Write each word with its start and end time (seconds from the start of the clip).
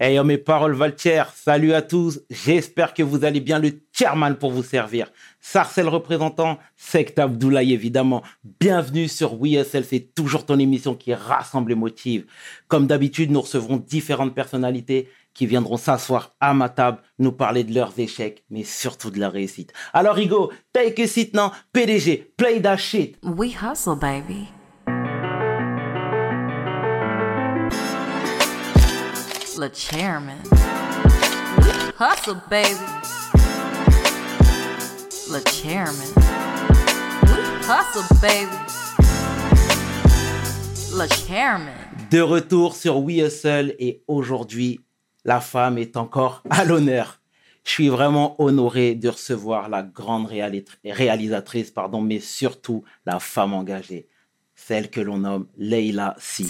Hey, 0.00 0.18
mes 0.24 0.38
paroles 0.38 0.74
Valtier, 0.74 1.22
salut 1.36 1.72
à 1.72 1.80
tous. 1.80 2.20
J'espère 2.28 2.94
que 2.94 3.04
vous 3.04 3.24
allez 3.24 3.38
bien. 3.38 3.60
Le 3.60 3.70
chairman 3.92 4.34
pour 4.34 4.50
vous 4.50 4.64
servir. 4.64 5.12
Sarcel 5.38 5.86
représentant, 5.86 6.58
Sect 6.76 7.16
Abdoulaye 7.16 7.72
évidemment. 7.72 8.24
Bienvenue 8.58 9.06
sur 9.06 9.40
WeSL, 9.40 9.84
c'est 9.84 10.12
toujours 10.12 10.46
ton 10.46 10.58
émission 10.58 10.96
qui 10.96 11.14
rassemble 11.14 11.70
et 11.70 11.76
motive. 11.76 12.26
Comme 12.66 12.88
d'habitude, 12.88 13.30
nous 13.30 13.42
recevrons 13.42 13.76
différentes 13.76 14.34
personnalités 14.34 15.08
qui 15.32 15.46
viendront 15.46 15.76
s'asseoir 15.76 16.34
à 16.40 16.54
ma 16.54 16.68
table, 16.70 16.98
nous 17.20 17.30
parler 17.30 17.62
de 17.62 17.72
leurs 17.72 17.96
échecs, 17.96 18.42
mais 18.50 18.64
surtout 18.64 19.12
de 19.12 19.20
leur 19.20 19.30
réussite. 19.30 19.72
Alors, 19.92 20.18
Hugo, 20.18 20.50
take 20.72 21.04
a 21.04 21.06
seat 21.06 21.34
now. 21.34 21.52
PDG, 21.72 22.32
play 22.36 22.60
that 22.60 22.78
shit. 22.78 23.16
We 23.22 23.54
hustle, 23.62 23.94
baby. 23.94 24.48
Chairman. 29.72 30.36
Chairman. 35.62 36.04
Chairman. 41.26 41.72
De 42.10 42.20
retour 42.20 42.76
sur 42.76 42.98
We 42.98 43.24
Hustle 43.24 43.74
et 43.78 44.02
aujourd'hui, 44.06 44.80
la 45.24 45.40
femme 45.40 45.78
est 45.78 45.96
encore 45.96 46.42
à 46.50 46.64
l'honneur. 46.64 47.20
Je 47.64 47.70
suis 47.70 47.88
vraiment 47.88 48.40
honoré 48.42 48.94
de 48.94 49.08
recevoir 49.08 49.68
la 49.70 49.82
grande 49.82 50.28
réalisatrice, 50.84 51.70
pardon, 51.70 52.02
mais 52.02 52.20
surtout 52.20 52.84
la 53.06 53.18
femme 53.18 53.54
engagée, 53.54 54.08
celle 54.66 54.88
que 54.90 55.00
l'on 55.00 55.18
nomme 55.18 55.46
Leila 55.58 56.14
Si. 56.18 56.48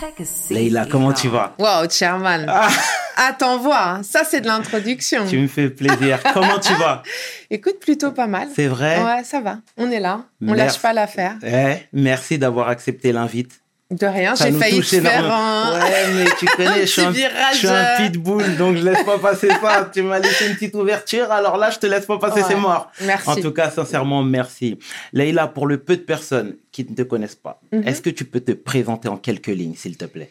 Leila, 0.51 0.87
comment 0.87 1.13
tu 1.13 1.29
vas? 1.29 1.55
Wow, 1.59 1.89
Chairman. 1.91 2.47
Ah, 2.49 2.69
Ah, 3.17 3.33
t'en 3.39 3.59
vois, 3.59 3.81
hein. 3.83 4.03
ça 4.03 4.25
c'est 4.25 4.41
de 4.41 4.47
l'introduction. 4.49 5.25
Tu 5.29 5.39
me 5.39 5.47
fais 5.47 5.71
plaisir. 5.71 6.19
comment 6.33 6.59
tu 6.59 6.75
vas? 6.75 7.03
Écoute, 7.51 7.79
plutôt 7.81 8.11
pas 8.11 8.27
mal. 8.27 8.49
C'est 8.55 8.67
vrai? 8.67 9.03
Ouais, 9.05 9.23
ça 9.25 9.41
va. 9.41 9.59
On 9.77 9.89
est 9.91 10.01
là. 10.01 10.25
On 10.43 10.47
Merci. 10.47 10.59
lâche 10.59 10.79
pas 10.83 10.93
l'affaire. 10.93 11.37
Eh, 11.45 11.75
Merci 11.93 12.39
d'avoir 12.39 12.69
accepté 12.69 13.13
l'invite. 13.13 13.61
De 13.95 14.07
rien, 14.07 14.35
j'ai 14.35 14.51
failli 14.51 14.81
te 14.81 15.01
faire 15.01 15.33
un... 15.33 15.79
Ouais, 15.81 16.13
mais 16.15 16.25
tu 16.39 16.47
connais, 16.57 16.81
je 16.81 16.87
suis 16.87 17.03
un, 17.03 17.13
je 17.13 17.57
suis 17.59 17.69
un 17.69 17.97
pitbull, 17.97 18.57
donc 18.57 18.77
je 18.77 18.83
laisse 18.83 19.05
pas 19.05 19.19
passer 19.19 19.49
ça. 19.49 19.89
Tu 19.93 20.03
m'as 20.03 20.19
laissé 20.19 20.49
une 20.49 20.55
petite 20.55 20.75
ouverture, 20.75 21.31
alors 21.31 21.57
là, 21.57 21.71
je 21.71 21.79
te 21.79 21.87
laisse 21.87 22.07
pas 22.07 22.19
passer, 22.19 22.41
Ouais. 22.41 22.47
c'est 22.49 22.57
mort. 22.57 22.91
Merci. 23.03 23.29
En 23.31 23.37
tout 23.37 23.53
cas, 23.53 23.71
sincèrement, 23.71 24.23
merci. 24.25 24.79
Leïla, 25.13 25.47
pour 25.47 25.67
le 25.67 25.79
peu 25.79 25.97
de 25.97 26.03
personnes 26.03 26.57
qui 26.73 26.85
ne 26.89 26.95
te 26.95 27.03
connaissent 27.03 27.37
pas, 27.37 27.61
Mhm. 27.73 27.87
est-ce 27.87 28.03
que 28.03 28.11
tu 28.11 28.25
peux 28.25 28.41
te 28.41 28.53
présenter 28.53 29.09
en 29.09 29.17
quelques 29.17 29.47
lignes, 29.47 29.77
s'il 29.77 29.97
te 29.97 30.07
plaît? 30.07 30.31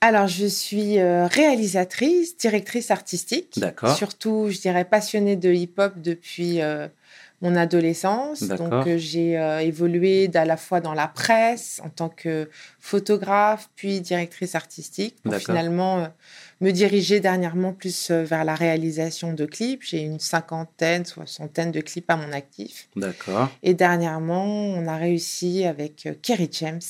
Alors, 0.00 0.28
je 0.28 0.46
suis 0.46 0.98
euh, 1.00 1.26
réalisatrice, 1.26 2.36
directrice 2.36 2.90
artistique. 2.90 3.54
D'accord. 3.56 3.96
Surtout, 3.96 4.48
je 4.50 4.58
dirais, 4.60 4.84
passionnée 4.84 5.34
de 5.36 5.50
hip-hop 5.52 5.94
depuis 5.96 6.60
euh, 6.60 6.86
mon 7.42 7.56
adolescence. 7.56 8.42
Donc, 8.42 8.86
euh, 8.86 8.96
j'ai 8.96 9.38
euh, 9.38 9.60
évolué 9.60 10.30
à 10.34 10.44
la 10.44 10.56
fois 10.56 10.80
dans 10.80 10.94
la 10.94 11.08
presse, 11.08 11.80
en 11.84 11.88
tant 11.90 12.08
que 12.08 12.48
photographe, 12.80 13.68
puis 13.76 14.00
directrice 14.00 14.54
artistique, 14.54 15.16
pour 15.22 15.34
finalement 15.34 15.98
euh, 15.98 16.06
me 16.60 16.70
diriger 16.70 17.20
dernièrement 17.20 17.72
plus 17.72 18.10
vers 18.10 18.44
la 18.44 18.54
réalisation 18.54 19.32
de 19.32 19.44
clips. 19.44 19.82
J'ai 19.82 20.00
une 20.00 20.20
cinquantaine, 20.20 21.04
soixantaine 21.04 21.70
de 21.70 21.80
clips 21.80 22.10
à 22.10 22.16
mon 22.16 22.32
actif. 22.32 22.88
D'accord. 22.96 23.50
Et 23.62 23.74
dernièrement, 23.74 24.44
on 24.44 24.86
a 24.86 24.96
réussi 24.96 25.64
avec 25.64 26.08
Kerry 26.22 26.48
James 26.52 26.80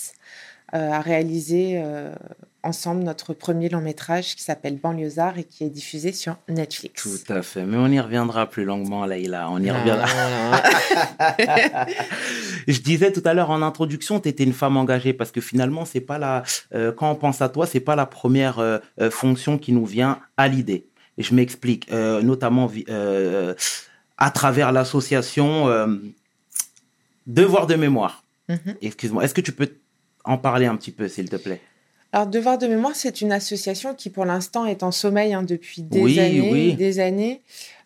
à 0.73 1.01
réaliser 1.01 1.81
ensemble 2.65 3.03
notre 3.05 3.33
premier 3.35 3.69
long 3.69 3.81
métrage 3.81 4.35
qui 4.35 4.43
s'appelle 4.43 4.77
Banlieusard 4.79 5.39
et 5.39 5.45
qui 5.45 5.63
est 5.65 5.71
diffusé 5.71 6.13
sur 6.13 6.37
Netflix. 6.49 7.03
Tout 7.03 7.33
à 7.33 7.43
fait. 7.43 7.65
Mais 7.65 7.77
on 7.77 7.87
y 7.89 8.01
reviendra 8.01 8.49
plus 8.49 8.65
longuement, 8.65 9.05
Leïla. 9.07 9.49
On 9.51 9.63
y 9.63 9.71
Ah. 9.71 9.79
reviendra. 9.79 10.07
Je 12.67 12.81
disais 12.81 13.13
tout 13.13 13.23
à 13.25 13.35
l'heure 13.35 13.51
en 13.51 13.63
introduction, 13.63 14.21
tu 14.21 14.29
étais 14.29 14.45
une 14.45 14.53
femme 14.53 14.77
engagée 14.77 15.13
parce 15.13 15.31
que 15.31 15.41
finalement, 15.41 15.85
c'est 15.85 16.01
pas 16.01 16.19
la, 16.19 16.43
euh, 16.75 16.93
quand 16.93 17.11
on 17.11 17.15
pense 17.15 17.43
à 17.43 17.49
toi, 17.49 17.67
c'est 17.67 17.81
pas 17.81 17.97
la 17.97 18.07
première 18.07 18.59
euh, 18.59 18.79
euh, 19.01 19.11
fonction 19.11 19.59
qui 19.59 19.73
nous 19.73 19.85
vient 19.87 20.19
à 20.37 20.49
l'idée. 20.49 20.87
Et 21.19 21.23
je 21.23 21.35
m'explique, 21.35 21.91
euh, 21.93 22.23
notamment 22.23 22.71
euh, 22.89 23.55
à 24.19 24.31
travers 24.31 24.73
l'association 24.73 25.69
euh, 25.69 25.87
Devoir 27.27 27.67
de 27.67 27.75
mémoire. 27.75 28.23
Mhm. 28.51 28.75
Excuse-moi, 28.83 29.25
est-ce 29.25 29.33
que 29.33 29.41
tu 29.41 29.53
peux 29.53 29.71
en 30.25 30.37
parler 30.37 30.67
un 30.67 30.77
petit 30.77 30.91
peu, 30.91 31.09
s'il 31.09 31.31
te 31.31 31.37
plaît? 31.37 31.61
Alors, 32.15 32.29
Devoir 32.29 32.59
de 32.59 32.69
mémoire, 32.69 32.95
c'est 32.95 33.23
une 33.23 33.33
association 33.33 33.93
qui, 33.93 34.09
pour 34.09 34.25
l'instant, 34.25 34.67
est 34.67 34.85
en 34.85 34.93
sommeil 34.93 35.35
hein, 35.35 35.43
depuis 35.43 35.83
des 35.83 36.01
Oui, 36.01 36.21
années. 36.21 36.49
oui. 36.53 36.75
Des 36.75 37.01
années. 37.01 37.43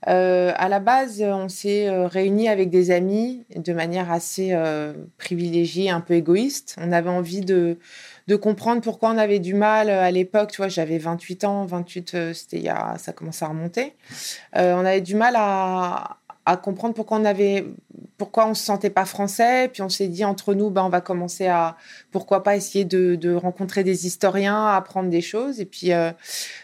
Euh, 0.06 0.52
à 0.56 0.68
la 0.68 0.80
base, 0.80 1.22
on 1.22 1.48
s'est 1.48 1.88
euh, 1.88 2.06
réunis 2.06 2.46
avec 2.46 2.68
des 2.68 2.90
amis 2.90 3.44
de 3.56 3.72
manière 3.72 4.12
assez 4.12 4.50
euh, 4.52 4.92
privilégiée, 5.16 5.88
un 5.88 6.02
peu 6.02 6.12
égoïste. 6.12 6.76
On 6.78 6.92
avait 6.92 7.08
envie 7.08 7.40
de, 7.40 7.78
de 8.26 8.36
comprendre 8.36 8.82
pourquoi 8.82 9.08
on 9.12 9.16
avait 9.16 9.38
du 9.38 9.54
mal 9.54 9.88
à 9.88 10.10
l'époque. 10.10 10.50
Tu 10.50 10.58
vois, 10.58 10.68
j'avais 10.68 10.98
28 10.98 11.44
ans, 11.44 11.64
28, 11.64 12.14
euh, 12.14 12.34
c'était 12.34 12.58
il 12.58 12.64
y 12.64 12.68
a, 12.68 12.96
ça 12.98 13.14
commençait 13.14 13.46
à 13.46 13.48
remonter. 13.48 13.94
Euh, 14.56 14.74
on 14.74 14.84
avait 14.84 15.00
du 15.00 15.14
mal 15.14 15.36
à, 15.38 16.18
à 16.44 16.56
comprendre 16.58 16.92
pourquoi 16.92 17.16
on 17.18 17.24
avait, 17.24 17.64
pourquoi 18.18 18.48
on 18.48 18.54
se 18.54 18.64
sentait 18.64 18.90
pas 18.90 19.04
français. 19.04 19.68
Puis 19.72 19.80
on 19.80 19.88
s'est 19.88 20.08
dit 20.08 20.24
entre 20.24 20.52
nous, 20.52 20.70
ben 20.70 20.82
on 20.82 20.88
va 20.88 21.00
commencer 21.00 21.46
à, 21.46 21.76
pourquoi 22.10 22.42
pas 22.42 22.56
essayer 22.56 22.84
de, 22.84 23.14
de 23.14 23.32
rencontrer 23.32 23.84
des 23.84 24.06
historiens, 24.06 24.66
apprendre 24.66 25.08
des 25.08 25.20
choses. 25.20 25.60
Et 25.60 25.64
puis 25.64 25.92
euh, 25.92 26.10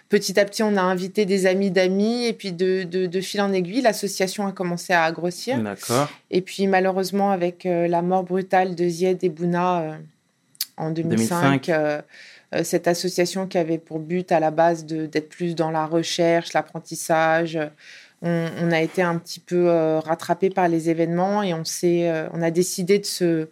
petit 0.08 0.38
à 0.40 0.44
petit, 0.44 0.62
on 0.64 0.76
a 0.76 0.82
invité 0.82 1.24
des 1.26 1.46
amis 1.46 1.70
d'amis. 1.70 2.24
Et 2.26 2.32
puis 2.32 2.52
de, 2.52 2.82
de, 2.82 3.06
de 3.06 3.20
fil 3.20 3.40
en 3.40 3.52
aiguille, 3.52 3.82
l'association 3.82 4.46
a 4.46 4.52
commencé 4.52 4.92
à 4.92 5.10
grossir. 5.12 5.62
D'accord. 5.62 6.08
Et 6.30 6.40
puis 6.40 6.66
malheureusement, 6.66 7.30
avec 7.30 7.66
euh, 7.66 7.86
la 7.86 8.02
mort 8.02 8.24
brutale 8.24 8.74
de 8.74 8.88
Zied 8.88 9.22
et 9.22 9.28
Bouna 9.28 9.80
euh, 9.80 9.96
en 10.76 10.90
2005, 10.90 11.40
2005. 11.66 11.68
euh, 11.68 12.02
euh, 12.56 12.64
cette 12.64 12.88
association 12.88 13.46
qui 13.46 13.58
avait 13.58 13.78
pour 13.78 14.00
but 14.00 14.32
à 14.32 14.40
la 14.40 14.50
base 14.50 14.84
de- 14.86 15.06
d'être 15.06 15.28
plus 15.28 15.54
dans 15.54 15.70
la 15.70 15.86
recherche, 15.86 16.52
l'apprentissage, 16.52 17.58
on, 18.22 18.72
a 18.72 18.80
été 18.80 19.02
un 19.02 19.18
petit 19.18 19.40
peu 19.40 19.68
euh, 19.68 20.00
rattrapé 20.00 20.48
par 20.50 20.68
les 20.68 20.88
événements 20.88 21.42
et 21.42 21.52
on, 21.52 21.62
euh, 21.84 22.28
on 22.32 22.42
a 22.42 22.50
décidé 22.50 22.98
de 22.98 23.04
se, 23.04 23.48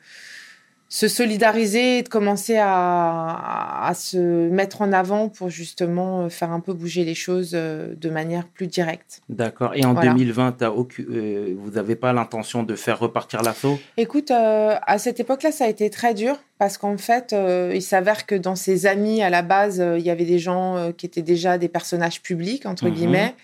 se 0.94 1.08
solidariser 1.08 1.98
et 1.98 2.02
de 2.02 2.08
commencer 2.10 2.58
à, 2.58 2.68
à- 2.70 3.88
à 3.88 3.94
se 3.94 4.18
mettre 4.50 4.82
en 4.82 4.92
avant 4.92 5.30
pour 5.30 5.48
justement 5.48 6.24
euh, 6.24 6.28
faire 6.28 6.50
un 6.52 6.60
peu 6.60 6.74
bouger 6.74 7.02
les 7.04 7.14
choses 7.14 7.52
euh, 7.54 7.94
de 7.96 8.10
manière 8.10 8.46
plus 8.46 8.66
directe. 8.66 9.22
D'accord. 9.30 9.72
Et 9.74 9.86
en 9.86 9.94
Voilà. 9.94 10.12
2020, 10.12 10.52
t'as 10.58 10.68
aucun- 10.68 11.02
euh, 11.10 11.54
vous 11.58 11.70
n'avez 11.70 11.96
pas 11.96 12.12
l'intention 12.12 12.62
de 12.62 12.76
faire 12.76 12.98
repartir 12.98 13.40
l'assaut? 13.42 13.78
Écoute, 13.96 14.30
euh, 14.30 14.74
à 14.86 14.98
cette 14.98 15.18
époque-là, 15.18 15.50
ça 15.50 15.64
a 15.64 15.68
été 15.68 15.88
très 15.88 16.12
dur 16.12 16.36
parce 16.58 16.76
qu'en 16.76 16.98
fait, 16.98 17.32
euh, 17.32 17.72
il 17.74 17.80
s'avère 17.80 18.26
que 18.26 18.34
dans 18.34 18.54
ses 18.54 18.84
amis, 18.84 19.22
à 19.22 19.30
la 19.30 19.40
base, 19.40 19.82
il 19.96 20.02
y 20.04 20.10
avait 20.10 20.26
des 20.26 20.38
gens 20.38 20.92
qui 20.98 21.06
étaient 21.06 21.22
déjà 21.22 21.56
des 21.56 21.68
personnages 21.68 22.20
publics, 22.20 22.66
entre 22.66 22.84
Mhm. 22.88 22.92
guillemets. 22.94 23.34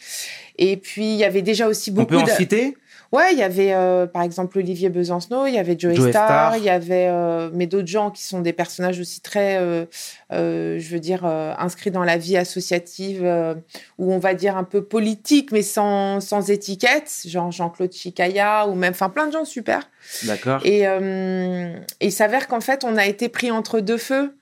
Et 0.59 0.77
puis, 0.77 1.07
il 1.15 1.17
y 1.17 1.25
avait 1.25 1.41
déjà 1.43 1.67
aussi 1.67 1.91
On 1.93 1.95
beaucoup 1.95 2.09
peut 2.11 2.19
en 2.19 2.25
de... 2.25 2.31
citer? 2.31 2.77
Ouais, 3.11 3.33
il 3.33 3.39
y 3.39 3.43
avait 3.43 3.73
euh, 3.73 4.07
par 4.07 4.23
exemple 4.23 4.59
Olivier 4.59 4.91
Besancenot, 4.91 5.47
il 5.47 5.55
y 5.55 5.59
avait 5.59 5.79
Joey, 5.79 5.95
Joey 5.95 6.11
Star, 6.11 6.27
Starr. 6.27 6.57
il 6.59 6.65
y 6.65 6.69
avait 6.69 7.07
euh, 7.09 7.49
mais 7.55 7.67
d'autres 7.67 7.89
gens 7.89 8.11
qui 8.11 8.23
sont 8.23 8.41
des 8.41 8.53
personnages 8.53 9.01
aussi 9.01 9.23
très, 9.23 9.57
euh, 9.59 9.87
euh, 10.33 10.79
je 10.79 10.89
veux 10.91 11.01
dire, 11.01 11.23
euh, 11.25 11.55
inscrits 11.59 11.91
dans 11.91 12.05
la 12.05 12.19
vie 12.19 12.37
associative, 12.37 13.23
euh, 13.25 13.55
où 13.97 14.13
on 14.13 14.19
va 14.19 14.35
dire 14.35 14.59
un 14.59 14.65
peu 14.65 14.83
politique, 14.85 15.53
mais 15.53 15.63
sans, 15.63 16.21
sans 16.21 16.51
étiquette, 16.51 17.11
genre 17.27 17.51
Jean-Claude 17.51 17.93
Chicaya, 17.93 18.67
ou 18.69 18.75
même, 18.75 18.91
enfin 18.93 19.09
plein 19.09 19.27
de 19.27 19.33
gens 19.33 19.47
super. 19.47 19.89
D'accord. 20.25 20.61
Et, 20.65 20.87
euh, 20.87 21.75
et 22.01 22.07
il 22.09 22.13
s'avère 22.13 22.47
qu'en 22.47 22.61
fait, 22.61 22.85
on 22.85 22.97
a 22.99 23.07
été 23.07 23.31
pris 23.31 23.51
entre 23.51 23.81
deux 23.81 23.99
feux. 23.99 24.35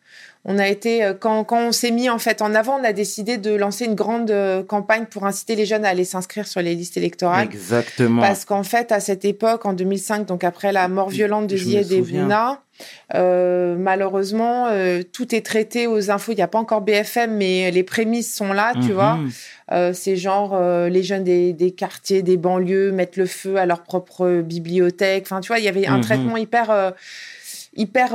On 0.49 0.59
a 0.59 0.69
été, 0.69 1.03
euh, 1.05 1.13
quand, 1.13 1.43
quand 1.43 1.59
on 1.59 1.73
s'est 1.73 1.91
mis 1.91 2.09
en 2.09 2.19
fait 2.21 2.41
en 2.41 2.55
avant, 2.55 2.79
on 2.81 2.85
a 2.85 2.93
décidé 2.93 3.37
de 3.37 3.53
lancer 3.55 3.85
une 3.85 3.97
grande 3.97 4.31
euh, 4.31 4.63
campagne 4.63 5.07
pour 5.07 5.27
inciter 5.27 5.57
les 5.57 5.67
jeunes 5.67 5.85
à 5.85 5.89
aller 5.89 6.05
s'inscrire 6.05 6.47
sur 6.47 6.63
les 6.63 6.77
listes 6.77 6.97
électorales. 6.97 7.45
Exactement. 7.53 8.23
Parce 8.23 8.45
qu'en 8.45 8.63
fait, 8.63 8.93
à 8.93 9.01
cette 9.01 9.25
époque, 9.25 9.67
en 9.67 9.73
2005, 9.73 10.25
donc 10.25 10.45
après 10.45 10.71
la 10.73 10.87
mort 10.87 11.09
violente 11.09 11.49
de 11.49 11.57
Zied. 11.57 11.89
Bouna, 12.05 12.63
euh, 13.15 13.75
malheureusement, 13.77 14.67
euh, 14.69 15.03
tout 15.03 15.35
est 15.35 15.45
traité 15.45 15.89
aux 15.89 16.13
infos. 16.13 16.31
Il 16.31 16.37
n'y 16.37 16.43
a 16.43 16.47
pas 16.49 16.59
encore 16.61 16.81
BFM, 16.83 17.35
mais 17.37 17.71
les 17.73 17.83
prémices 17.83 18.33
sont 18.33 18.53
là, 18.53 18.73
tu 18.75 18.89
Mhm. 18.91 18.93
vois. 18.93 19.19
Euh, 19.73 19.93
c'est 19.93 20.15
genre 20.17 20.57
les 20.89 21.03
jeunes 21.03 21.25
des, 21.25 21.55
des 21.55 21.73
quartiers, 21.73 22.23
des 22.23 22.37
banlieues 22.37 22.93
mettent 22.93 23.17
le 23.17 23.27
feu 23.27 23.57
à 23.57 23.67
leur 23.67 23.83
propre 23.83 24.43
bibliothèque. 24.43 25.25
Enfin, 25.27 25.41
tu 25.41 25.49
vois, 25.49 25.59
il 25.59 25.65
y 25.65 25.69
avait 25.69 25.89
un 25.89 25.97
Mhm. 25.97 26.03
traitement 26.03 26.37
hyper, 26.37 26.93
hyper 27.77 28.15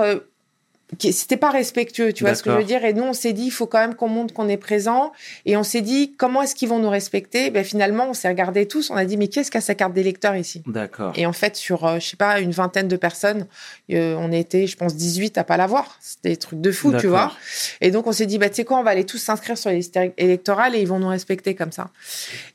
c'était 1.00 1.38
pas 1.38 1.52
respectueux, 1.52 2.14
tu 2.14 2.24
vois 2.24 2.36
ce 2.36 2.44
que 2.44 2.52
je 2.52 2.58
veux 2.58 2.64
dire? 2.64 2.84
Et 2.84 2.94
nous, 2.94 3.04
on 3.04 3.14
s'est 3.14 3.34
dit, 3.34 3.46
il 3.46 3.52
faut 3.52 3.66
quand 3.66 3.80
même 3.80 3.96
qu'on 3.96 4.10
montre 4.10 4.34
qu'on 4.34 4.50
est 4.50 4.58
présent. 4.58 5.12
Et 5.46 5.56
on 5.56 5.64
s'est 5.64 5.82
dit, 5.82 6.14
comment 6.18 6.42
est-ce 6.42 6.54
qu'ils 6.54 6.70
vont 6.70 6.80
nous 6.80 6.90
respecter? 6.90 7.50
Ben 7.50 7.64
finalement, 7.64 8.10
on 8.10 8.14
s'est 8.14 8.28
regardés 8.28 8.68
tous. 8.68 8.90
On 8.90 8.96
a 8.96 9.06
dit, 9.06 9.18
mais 9.18 9.28
qui 9.28 9.40
est-ce 9.40 9.52
qui 9.52 9.58
a 9.58 9.62
sa 9.62 9.76
carte 9.76 9.94
d'électeur 9.94 10.36
ici? 10.36 10.64
D'accord. 10.68 11.14
Et 11.16 11.26
en 11.26 11.34
fait, 11.34 11.56
sur, 11.56 11.86
euh, 11.86 12.00
je 12.00 12.08
sais 12.08 12.18
pas, 12.18 12.40
une 12.40 12.52
vingtaine 12.52 12.88
de 12.88 12.98
personnes, 12.98 13.48
euh, 13.92 14.16
on 14.18 14.32
était, 14.32 14.68
je 14.68 14.76
pense, 14.76 14.96
18 14.96 15.38
à 15.38 15.44
pas 15.44 15.58
l'avoir. 15.58 15.98
C'était 16.02 16.30
des 16.30 16.38
trucs 16.38 16.62
de 16.62 16.72
fou, 16.72 16.94
tu 16.98 17.08
vois? 17.08 17.32
Et 17.80 17.92
donc, 17.92 18.08
on 18.08 18.12
s'est 18.12 18.26
dit, 18.26 18.38
bah, 18.38 18.50
tu 18.50 18.56
sais 18.56 18.66
quoi, 18.66 18.78
on 18.78 18.84
va 18.84 18.92
aller 18.92 19.06
tous 19.06 19.18
s'inscrire 19.18 19.58
sur 19.58 19.70
les 19.70 19.78
listes 19.78 19.98
électorales 20.18 20.76
et 20.76 20.82
ils 20.82 20.88
vont 20.88 21.00
nous 21.00 21.08
respecter 21.08 21.56
comme 21.56 21.72
ça. 21.72 21.90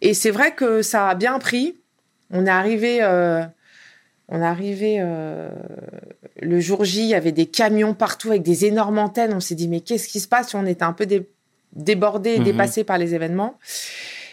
Et 0.02 0.14
c'est 0.14 0.30
vrai 0.30 0.54
que 0.54 0.82
ça 0.82 1.08
a 1.08 1.14
bien 1.14 1.38
pris. 1.38 1.76
On 2.30 2.46
est 2.46 2.50
arrivé, 2.50 2.98
euh, 3.02 3.42
on 4.28 4.40
est 4.40 4.44
arrivé 4.44 4.96
euh, 5.00 5.50
le 6.40 6.60
jour 6.60 6.84
J, 6.84 7.00
il 7.02 7.06
y 7.08 7.14
avait 7.14 7.32
des 7.32 7.46
camions 7.46 7.94
partout 7.94 8.30
avec 8.30 8.42
des 8.42 8.64
énormes 8.64 8.98
antennes. 8.98 9.32
On 9.34 9.40
s'est 9.40 9.54
dit, 9.54 9.68
mais 9.68 9.80
qu'est-ce 9.80 10.08
qui 10.08 10.20
se 10.20 10.28
passe? 10.28 10.54
On 10.54 10.66
était 10.66 10.82
un 10.84 10.92
peu 10.92 11.06
dé- 11.06 11.28
débordés 11.74 12.34
et 12.34 12.38
Mhm. 12.38 12.44
dépassés 12.44 12.84
par 12.84 12.98
les 12.98 13.14
événements. 13.14 13.58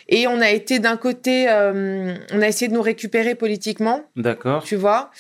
Et 0.09 0.27
on 0.27 0.41
a 0.41 0.49
été 0.49 0.79
d'un 0.79 0.97
côté, 0.97 1.45
euh, 1.49 2.13
on 2.33 2.41
a 2.41 2.47
essayé 2.47 2.67
de 2.69 2.73
nous 2.73 2.81
récupérer 2.81 3.35
politiquement 3.35 4.01
D'accord. 4.17 4.63
tu 4.63 4.75
vois. 4.75 5.11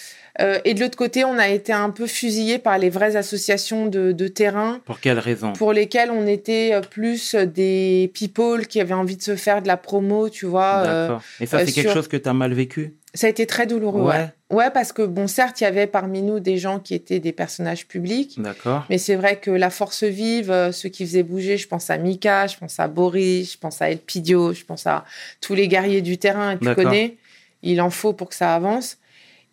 Euh, 0.41 0.57
et 0.65 0.73
de 0.73 0.81
l'autre 0.81 0.97
côté, 0.97 1.23
on 1.23 1.37
a 1.37 1.47
été 1.47 1.71
un 1.71 1.91
peu 1.91 2.07
fusillé 2.07 2.57
par 2.57 2.79
les 2.79 2.89
vraies 2.89 3.15
associations 3.15 3.85
de, 3.85 4.11
de 4.11 4.27
terrain 4.27 4.81
Pour 4.85 4.99
quelle 4.99 5.19
raison 5.19 5.53
pour 5.53 5.73
lesquelles 5.73 6.09
on 6.09 6.25
était 6.25 6.71
euh, 6.73 6.81
plus 6.81 7.35
des 7.35 8.11
people 8.15 8.65
qui 8.67 8.81
avaient 8.81 8.95
envie 8.95 9.15
de 9.15 9.21
se 9.21 9.35
faire 9.35 9.61
de 9.61 9.67
la 9.67 9.77
promo, 9.77 10.29
tu 10.29 10.47
vois. 10.47 10.83
D'accord. 10.83 11.21
Et 11.39 11.45
ça, 11.45 11.57
euh, 11.57 11.65
c'est 11.65 11.71
quelque 11.71 11.85
sur- 11.89 11.93
chose 11.93 12.07
que 12.07 12.17
tu 12.17 12.27
as 12.27 12.33
mal 12.33 12.51
vécu? 12.53 12.95
Ça 13.13 13.27
a 13.27 13.29
été 13.29 13.45
très 13.45 13.67
douloureux, 13.67 14.01
ouais. 14.01 14.15
Ouais. 14.15 14.29
Ouais, 14.49 14.69
parce 14.69 14.91
que, 14.91 15.01
bon, 15.01 15.27
certes, 15.27 15.61
il 15.61 15.63
y 15.63 15.67
avait 15.67 15.87
parmi 15.87 16.21
nous 16.21 16.39
des 16.39 16.57
gens 16.57 16.79
qui 16.79 16.93
étaient 16.93 17.19
des 17.19 17.31
personnages 17.31 17.87
publics, 17.87 18.39
D'accord. 18.39 18.85
mais 18.89 18.99
c'est 18.99 19.15
vrai 19.15 19.37
que 19.39 19.49
la 19.49 19.71
force 19.71 20.03
vive, 20.03 20.51
euh, 20.51 20.71
ceux 20.71 20.89
qui 20.89 21.05
faisaient 21.05 21.23
bouger, 21.23 21.57
je 21.57 21.67
pense 21.67 21.89
à 21.89 21.97
Mika, 21.97 22.45
je 22.45 22.57
pense 22.57 22.79
à 22.79 22.87
Boris, 22.87 23.53
je 23.53 23.57
pense 23.57 23.81
à 23.81 23.89
Elpidio, 23.89 24.53
je 24.53 24.63
pense 24.63 24.85
à 24.85 25.05
tous 25.41 25.55
les 25.55 25.67
guerriers 25.67 26.01
du 26.01 26.19
terrain, 26.19 26.57
tu 26.57 26.73
connais, 26.75 27.17
il 27.63 27.81
en 27.81 27.89
faut 27.89 28.13
pour 28.13 28.29
que 28.29 28.35
ça 28.35 28.53
avance. 28.53 28.97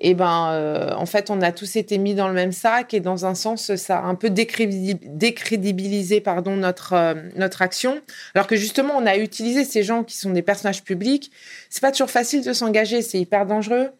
Et 0.00 0.14
ben, 0.14 0.52
euh, 0.52 0.92
en 0.94 1.04
fait, 1.04 1.30
on 1.30 1.42
a 1.42 1.52
tous 1.52 1.76
été 1.76 1.98
mis 1.98 2.14
dans 2.14 2.26
le 2.28 2.34
même 2.34 2.52
sac 2.52 2.94
et 2.94 3.00
dans 3.00 3.26
un 3.26 3.34
sens, 3.34 3.74
ça 3.76 3.98
a 3.98 4.02
un 4.02 4.14
peu 4.14 4.28
décrédib- 4.28 4.98
décrédibilisé 5.04 6.20
pardon, 6.20 6.56
notre, 6.56 6.94
euh, 6.94 7.14
notre 7.36 7.60
action. 7.60 8.00
Alors 8.34 8.46
que 8.46 8.56
justement, 8.56 8.94
on 8.96 9.06
a 9.06 9.16
utilisé 9.18 9.64
ces 9.64 9.82
gens 9.82 10.02
qui 10.02 10.16
sont 10.16 10.30
des 10.30 10.42
personnages 10.42 10.82
publics. 10.84 11.30
C'est 11.68 11.82
pas 11.82 11.92
toujours 11.92 12.10
facile 12.10 12.42
de 12.42 12.52
s'engager, 12.54 13.02
c'est 13.02 13.20
hyper 13.20 13.44
dangereux. 13.44 13.90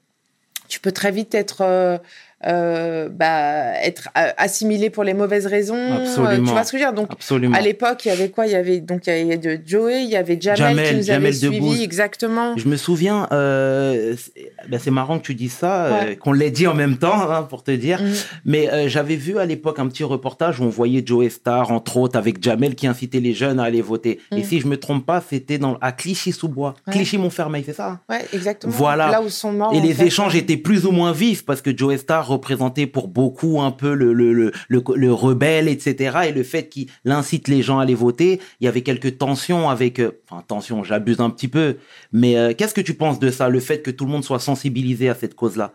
Tu 0.69 0.81
peux 0.81 0.93
très 0.93 1.11
vite 1.11 1.35
être, 1.35 2.01
euh, 2.47 2.51
euh, 2.51 3.09
bah, 3.11 3.73
être 3.83 4.09
euh, 4.17 4.31
assimilé 4.37 4.91
pour 4.91 5.05
les 5.05 5.15
mauvaises 5.15 5.47
raisons. 5.47 5.75
euh, 5.77 6.03
Absolument. 6.03 6.47
tu 6.47 6.53
vois 6.53 6.65
ce 6.65 6.73
que 6.73 6.79
je 6.79 6.85
veux 6.85 6.91
dire? 6.91 6.95
Donc, 6.95 7.13
Absolument. 7.13 7.57
à 7.57 7.61
l'époque, 7.61 8.05
il 8.05 8.09
y 8.09 8.11
avait 8.11 8.29
quoi? 8.31 8.47
Il 8.47 8.53
y 8.53 8.57
avait 8.57 8.81
donc 8.81 9.07
il 9.07 9.13
y 9.13 9.33
avait 9.33 9.37
de 9.37 9.59
Joey, 9.65 10.05
il 10.05 10.11
y 10.11 10.17
avait 10.17 10.39
Jamel, 10.41 10.59
Jamel, 10.59 10.89
qui 10.89 10.95
nous 10.97 11.03
Jamel 11.03 11.35
avait 11.35 11.49
Debbouze. 11.59 11.81
exactement. 11.83 12.57
Je 12.57 12.67
me 12.69 12.77
souviens, 12.77 13.29
euh, 13.33 14.15
c'est 14.17 14.53
ben, 14.69 14.79
c'est 14.83 14.91
marrant 14.91 15.19
que 15.19 15.25
tu 15.25 15.35
dis 15.35 15.49
ça, 15.49 15.85
euh, 15.87 15.91
Ouais. 16.11 16.17
qu'on 16.17 16.33
l'ait 16.33 16.51
dit 16.51 16.67
en 16.67 16.75
même 16.75 16.97
temps, 16.97 17.31
hein, 17.31 17.43
pour 17.43 17.63
te 17.63 17.71
dire. 17.71 18.01
Mhm. 18.03 18.13
Mais 18.45 18.71
euh, 18.73 18.89
j'avais 18.89 19.17
vu 19.17 19.39
à 19.39 19.45
l'époque 19.47 19.79
un 19.79 19.89
petit 19.89 20.05
reportage 20.05 20.61
où 20.61 20.65
on 20.65 20.69
voyait 20.69 21.03
Joe 21.05 21.29
Star, 21.31 21.71
entre 21.73 21.97
autres, 21.97 22.17
avec 22.19 22.43
Jamel, 22.43 22.75
qui 22.75 22.87
incitait 22.87 23.21
les 23.21 23.35
jeunes 23.35 23.61
à 23.61 23.65
aller 23.65 23.83
voter. 23.83 24.21
Et 24.33 24.37
Mhm. 24.37 24.45
si 24.45 24.61
je 24.61 24.67
me 24.67 24.77
trompe 24.79 25.05
pas, 25.07 25.23
c'était 25.29 25.59
dans 25.59 25.77
à 25.81 25.93
Clichy-sous-Bois, 25.93 26.75
Ouais. 26.87 26.93
Clichy-Montfermeil, 26.95 27.63
c'est 27.67 27.73
ça 27.75 27.89
hein? 27.89 28.01
Ouais, 28.09 28.25
exactement. 28.33 28.73
Voilà. 28.75 29.11
Là 29.11 29.23
où 29.23 29.29
sont 29.29 29.53
morts. 29.53 29.73
Et 29.75 29.81
les 29.81 29.95
fait, 29.95 30.07
échanges 30.07 30.35
euh, 30.35 30.39
étaient 30.39 30.57
plus 30.57 30.87
ou 30.87 30.91
moins 30.93 31.13
vifs 31.13 31.45
parce 31.45 31.63
que 31.63 31.77
Joe 31.77 31.97
Star 31.97 32.30
représentait 32.31 32.87
pour 32.87 33.09
beaucoup 33.09 33.61
un 33.61 33.71
peu 33.73 33.95
le, 33.95 34.13
le, 34.13 34.33
le, 34.33 34.53
le, 34.69 34.83
le 34.97 35.13
rebelle, 35.13 35.69
etc. 35.69 36.29
Et 36.29 36.33
le 36.33 36.43
fait 36.43 36.69
qu'il 36.69 36.89
incite 37.05 37.49
les 37.49 37.63
gens 37.63 37.79
à 37.79 37.83
aller 37.83 37.95
voter, 37.95 38.41
il 38.61 38.65
y 38.65 38.69
avait 38.69 38.83
quelques 38.83 39.19
tensions 39.19 39.69
avec... 39.71 39.99
euh, 39.99 40.13
Enfin, 40.31 40.43
tensions, 40.47 40.85
j'abuse 40.85 41.21
un 41.21 41.31
petit 41.31 41.49
peu. 41.49 41.77
Mais 42.13 42.37
euh, 42.37 42.55
qu'est-ce 42.57 42.75
que 42.75 42.81
tu 42.81 42.95
penses 42.95 43.19
de 43.19 43.31
ça, 43.31 43.49
le 43.49 43.61
fait 43.61 43.83
que 43.83 43.91
tout 43.91 44.05
le 44.07 44.13
monde 44.13 44.25
soit 44.25 44.39
sensibilisé 44.39 45.09
à 45.09 45.15
cette 45.15 45.35
cause-là? 45.35 45.73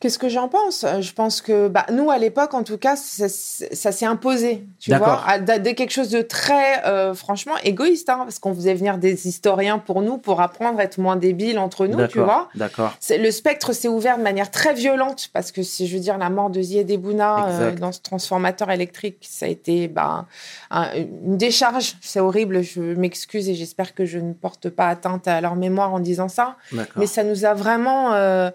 Qu'est-ce 0.00 0.18
que 0.18 0.30
j'en 0.30 0.48
pense? 0.48 0.86
Je 1.00 1.12
pense 1.12 1.42
que 1.42 1.68
bah, 1.68 1.84
nous, 1.92 2.10
à 2.10 2.16
l'époque, 2.16 2.54
en 2.54 2.62
tout 2.62 2.78
cas, 2.78 2.96
ça, 2.96 3.28
ça 3.28 3.92
s'est 3.92 4.06
imposé. 4.06 4.64
Tu 4.78 4.90
vois, 4.96 5.22
à- 5.28 5.38
de, 5.38 5.58
de 5.62 5.70
quelque 5.72 5.90
chose 5.92 6.08
de 6.08 6.22
très, 6.22 6.86
euh, 6.86 7.12
franchement, 7.12 7.52
égoïste, 7.64 8.08
hein, 8.08 8.20
parce 8.22 8.38
qu'on 8.38 8.54
faisait 8.54 8.72
venir 8.72 8.96
des 8.96 9.28
historiens 9.28 9.78
pour 9.78 10.00
nous, 10.00 10.16
pour 10.16 10.40
apprendre 10.40 10.80
à 10.80 10.84
être 10.84 10.96
moins 10.98 11.16
débiles 11.16 11.58
entre 11.58 11.86
nous, 11.86 11.98
tu 12.08 12.18
vois. 12.24 12.48
D'accord, 12.54 12.96
Le 13.10 13.30
spectre 13.30 13.74
s'est 13.74 13.88
ouvert 13.88 14.16
de 14.16 14.22
manière 14.22 14.50
très 14.50 14.72
violente 14.72 15.28
parce 15.34 15.52
que 15.52 15.62
si 15.62 15.86
je 15.86 15.94
veux 15.96 16.00
dire 16.02 16.16
la 16.16 16.30
mort 16.30 16.48
de 16.48 16.62
Zied 16.62 16.90
Bouna 16.98 17.46
euh, 17.48 17.70
dans 17.80 17.92
ce 17.92 18.00
transformateur 18.00 18.70
électrique, 18.70 19.18
ça 19.28 19.44
a 19.44 19.48
été 19.50 19.86
bah, 19.86 20.24
un- 20.70 20.94
une 20.94 21.36
décharge. 21.36 21.96
C'est 22.00 22.20
horrible. 22.20 22.62
Je 22.62 22.80
m'excuse 22.80 23.50
et 23.50 23.54
j'espère 23.54 23.94
que 23.94 24.06
je 24.06 24.18
ne 24.18 24.32
porte 24.32 24.70
pas 24.70 24.88
atteinte 24.88 25.28
à 25.28 25.42
leur 25.42 25.56
mémoire 25.56 25.92
en 25.92 26.00
disant 26.00 26.28
ça. 26.28 26.56
Mais 26.96 27.06
ça 27.06 27.22
nous 27.22 27.44
a 27.44 27.52
vraiment, 27.52 28.14
euh, 28.14 28.50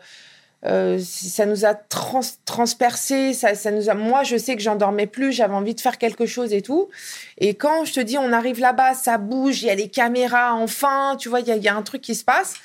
euh, 0.66 1.00
ça 1.02 1.46
nous 1.46 1.66
a 1.66 1.74
trans 1.74 2.22
transpercé. 2.46 3.34
Ça, 3.34 3.56
ça 3.56 3.72
nous 3.72 3.90
a. 3.90 3.94
Moi, 3.94 4.24
je 4.24 4.38
sais 4.38 4.56
que 4.56 4.62
j'en 4.62 4.76
dormais 4.76 5.08
plus. 5.08 5.32
J'avais 5.32 5.54
envie 5.54 5.76
de 5.76 5.82
faire 5.82 5.98
quelque 5.98 6.26
chose 6.26 6.54
et 6.54 6.62
tout. 6.62 6.90
Et 7.38 7.54
quand 7.54 7.86
je 7.86 7.94
te 7.94 8.00
dis, 8.00 8.18
on 8.18 8.32
arrive 8.34 8.60
là-bas, 8.60 8.94
ça 8.96 9.18
bouge. 9.18 9.62
Il 9.62 9.68
y 9.68 9.70
a 9.70 9.76
les 9.76 9.90
caméras. 9.90 10.54
Enfin, 10.56 11.16
tu 11.20 11.30
vois, 11.30 11.40
il 11.42 11.48
y, 11.48 11.52
a- 11.52 11.56
il 11.56 11.64
y 11.64 11.68
a 11.68 11.76
un 11.76 11.82
truc 11.84 12.02
qui 12.02 12.16
se 12.16 12.24
passe. 12.24 12.56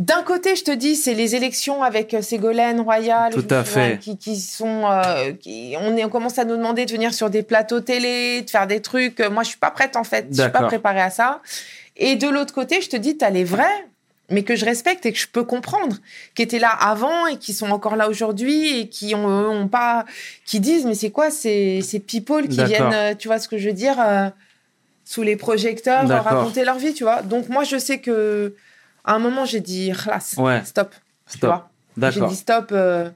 D'un 0.00 0.22
côté, 0.24 0.56
je 0.56 0.64
te 0.64 0.72
dis, 0.72 0.96
c'est 0.96 1.14
les 1.14 1.36
élections 1.36 1.84
avec 1.84 2.16
Ségolène 2.20 2.80
Royal, 2.80 3.32
Tout 3.32 3.46
à 3.48 3.62
fait. 3.62 4.00
qui, 4.00 4.18
qui 4.18 4.40
sont, 4.40 4.90
euh, 4.90 5.32
qui, 5.40 5.76
on, 5.78 5.96
est, 5.96 6.04
on 6.04 6.08
commence 6.08 6.36
à 6.40 6.44
nous 6.44 6.56
demander 6.56 6.84
de 6.84 6.90
venir 6.90 7.14
sur 7.14 7.30
des 7.30 7.44
plateaux 7.44 7.80
télé, 7.80 8.42
de 8.42 8.50
faire 8.50 8.66
des 8.66 8.80
trucs. 8.82 9.20
Moi, 9.20 9.44
je 9.44 9.50
suis 9.50 9.58
pas 9.58 9.70
prête 9.70 9.94
en 9.94 10.02
fait, 10.02 10.26
je 10.32 10.42
suis 10.42 10.50
pas 10.50 10.62
préparée 10.66 11.00
à 11.00 11.10
ça. 11.10 11.40
Et 11.96 12.16
de 12.16 12.26
l'autre 12.28 12.52
côté, 12.52 12.80
je 12.80 12.88
te 12.88 12.96
dis, 12.96 13.16
tu 13.16 13.24
as 13.24 13.30
les 13.30 13.44
vrais, 13.44 13.86
mais 14.30 14.42
que 14.42 14.56
je 14.56 14.64
respecte 14.64 15.04
et 15.06 15.12
que 15.12 15.18
je 15.18 15.26
peux 15.28 15.44
comprendre, 15.44 15.96
qui 16.34 16.42
étaient 16.42 16.58
là 16.58 16.70
avant 16.70 17.26
et 17.26 17.36
qui 17.38 17.52
sont 17.52 17.70
encore 17.70 17.94
là 17.96 18.08
aujourd'hui 18.08 18.80
et 18.80 18.88
qui 18.88 19.14
ont, 19.14 19.26
ont 19.26 19.68
pas, 19.68 20.04
qui 20.46 20.60
disent, 20.60 20.86
mais 20.86 20.94
c'est 20.94 21.10
quoi 21.10 21.30
ces, 21.30 21.82
ces 21.82 22.00
people 22.00 22.48
qui 22.48 22.56
viennent, 22.64 22.92
euh, 22.94 23.14
tu 23.14 23.28
vois 23.28 23.38
ce 23.38 23.48
que 23.48 23.58
je 23.58 23.68
veux 23.68 23.74
dire, 23.74 23.96
euh, 24.00 24.28
sous 25.04 25.22
les 25.22 25.36
projecteurs, 25.36 26.06
raconter 26.22 26.64
leur 26.64 26.78
vie, 26.78 26.94
tu 26.94 27.04
vois. 27.04 27.20
Donc 27.22 27.48
moi, 27.50 27.64
je 27.64 27.76
sais 27.76 27.98
que 27.98 28.54
à 29.04 29.14
un 29.14 29.18
moment, 29.18 29.44
j'ai 29.44 29.60
dit, 29.60 29.92
Ouais. 30.38 30.62
stop, 30.64 30.94
Stop. 31.26 31.50
J'ai 32.10 32.20
dit 32.28 32.36
stop. 32.36 32.68
euh, 32.72 33.10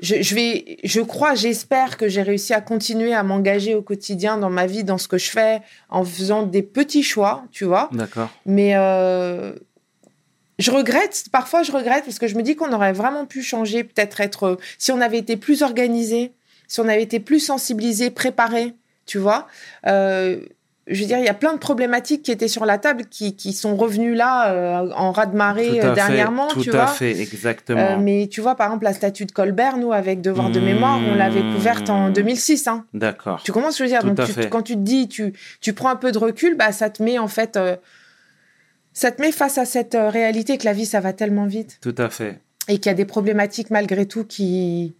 je, 0.00 0.20
je 0.22 0.34
vais, 0.34 0.76
je 0.84 1.00
crois, 1.00 1.34
j'espère 1.34 1.96
que 1.96 2.08
j'ai 2.08 2.20
réussi 2.22 2.52
à 2.52 2.60
continuer 2.60 3.14
à 3.14 3.22
m'engager 3.22 3.74
au 3.74 3.80
quotidien 3.82 4.36
dans 4.36 4.50
ma 4.50 4.66
vie, 4.66 4.84
dans 4.84 4.98
ce 4.98 5.08
que 5.08 5.16
je 5.18 5.30
fais, 5.30 5.62
en 5.88 6.04
faisant 6.04 6.42
des 6.42 6.62
petits 6.62 7.02
choix, 7.02 7.44
tu 7.52 7.64
vois. 7.64 7.88
D'accord. 7.92 8.28
Mais 8.44 8.72
euh, 8.76 9.52
je 10.58 10.70
regrette, 10.70 11.24
parfois 11.32 11.62
je 11.62 11.72
regrette 11.72 12.04
parce 12.04 12.18
que 12.18 12.26
je 12.28 12.36
me 12.36 12.42
dis 12.42 12.54
qu'on 12.56 12.72
aurait 12.72 12.92
vraiment 12.92 13.26
pu 13.26 13.42
changer, 13.42 13.84
peut-être 13.84 14.20
être, 14.20 14.44
euh, 14.44 14.56
si 14.78 14.92
on 14.92 15.00
avait 15.00 15.18
été 15.18 15.36
plus 15.36 15.62
organisé, 15.62 16.32
si 16.68 16.80
on 16.80 16.88
avait 16.88 17.02
été 17.02 17.20
plus 17.20 17.40
sensibilisé, 17.40 18.10
préparé, 18.10 18.74
tu 19.06 19.18
vois. 19.18 19.46
Euh, 19.86 20.38
je 20.86 21.00
veux 21.00 21.06
dire, 21.06 21.16
il 21.18 21.24
y 21.24 21.28
a 21.30 21.34
plein 21.34 21.54
de 21.54 21.58
problématiques 21.58 22.22
qui 22.22 22.30
étaient 22.30 22.46
sur 22.48 22.66
la 22.66 22.76
table 22.76 23.06
qui, 23.06 23.34
qui 23.36 23.54
sont 23.54 23.74
revenues 23.74 24.14
là 24.14 24.52
euh, 24.52 24.90
en 24.94 25.12
raz-de-marée 25.12 25.80
Tout 25.80 25.86
euh, 25.86 25.94
dernièrement, 25.94 26.50
fait. 26.50 26.60
tu 26.60 26.68
Tout 26.70 26.76
à 26.76 26.84
vois. 26.84 26.86
fait, 26.88 27.18
exactement. 27.22 27.96
Mais 27.98 28.28
tu 28.30 28.42
vois, 28.42 28.54
par 28.54 28.66
exemple, 28.66 28.84
la 28.84 28.92
statue 28.92 29.24
de 29.24 29.32
Colbert, 29.32 29.78
nous, 29.78 29.92
avec 29.94 30.20
Devoir 30.20 30.50
de 30.50 30.60
Mmh. 30.60 30.64
mémoire, 30.64 31.00
on 31.10 31.14
l'avait 31.14 31.40
couverte 31.40 31.88
en 31.88 32.10
2006. 32.10 32.68
Hein. 32.68 32.84
D'accord. 32.92 33.40
Tu 33.42 33.50
comprends 33.50 33.70
ce 33.70 33.78
que 33.78 33.84
je 33.84 33.88
veux 33.88 33.94
dire? 33.94 34.00
Tout 34.02 34.08
Donc, 34.08 34.20
à 34.20 34.26
tu- 34.26 34.32
fait. 34.34 34.48
quand 34.50 34.60
tu 34.60 34.74
te 34.74 34.80
dis, 34.80 35.08
tu, 35.08 35.32
tu 35.62 35.72
prends 35.72 35.88
un 35.88 35.96
peu 35.96 36.12
de 36.12 36.18
recul, 36.18 36.54
bah, 36.54 36.70
ça 36.70 36.90
te 36.90 37.02
met 37.02 37.18
en 37.18 37.28
fait, 37.28 37.58
ça 38.94 39.10
te 39.10 39.20
met 39.20 39.32
face 39.32 39.58
à 39.58 39.64
cette 39.66 39.94
euh, 39.94 40.08
réalité 40.08 40.56
que 40.56 40.64
la 40.64 40.72
vie, 40.72 40.86
ça 40.86 41.00
va 41.00 41.12
tellement 41.12 41.44
vite 41.46 41.78
Tout 41.82 41.94
à 41.98 42.08
fait. 42.08 42.38
et 42.68 42.78
qu'il 42.78 42.86
y 42.86 42.90
a 42.90 42.94
des 42.94 43.04
problématiques 43.04 43.68
malgré 43.70 44.06
tout 44.06 44.24
qui. 44.24 44.94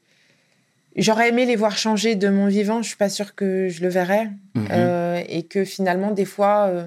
J'aurais 0.97 1.31
aimé 1.31 1.45
les 1.47 1.57
voir 1.57 1.77
changer 1.79 2.15
de 2.15 2.29
mon 2.29 2.47
vivant. 2.47 2.83
Je 2.83 2.89
suis 2.89 2.97
pas 2.97 3.09
sûre 3.09 3.35
que 3.35 3.69
je 3.69 3.83
le 3.83 3.89
verrais 3.89 4.29
Mhm. 4.55 4.69
Euh, 4.71 5.23
et 5.29 5.43
que 5.43 5.65
finalement, 5.65 6.11
des 6.13 6.25
fois, 6.25 6.67
euh, 6.69 6.87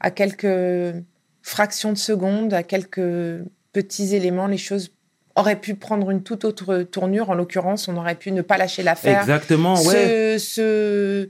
à 0.00 0.10
quelques 0.10 0.94
fractions 1.42 1.92
de 1.94 1.98
secondes, 1.98 2.52
à 2.52 2.62
quelques 2.62 3.40
petits 3.72 4.14
éléments, 4.14 4.46
les 4.48 4.58
choses 4.58 4.90
auraient 5.36 5.60
pu 5.60 5.74
prendre 5.74 6.10
une 6.10 6.22
toute 6.22 6.44
autre 6.44 6.82
tournure. 6.82 7.30
En 7.30 7.34
l'occurrence, 7.34 7.88
on 7.88 7.96
aurait 7.96 8.16
pu 8.16 8.32
ne 8.32 8.42
pas 8.42 8.58
lâcher 8.58 8.82
l'affaire 8.82 9.20
Exactement, 9.20 9.80
ouais. 9.84 10.36
se, 10.38 11.28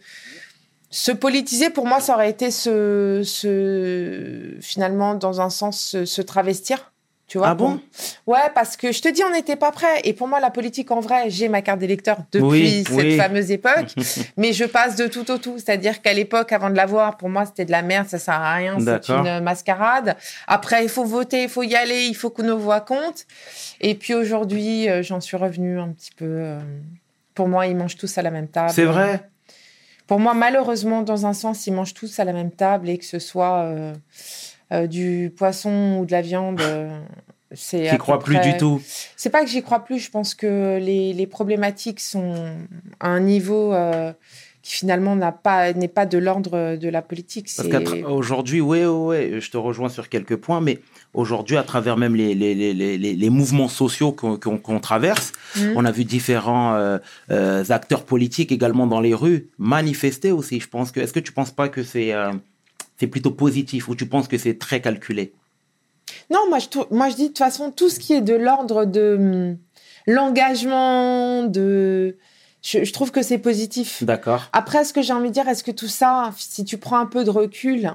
se, 0.91 1.05
se 1.07 1.13
politiser, 1.13 1.71
pour 1.71 1.87
moi, 1.87 2.01
ça 2.01 2.15
aurait 2.15 2.31
été 2.31 2.51
se, 2.51 3.23
se 3.25 4.57
finalement, 4.61 5.15
dans 5.15 5.41
un 5.41 5.51
sens, 5.51 5.81
se, 5.81 6.05
se 6.05 6.23
travestir. 6.23 6.93
Tu 7.27 7.37
vois, 7.37 7.49
Ah 7.49 7.55
bon? 7.55 7.79
Pour- 8.25 8.35
Ouais, 8.35 8.51
parce 8.55 8.79
que 8.79 8.91
je 8.91 9.03
te 9.03 9.09
dis, 9.09 9.23
on 9.23 9.31
n'était 9.31 9.57
pas 9.57 9.71
prêt. 9.71 10.01
Et 10.05 10.15
pour 10.15 10.29
moi, 10.29 10.41
la 10.41 10.49
politique, 10.51 10.91
en 10.91 11.01
vrai, 11.01 11.29
j'ai 11.29 11.51
ma 11.51 11.61
carte 11.61 11.79
d'électeur 11.79 12.17
depuis 12.33 12.49
Oui, 12.49 12.85
cette 12.87 12.97
oui. 12.97 13.17
fameuse 13.19 13.51
époque. 13.51 13.95
mais 14.39 14.55
je 14.55 14.65
passe 14.65 14.97
de 14.97 15.07
tout 15.09 15.31
au 15.31 15.37
tout. 15.37 15.57
C'est-à-dire 15.59 16.01
qu'à 16.01 16.15
l'époque, 16.15 16.53
avant 16.53 16.71
de 16.71 16.75
l'avoir, 16.77 17.19
pour 17.19 17.29
moi, 17.29 17.45
c'était 17.45 17.67
de 17.67 17.71
la 17.71 17.83
merde, 17.83 18.09
ça 18.09 18.19
sert 18.19 18.33
à 18.33 18.55
rien, 18.55 18.79
c'est 18.81 19.11
une 19.11 19.41
mascarade. 19.41 20.17
Après, 20.47 20.83
il 20.85 20.89
faut 20.89 21.05
voter, 21.05 21.43
il 21.43 21.49
faut 21.51 21.63
y 21.65 21.75
aller, 21.77 22.07
il 22.07 22.15
faut 22.15 22.31
que 22.31 22.41
nos 22.41 22.57
voix 22.57 22.81
comptent. 22.81 23.27
Et 23.83 23.95
puis 23.95 24.15
aujourd'hui, 24.15 24.89
euh, 24.89 25.03
j'en 25.03 25.21
suis 25.21 25.37
revenue 25.37 25.79
un 25.79 25.89
petit 25.91 26.13
peu 26.17 26.25
euh, 26.25 26.59
Pour 27.35 27.49
moi, 27.49 27.67
ils 27.67 27.77
mangent 27.77 27.97
tous 27.99 28.17
à 28.17 28.23
la 28.23 28.31
même 28.31 28.49
table. 28.49 28.71
C'est 28.73 28.85
vrai 28.87 29.21
Pour 30.09 30.19
moi, 30.19 30.33
malheureusement, 30.33 31.03
dans 31.03 31.27
un 31.27 31.35
sens, 31.35 31.67
ils 31.67 31.73
mangent 31.73 31.93
tous 31.93 32.19
à 32.19 32.25
la 32.25 32.33
même 32.33 32.51
table 32.51 32.89
et 32.89 32.97
que 32.97 33.05
ce 33.05 33.19
soit 33.19 33.59
euh, 33.59 33.95
euh, 34.73 34.87
du 34.87 35.33
poisson 35.37 35.99
ou 36.01 36.07
de 36.07 36.13
la 36.13 36.23
viande. 36.23 36.61
euh, 36.63 36.99
c'est 37.53 37.89
J'y 37.91 37.99
crois 37.99 38.19
plus 38.19 38.39
du 38.41 38.57
tout. 38.57 38.81
C'est 39.17 39.29
pas 39.29 39.45
que 39.45 39.51
j'y 39.51 39.63
crois 39.63 39.85
plus, 39.85 39.99
je 39.99 40.11
pense 40.11 40.35
que 40.35 40.79
les, 40.81 41.13
les 41.13 41.27
problématiques 41.27 42.01
sont 42.01 42.35
à 43.01 43.09
un 43.09 43.21
niveau 43.21 43.75
qui 44.69 44.75
finalement 44.75 45.17
n'a 45.17 45.33
pas 45.33 45.73
n'est 45.73 45.89
pas 45.89 46.05
de 46.05 46.19
l'ordre 46.19 46.77
de 46.77 46.89
la 46.91 47.01
politique. 47.01 47.49
Parce 47.57 47.69
qu'aujourd'hui, 47.69 48.61
oui, 48.61 48.81
je 49.41 49.51
te 49.51 49.57
rejoins 49.57 49.89
sur 49.89 50.11
quelques 50.11 50.37
points, 50.37 50.61
mais 50.61 50.79
aujourd'hui, 51.15 51.57
à 51.57 51.63
travers 51.63 51.97
même 51.97 52.15
les, 52.15 52.35
les, 52.35 52.55
les, 52.55 52.75
les, 52.75 53.31
mouvements 53.31 53.69
sociaux 53.69 54.13
qu'on 54.13 54.37
qu'on- 54.37 54.59
qu'on 54.59 54.79
traverse, 54.91 55.33
Mhm. 55.57 55.73
on 55.77 55.85
a 55.87 55.91
vu 55.91 56.05
différents 56.05 56.75
euh, 56.75 56.99
euh, 57.31 57.65
acteurs 57.71 58.05
politiques 58.05 58.53
également 58.53 58.87
dans 58.87 59.01
les 59.01 59.15
rues 59.15 59.49
manifester 59.57 60.33
aussi. 60.33 60.61
Je 60.61 60.69
pense 60.69 60.93
que, 60.93 61.01
est-ce 61.01 61.15
que 61.15 61.21
tu 61.29 61.33
penses 61.33 61.51
pas 61.61 61.69
que 61.71 61.83
c'est 61.83 62.13
euh, 62.13 62.31
c'est 62.99 63.07
plutôt 63.15 63.31
positif 63.31 63.89
ou 63.89 63.95
tu 63.95 64.05
penses 64.07 64.29
que 64.29 64.37
c'est 64.37 64.59
très 64.59 64.81
calculé? 64.83 65.33
Non, 66.31 66.41
moi 66.51 66.59
je, 66.59 66.67
moi 66.95 67.09
je 67.09 67.17
dis 67.17 67.23
de 67.23 67.29
toute 67.29 67.39
façon 67.39 67.71
tout 67.71 67.89
ce 67.89 67.99
qui 67.99 68.13
est 68.13 68.21
de 68.33 68.35
l'ordre 68.35 68.85
de 68.85 69.17
hum, 69.19 69.57
l'engagement, 70.07 71.45
de 71.45 72.17
je, 72.63 72.85
je 72.85 72.93
trouve 72.93 73.11
que 73.11 73.23
c'est 73.23 73.39
positif. 73.39 74.03
D'accord. 74.03 74.49
Après, 74.53 74.85
ce 74.85 74.93
que 74.93 75.03
j'ai 75.03 75.13
envie 75.13 75.29
de 75.29 75.35
dire, 75.35 75.49
est-ce 75.49 75.65
que 75.65 75.71
tout 75.71 75.89
ça, 75.89 76.33
si 76.37 76.65
tu 76.65 76.79
prends 76.79 76.99
un 76.99 77.07
peu 77.07 77.25
de 77.25 77.31
recul, 77.31 77.93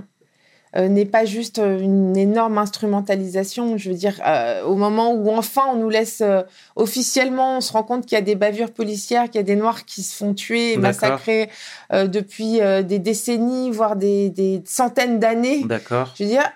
euh, 0.76 0.88
n'est 0.88 1.06
pas 1.06 1.24
juste 1.24 1.60
euh, 1.60 1.80
une 1.80 2.18
énorme 2.18 2.58
instrumentalisation? 2.58 3.78
Je 3.78 3.90
veux 3.90 3.96
dire, 3.96 4.20
euh, 4.26 4.64
au 4.64 4.76
moment 4.76 5.14
où 5.14 5.30
enfin 5.30 5.62
on 5.72 5.76
nous 5.76 5.90
laisse 5.90 6.22
euh, 6.22 6.42
officiellement, 6.76 7.58
on 7.58 7.62
se 7.62 7.72
rend 7.72 7.84
compte 7.84 8.08
qu'il 8.08 8.16
y 8.16 8.22
a 8.22 8.24
des 8.24 8.34
bavures 8.34 8.72
policières, 8.72 9.26
qu'il 9.26 9.36
y 9.36 9.40
a 9.40 9.44
des 9.44 9.56
Noirs 9.56 9.86
qui 9.86 10.02
se 10.02 10.16
font 10.16 10.34
tuer, 10.34 10.72
et 10.72 10.78
D'accord. 10.78 10.88
massacrer 10.88 11.50
euh, 11.92 12.08
depuis 12.08 12.60
des 12.86 12.98
décennies, 12.98 13.70
voire 13.70 13.96
des, 13.96 14.32
des 14.32 14.64
centaines 14.66 15.20
d'années. 15.20 15.64
D'accord. 15.66 16.12
Je 16.18 16.24
veux 16.24 16.30
dire, 16.30 16.50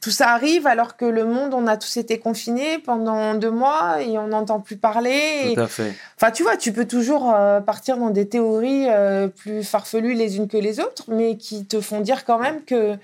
tout 0.00 0.10
ça 0.10 0.30
arrive 0.30 0.66
alors 0.66 0.96
que 0.96 1.04
le 1.04 1.24
monde, 1.24 1.52
on 1.54 1.66
a 1.66 1.76
tous 1.76 1.96
été 1.96 2.18
confinés 2.18 2.78
pendant 2.78 3.34
deux 3.34 3.50
mois 3.50 4.02
et 4.02 4.18
on 4.18 4.28
n'entend 4.28 4.60
plus 4.60 4.76
parler. 4.76 5.52
Tout 5.54 5.60
à 5.60 5.66
fait. 5.66 5.94
Enfin, 6.16 6.30
tu 6.30 6.42
vois, 6.42 6.56
tu 6.56 6.72
peux 6.72 6.86
toujours 6.86 7.32
euh, 7.34 7.60
partir 7.60 7.98
dans 7.98 8.10
des 8.10 8.28
théories 8.28 8.88
euh, 8.88 9.28
plus 9.28 9.62
farfelues 9.62 10.14
les 10.14 10.36
unes 10.36 10.48
que 10.48 10.56
les 10.56 10.80
autres, 10.80 11.04
mais 11.08 11.36
qui 11.36 11.66
te 11.66 11.80
font 11.80 12.00
dire 12.00 12.24
quand 12.24 12.38
même 12.38 12.64
que 12.64 12.94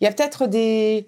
il 0.00 0.04
y 0.04 0.06
a 0.06 0.12
peut-être 0.12 0.46
des. 0.46 1.06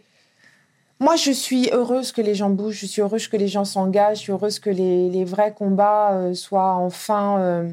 Moi, 1.00 1.16
je 1.16 1.32
suis 1.32 1.68
heureuse 1.72 2.12
que 2.12 2.20
les 2.20 2.34
gens 2.34 2.50
bougent, 2.50 2.78
je 2.78 2.86
suis 2.86 3.02
heureuse 3.02 3.26
que 3.26 3.36
les 3.36 3.48
gens 3.48 3.64
s'engagent, 3.64 4.18
je 4.18 4.22
suis 4.22 4.32
heureuse 4.32 4.60
que 4.60 4.70
les, 4.70 5.10
les 5.10 5.24
vrais 5.24 5.52
combats 5.52 6.12
euh, 6.12 6.34
soient 6.34 6.74
enfin 6.74 7.66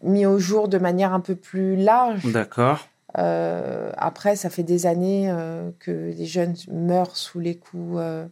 mis 0.00 0.26
au 0.26 0.38
jour 0.38 0.68
de 0.68 0.78
manière 0.78 1.12
un 1.12 1.18
peu 1.18 1.34
plus 1.34 1.74
large. 1.74 2.24
D'accord. 2.32 2.86
Euh, 3.16 3.90
après, 3.96 4.36
ça 4.36 4.50
fait 4.50 4.62
des 4.62 4.84
années 4.86 5.30
euh, 5.30 5.70
que 5.78 5.90
les 6.14 6.26
jeunes 6.26 6.54
meurent 6.70 7.16
sous 7.16 7.40
les 7.40 7.56
coups 7.56 7.96
euh, 7.96 8.26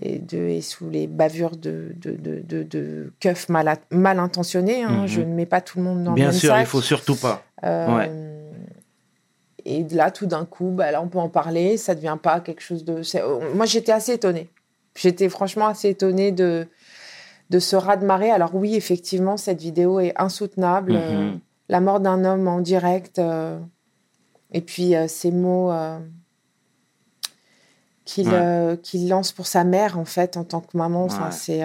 et, 0.00 0.20
de, 0.20 0.38
et 0.38 0.60
sous 0.60 0.88
les 0.88 1.08
bavures 1.08 1.56
de, 1.56 1.92
de, 1.96 2.12
de, 2.12 2.40
de, 2.40 2.62
de 2.62 3.12
keufs 3.18 3.48
mal, 3.48 3.76
mal 3.90 4.20
intentionnés. 4.20 4.84
hein. 4.84 5.00
Mhm. 5.02 5.06
Je 5.08 5.20
ne 5.22 5.34
mets 5.34 5.46
pas 5.46 5.60
tout 5.60 5.78
le 5.78 5.84
monde 5.84 6.04
dans 6.04 6.12
Bien 6.12 6.26
le 6.26 6.30
même 6.30 6.38
sûr, 6.38 6.50
sac. 6.52 6.60
il 6.60 6.66
faut 6.66 6.80
surtout 6.80 7.16
pas. 7.16 7.42
Ouais. 7.64 8.10
Et 9.64 9.82
là, 9.90 10.10
tout 10.12 10.26
d'un 10.26 10.44
coup, 10.44 10.70
bah, 10.70 10.92
là, 10.92 11.02
on 11.02 11.08
peut 11.08 11.18
en 11.18 11.28
parler. 11.28 11.76
Ça 11.76 11.94
devient 11.96 12.16
pas 12.22 12.40
quelque 12.40 12.62
chose 12.62 12.84
de. 12.84 13.02
euh, 13.16 13.54
Moi, 13.54 13.66
j'étais 13.66 13.92
assez 13.92 14.12
étonnée. 14.12 14.48
J'étais 14.96 15.28
franchement 15.28 15.66
assez 15.66 15.90
étonnée 15.90 16.30
de, 16.32 16.68
de 17.50 17.58
ce 17.58 17.74
raz-de-marée. 17.76 18.30
Alors, 18.30 18.54
oui, 18.54 18.76
effectivement, 18.76 19.36
cette 19.36 19.60
vidéo 19.60 19.98
est 20.00 20.14
insoutenable. 20.16 20.92
Mhm. 20.94 21.40
La 21.68 21.80
mort 21.80 21.98
d'un 22.00 22.24
homme 22.24 22.46
en 22.48 22.60
direct. 22.60 23.20
Et 24.52 24.60
puis, 24.60 24.94
euh, 24.94 25.06
ces 25.08 25.30
mots 25.30 25.70
euh, 25.70 25.98
qu'il 28.04 28.28
Ouais. 28.28 28.34
euh, 28.34 28.76
qu'il 28.76 29.08
lance 29.08 29.32
pour 29.32 29.46
sa 29.46 29.64
mère, 29.64 29.98
en 29.98 30.04
fait, 30.04 30.36
en 30.36 30.44
tant 30.44 30.60
que 30.60 30.76
maman. 30.76 31.06
Ouais. 31.08 31.30
c'est. 31.30 31.62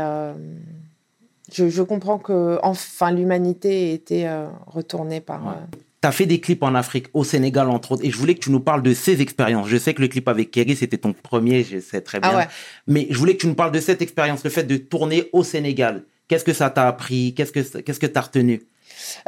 je, 1.51 1.69
je 1.69 1.81
comprends 1.83 2.17
que 2.19 2.59
enfin 2.63 3.11
l'humanité 3.11 3.91
ait 3.91 3.93
été 3.93 4.27
euh, 4.27 4.47
retournée 4.67 5.21
par. 5.21 5.45
Ouais. 5.45 5.53
euh, 5.53 5.77
Tu 6.01 6.07
as 6.07 6.11
fait 6.11 6.25
des 6.25 6.39
clips 6.41 6.63
en 6.63 6.75
Afrique, 6.75 7.07
au 7.13 7.23
Sénégal 7.23 7.69
entre 7.69 7.93
autres, 7.93 8.03
et 8.05 8.11
je 8.11 8.17
voulais 8.17 8.35
que 8.35 8.39
tu 8.41 8.51
nous 8.51 8.59
parles 8.59 8.81
de 8.83 8.93
ces 8.93 9.21
expériences. 9.21 9.67
Je 9.69 9.77
sais 9.77 9.93
que 9.93 10.01
le 10.01 10.07
clip 10.09 10.27
avec 10.27 10.51
Kerry, 10.51 10.75
c'était 10.75 10.97
ton 10.97 11.13
premier, 11.13 11.63
je 11.63 11.79
sais 11.79 12.01
très 12.01 12.19
bien. 12.19 12.29
Ah 12.33 12.37
ouais. 12.37 12.47
Mais 12.87 13.07
je 13.09 13.17
voulais 13.17 13.35
que 13.35 13.41
tu 13.41 13.47
nous 13.47 13.55
parles 13.55 13.71
de 13.71 13.79
cette 13.79 14.01
expérience, 14.01 14.43
le 14.43 14.49
fait 14.49 14.63
de 14.63 14.75
tourner 14.77 15.29
au 15.31 15.43
Sénégal. 15.43 16.03
Qu'est-ce 16.27 16.43
que 16.43 16.53
ça 16.53 16.69
t'a 16.69 16.87
appris? 16.87 17.33
Qu'est-ce 17.35 17.51
que 17.53 17.79
qu'est-ce 17.81 17.99
que 17.99 18.07
t'as 18.07 18.21
retenu? 18.21 18.63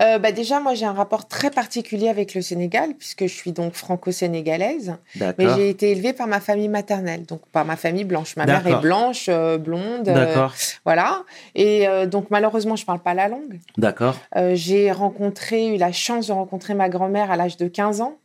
Euh, 0.01 0.19
bah 0.19 0.31
déjà, 0.31 0.59
moi, 0.59 0.73
j'ai 0.73 0.85
un 0.85 0.93
rapport 0.93 1.27
très 1.27 1.51
particulier 1.51 2.09
avec 2.09 2.33
le 2.33 2.41
Sénégal, 2.41 2.93
puisque 2.97 3.23
je 3.23 3.33
suis 3.33 3.51
donc 3.51 3.73
franco-sénégalaise. 3.73 4.95
Mais 5.37 5.47
j'ai 5.55 5.69
été 5.69 5.91
élevée 5.91 6.13
par 6.13 6.27
ma 6.27 6.39
famille 6.39 6.67
maternelle, 6.69 7.25
donc 7.25 7.41
par 7.51 7.65
ma 7.65 7.75
famille 7.75 8.03
blanche. 8.03 8.35
Ma 8.35 8.45
mère 8.45 8.65
est 8.67 8.81
blanche, 8.81 9.27
euh, 9.29 9.57
blonde, 9.57 10.07
euh, 10.07 10.13
D'accord. 10.13 10.53
voilà. 10.83 11.23
Et 11.55 11.87
euh, 11.87 12.05
donc, 12.05 12.29
malheureusement, 12.29 12.75
je 12.75 12.85
parle 12.85 12.99
pas 12.99 13.13
la 13.13 13.27
langue. 13.27 13.59
D'accord. 13.77 14.15
J'ai 14.53 14.91
rencontré, 14.91 15.67
eu 15.67 15.77
la 15.77 15.91
chance 15.91 16.27
de 16.27 16.33
rencontrer 16.33 16.73
ma 16.73 16.89
grand-mère 16.89 17.31
à 17.31 17.35
l'âge 17.35 17.57
de 17.57 17.67
15 17.67 18.01
ans. 18.01 18.17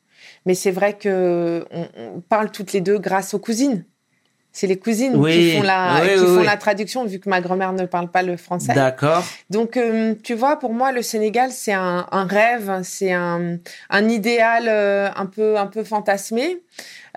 Mais 0.47 0.55
c'est 0.55 0.71
vrai 0.71 0.95
que 0.95 1.67
on, 1.71 1.87
on 1.97 2.21
parle 2.21 2.51
toutes 2.51 2.73
les 2.73 2.81
deux 2.81 2.99
grâce 2.99 3.35
aux 3.35 3.39
cousines. 3.39 3.85
C'est 4.53 4.67
les 4.67 4.79
cousines 4.79 5.15
Oui, 5.17 5.33
qui 5.33 5.57
font, 5.57 5.63
la, 5.63 6.01
oui, 6.03 6.09
qui 6.15 6.21
oui, 6.21 6.37
font 6.39 6.43
la 6.43 6.57
traduction, 6.57 7.05
vu 7.05 7.21
que 7.21 7.29
ma 7.29 7.41
grand-mère 7.41 7.73
ne 7.73 7.87
parle 7.87 8.09
pas 8.11 8.23
le 8.23 8.37
français. 8.37 8.75
D'accord. 8.75 9.25
Donc, 9.49 9.77
euh, 9.77 10.15
tu 10.25 10.35
vois, 10.35 10.59
pour 10.59 10.73
moi, 10.73 10.91
le 10.91 11.03
Sénégal, 11.03 11.51
c'est 11.53 11.73
un, 11.73 12.07
un 12.11 12.25
rêve, 12.25 12.81
c'est 12.83 13.13
un, 13.13 13.59
un 13.91 14.09
idéal 14.09 14.65
euh, 14.69 15.09
un 15.15 15.27
peu, 15.27 15.57
un 15.57 15.67
peu 15.67 15.85
fantasmé. 15.85 16.61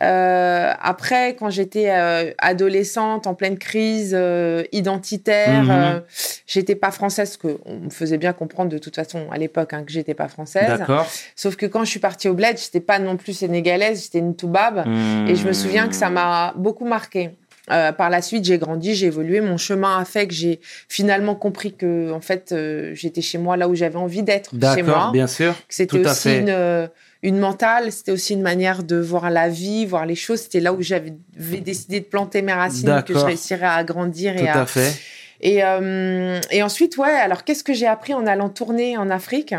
Euh, 0.01 0.71
après, 0.81 1.35
quand 1.35 1.49
j'étais 1.49 1.89
euh, 1.89 2.31
adolescente, 2.39 3.27
en 3.27 3.35
pleine 3.35 3.57
crise 3.57 4.13
euh, 4.17 4.63
identitaire, 4.71 5.63
Mhm. 5.63 5.69
euh, 5.71 5.99
j'étais 6.47 6.75
pas 6.75 6.91
française, 6.91 7.37
parce 7.37 7.55
qu'on 7.55 7.75
me 7.85 7.89
faisait 7.89 8.17
bien 8.17 8.33
comprendre 8.33 8.69
de 8.71 8.77
toute 8.77 8.95
façon 8.95 9.27
à 9.31 9.37
l'époque 9.37 9.73
hein, 9.73 9.83
que 9.85 9.91
j'étais 9.91 10.13
pas 10.13 10.27
française. 10.27 10.67
D'accord. 10.79 11.05
Sauf 11.35 11.55
que 11.55 11.65
quand 11.65 11.83
je 11.83 11.89
suis 11.89 11.99
partie 11.99 12.27
au 12.27 12.33
bled, 12.33 12.57
j'étais 12.57 12.79
pas 12.79 12.99
non 12.99 13.17
plus 13.17 13.33
sénégalaise, 13.33 14.03
j'étais 14.03 14.19
une 14.19 14.35
toubab. 14.35 14.85
Et 15.27 15.35
je 15.35 15.47
me 15.47 15.53
souviens 15.53 15.87
que 15.87 15.95
ça 15.95 16.09
m'a 16.09 16.53
beaucoup 16.55 16.85
marqué. 16.85 17.31
Euh, 17.71 17.93
par 17.93 18.09
la 18.09 18.21
suite, 18.21 18.43
j'ai 18.43 18.57
grandi, 18.57 18.93
j'ai 18.93 19.05
évolué. 19.05 19.39
Mon 19.39 19.55
chemin 19.55 19.97
a 19.97 20.03
fait 20.03 20.27
que 20.27 20.33
j'ai 20.33 20.59
finalement 20.89 21.33
compris 21.33 21.71
que, 21.73 22.11
en 22.11 22.19
fait, 22.19 22.51
euh, 22.51 22.91
j'étais 22.93 23.21
chez 23.21 23.37
moi 23.37 23.55
là 23.55 23.69
où 23.69 23.75
j'avais 23.75 23.95
envie 23.95 24.21
d'être 24.21 24.49
chez 24.51 24.57
moi. 24.57 24.93
D'accord, 24.95 25.11
bien 25.13 25.27
sûr. 25.27 25.53
C'était 25.69 26.05
aussi 26.05 26.39
une, 26.39 26.89
une 27.23 27.39
mentale, 27.39 27.91
c'était 27.91 28.11
aussi 28.11 28.33
une 28.33 28.41
manière 28.41 28.83
de 28.83 28.97
voir 28.97 29.29
la 29.31 29.49
vie, 29.49 29.85
voir 29.85 30.05
les 30.05 30.15
choses. 30.15 30.41
C'était 30.41 30.59
là 30.59 30.73
où 30.73 30.81
j'avais 30.81 31.13
décidé 31.61 32.01
de 32.01 32.05
planter 32.05 32.41
mes 32.41 32.53
racines, 32.53 33.01
que 33.07 33.13
je 33.13 33.19
réussirais 33.19 33.65
à 33.65 33.83
grandir 33.83 34.35
Tout 34.35 34.43
et 34.43 34.47
à, 34.49 34.61
à 34.61 34.65
fait. 34.65 34.93
et, 35.39 35.63
euh, 35.63 36.39
et 36.51 36.61
ensuite, 36.61 36.97
ouais, 36.97 37.09
alors 37.09 37.45
qu'est-ce 37.45 37.63
que 37.63 37.73
j'ai 37.73 37.87
appris 37.87 38.13
en 38.13 38.27
allant 38.27 38.49
tourner 38.49 38.97
en 38.97 39.09
Afrique? 39.09 39.55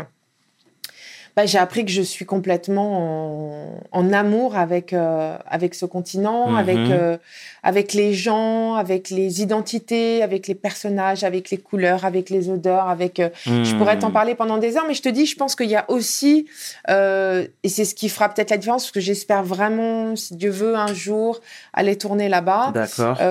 Bah, 1.35 1.45
J'ai 1.45 1.57
appris 1.57 1.83
que 1.85 1.91
je 1.91 2.01
suis 2.01 2.25
complètement 2.25 3.77
en, 3.91 3.99
en 3.99 4.13
amour 4.13 4.55
avec, 4.55 4.93
euh, 4.93 5.35
avec 5.47 5.75
ce 5.75 5.85
continent, 5.85 6.49
Mhm. 6.49 6.55
avec, 6.57 6.77
euh, 6.77 7.17
avec 7.63 7.93
les 7.93 8.13
gens, 8.13 8.75
avec 8.75 9.09
les 9.09 9.41
identités, 9.41 10.21
avec 10.23 10.47
les 10.47 10.55
personnages, 10.55 11.23
avec 11.23 11.49
les 11.49 11.57
couleurs, 11.57 12.05
avec 12.05 12.29
les 12.29 12.49
odeurs, 12.49 12.87
avec... 12.89 13.19
euh, 13.19 13.29
je 13.45 13.75
pourrais 13.75 13.95
Hmm. 13.97 13.99
t'en 13.99 14.11
parler 14.11 14.35
pendant 14.35 14.57
des 14.57 14.77
heures, 14.77 14.85
mais 14.87 14.93
je 14.93 15.01
te 15.01 15.09
dis, 15.09 15.25
je 15.25 15.35
pense 15.35 15.55
qu'il 15.55 15.69
y 15.69 15.75
a 15.75 15.85
aussi, 15.89 16.47
et 16.87 17.69
c'est 17.69 17.85
ce 17.85 17.95
qui 17.95 18.07
fera 18.09 18.29
peut-être 18.29 18.51
la 18.51 18.57
différence, 18.57 18.83
parce 18.83 18.91
que 18.91 18.99
j'espère 18.99 19.43
vraiment, 19.43 20.15
si 20.15 20.35
Dieu 20.35 20.51
veut, 20.51 20.75
un 20.75 20.93
jour 20.93 21.41
aller 21.73 21.97
tourner 21.97 22.29
là-bas. 22.29 22.71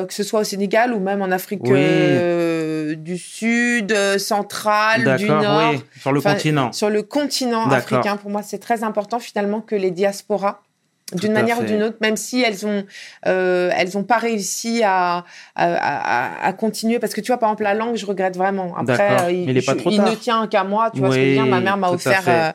Que 0.09 0.13
ce 0.15 0.23
soit 0.23 0.41
au 0.41 0.45
Sénégal 0.45 0.93
ou 0.93 1.01
même 1.01 1.23
en 1.23 1.31
Afrique 1.31 1.61
Oui. 1.65 2.97
du 2.97 3.19
Sud, 3.19 3.95
centrale, 4.19 5.17
du 5.17 5.27
Nord, 5.29 5.63
oui. 5.73 5.81
Sur 6.01 6.13
le 6.13 6.21
continent. 6.21 6.73
sur 6.73 6.91
le 6.91 7.03
continent 7.03 7.67
D'accord. 7.69 7.94
Africain. 7.97 8.17
Pour 8.17 8.31
moi, 8.31 8.43
c'est 8.43 8.59
très 8.59 8.85
important 8.85 9.19
finalement 9.19 9.61
que 9.61 9.75
les 9.75 9.91
diasporas, 9.91 10.63
d'une 11.13 11.33
manière 11.35 11.59
ou 11.61 11.65
d'une 11.65 11.83
autre, 11.83 11.99
même 12.01 12.17
si 12.17 12.41
elles 12.43 12.67
ont, 12.67 12.85
euh, 13.27 13.71
elles 13.77 13.97
ont 13.99 14.05
pas 14.05 14.17
réussi 14.17 14.83
à, 14.83 15.25
à, 15.55 15.65
à- 16.45 16.47
à 16.47 16.53
continuer, 16.55 16.99
parce 16.99 17.13
que 17.13 17.21
tu 17.21 17.29
vois, 17.31 17.39
par 17.39 17.51
exemple, 17.51 17.63
la 17.65 17.75
langue, 17.75 17.95
je 17.97 18.07
regrette 18.07 18.37
vraiment. 18.37 18.75
Après, 18.77 19.25
euh, 19.25 19.31
il 19.31 19.57
est 19.57 19.65
pas 19.67 19.75
je- 19.75 19.79
trop 19.79 19.91
il 19.91 19.99
tard. 19.99 20.11
ne 20.11 20.15
tient 20.17 20.47
qu'à 20.47 20.65
moi. 20.65 20.91
Tu 20.93 21.01
vois 21.01 21.11
ce 21.11 21.17
que 21.17 21.21
je 21.21 21.27
veux 21.29 21.33
dire? 21.35 21.47
Ma 21.47 21.61
mère 21.61 21.77
m'a 21.77 21.91
offert 21.91 22.23
euh, 22.27 22.51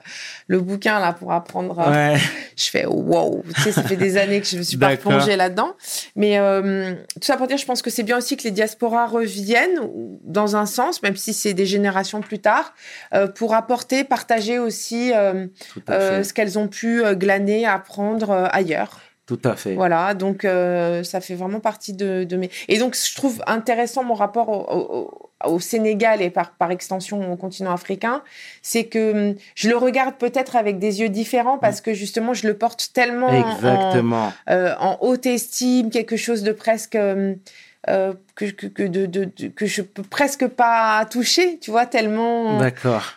le 0.48 0.60
bouquin 0.62 1.00
là 1.00 1.14
pour 1.14 1.32
apprendre. 1.32 1.80
euh, 1.80 2.18
je 2.58 2.70
fais 2.72 2.86
wow, 2.88 3.44
tu 3.56 3.62
sais, 3.62 3.72
ça 3.72 3.84
fait 3.84 3.96
des 3.96 4.18
années 4.18 4.42
que 4.42 4.48
je 4.48 4.58
me 4.58 4.64
suis 4.64 4.78
pas 4.78 4.90
D'accord. 4.90 5.12
replongée 5.14 5.36
là-dedans. 5.36 5.74
Mais 6.16 6.38
tout 7.14 7.22
ça 7.28 7.38
pour 7.38 7.46
dire, 7.48 7.58
je 7.58 7.66
pense 7.66 7.84
que 7.84 7.92
c'est 7.92 8.04
bien 8.04 8.18
aussi 8.18 8.36
que 8.36 8.44
les 8.44 8.52
diasporas 8.52 9.06
reviennent 9.06 9.80
dans 10.24 10.56
un 10.56 10.66
sens, 10.66 11.04
même 11.04 11.16
si 11.16 11.34
c'est 11.34 11.54
des 11.54 11.68
générations 11.68 12.22
plus 12.22 12.40
tard, 12.40 12.74
pour 13.36 13.54
apporter, 13.54 14.04
partager 14.04 14.58
aussi 14.60 15.12
ce 15.88 16.34
qu'elles 16.34 16.58
ont 16.58 16.68
pu 16.68 17.04
glaner, 17.16 17.66
apprendre 17.68 18.39
ailleurs. 18.48 19.00
Tout 19.26 19.40
à 19.44 19.56
fait. 19.56 19.76
Voilà, 19.76 20.16
donc 20.16 20.44
euh, 20.44 21.04
ça 21.04 21.22
fait 21.22 21.36
vraiment 21.36 21.60
partie 21.60 21.94
de, 21.94 22.24
de 22.24 22.36
mes. 22.36 22.50
Et 22.68 22.80
donc, 22.80 22.96
je 22.96 23.16
trouve 23.16 23.44
intéressant 23.46 24.04
mon 24.04 24.16
rapport 24.16 24.50
au, 24.50 24.66
au- 25.46 25.52
au 25.54 25.60
Sénégal 25.60 26.22
et 26.24 26.32
par, 26.32 26.52
par 26.52 26.72
extension 26.72 27.32
au 27.32 27.36
continent 27.38 27.72
africain, 27.72 28.24
c'est 28.64 28.86
que 28.86 29.30
hum, 29.32 29.36
je 29.54 29.70
le 29.70 29.78
regarde 29.78 30.16
peut-être 30.16 30.56
avec 30.56 30.80
des 30.80 31.00
yeux 31.02 31.10
différents 31.10 31.60
parce 31.60 31.80
que 31.80 31.94
justement, 31.94 32.34
je 32.34 32.48
le 32.48 32.56
porte 32.56 32.90
tellement 32.94 33.30
en- 33.48 33.92
euh, 34.50 34.74
en 34.80 34.98
haute 35.02 35.28
estime, 35.28 35.92
quelque 35.92 36.18
chose 36.18 36.42
de 36.42 36.52
presque 36.52 36.96
euh, 36.96 37.36
euh, 37.88 38.14
que, 38.36 38.46
que, 38.46 38.68
que, 38.68 38.84
de, 38.84 39.26
que 39.56 39.66
je 39.66 39.82
peux 39.82 40.04
presque 40.04 40.48
pas 40.48 41.06
toucher, 41.06 41.60
tu 41.62 41.72
vois, 41.72 41.86
tellement, 41.86 42.60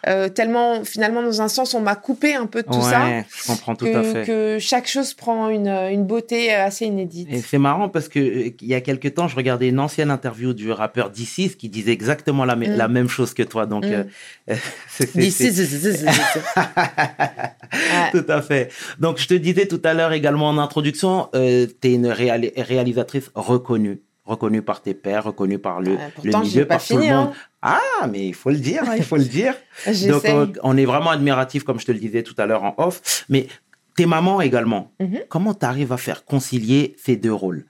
euh, 0.07 0.29
tellement 0.29 0.85
finalement 0.85 1.21
dans 1.23 1.43
un 1.43 1.49
sens 1.49 1.75
on 1.75 1.81
m'a 1.81 1.97
coupé 1.97 2.35
un 2.35 2.47
peu 2.47 2.63
de 2.63 2.69
tout 2.69 2.81
ça, 2.81 3.05
Ouais, 3.05 3.25
je 3.29 3.47
comprends 3.49 3.75
tout 3.75 3.87
à 3.87 3.91
que, 3.91 4.03
fait. 4.05 4.25
que 4.25 4.59
chaque 4.61 4.87
chose 4.87 5.15
prend 5.15 5.49
une, 5.49 5.67
une 5.69 6.05
beauté 6.05 6.53
assez 6.53 6.87
inédite. 6.87 7.27
Et 7.33 7.41
c'est 7.41 7.59
marrant 7.59 7.89
parce 7.89 8.09
que 8.09 8.21
euh, 8.21 8.51
il 8.61 8.69
y 8.69 8.75
a 8.75 8.81
quelques 8.81 9.15
temps, 9.15 9.27
je 9.27 9.35
regardais 9.35 9.69
une 9.69 9.81
ancienne 9.81 10.11
interview 10.13 10.55
du 10.55 10.71
rappeur 10.71 11.11
D6 11.11 11.57
qui 11.57 11.69
disait 11.69 11.93
exactement 11.93 12.45
la, 12.45 12.55
Mm. 12.55 12.77
la 12.77 12.87
même 12.89 13.09
chose 13.09 13.35
que 13.35 13.43
toi. 13.43 13.67
Donc, 13.67 13.85
Mm. 13.85 13.93
euh, 13.93 14.05
c'est- 14.89 15.07
c'est- 15.07 15.19
This 15.19 15.37
c'est- 15.37 15.45
is- 15.49 15.55
this 15.55 15.73
is- 15.73 15.81
this 15.81 15.85
is- 16.03 16.05
this 16.05 16.37
is- 16.37 16.41
Ouais. 16.57 18.11
Tout 18.13 18.25
à 18.31 18.43
fait. 18.43 18.71
Donc, 19.01 19.19
je 19.19 19.27
te 19.27 19.35
disais 19.35 19.67
tout 19.67 19.81
à 19.85 19.95
l'heure 19.95 20.13
également 20.13 20.49
en 20.49 20.59
introduction, 20.59 21.29
tu 21.33 21.39
es 21.39 21.95
une 21.95 22.07
réali- 22.09 22.53
réalisatrice 22.57 23.31
reconnue. 23.35 24.01
Reconnue 24.25 24.63
par 24.63 24.83
tes 24.83 24.95
pairs, 24.95 25.25
reconnue 25.25 25.59
par 25.59 25.81
le, 25.81 25.97
pourtant, 26.15 26.45
j'ai 26.45 26.51
milieu, 26.61 26.67
par 26.67 26.85
tout 26.85 26.95
le 26.95 27.01
fini, 27.03 27.13
monde. 27.13 27.31
hein. 27.63 27.79
Ah, 28.01 28.07
mais 28.09 28.29
il 28.29 28.35
faut 28.35 28.51
le 28.51 28.57
dire, 28.59 28.85
hein, 28.87 28.95
il 28.97 29.03
faut 29.03 29.17
le 29.17 29.25
dire. 29.25 29.55
Donc, 30.09 30.25
euh, 30.27 30.47
on 30.63 30.77
est 30.77 30.85
vraiment 30.85 31.11
admiratif, 31.11 31.65
comme 31.65 31.81
je 31.81 31.87
te 31.87 31.93
le 31.93 31.99
disais 31.99 32.23
tout 32.23 32.35
à 32.39 32.47
l'heure 32.47 32.63
en 32.63 32.75
off. 32.79 33.25
Mais 33.29 33.49
t'es 33.97 34.07
maman 34.07 34.41
également. 34.41 34.93
Mhm. 35.01 35.23
Comment 35.29 35.55
tu 35.55 35.67
arrives 35.67 35.93
à 35.93 35.97
faire 35.97 36.25
concilier 36.25 36.95
ces 37.03 37.17
deux 37.17 37.33
rôles? 37.33 37.67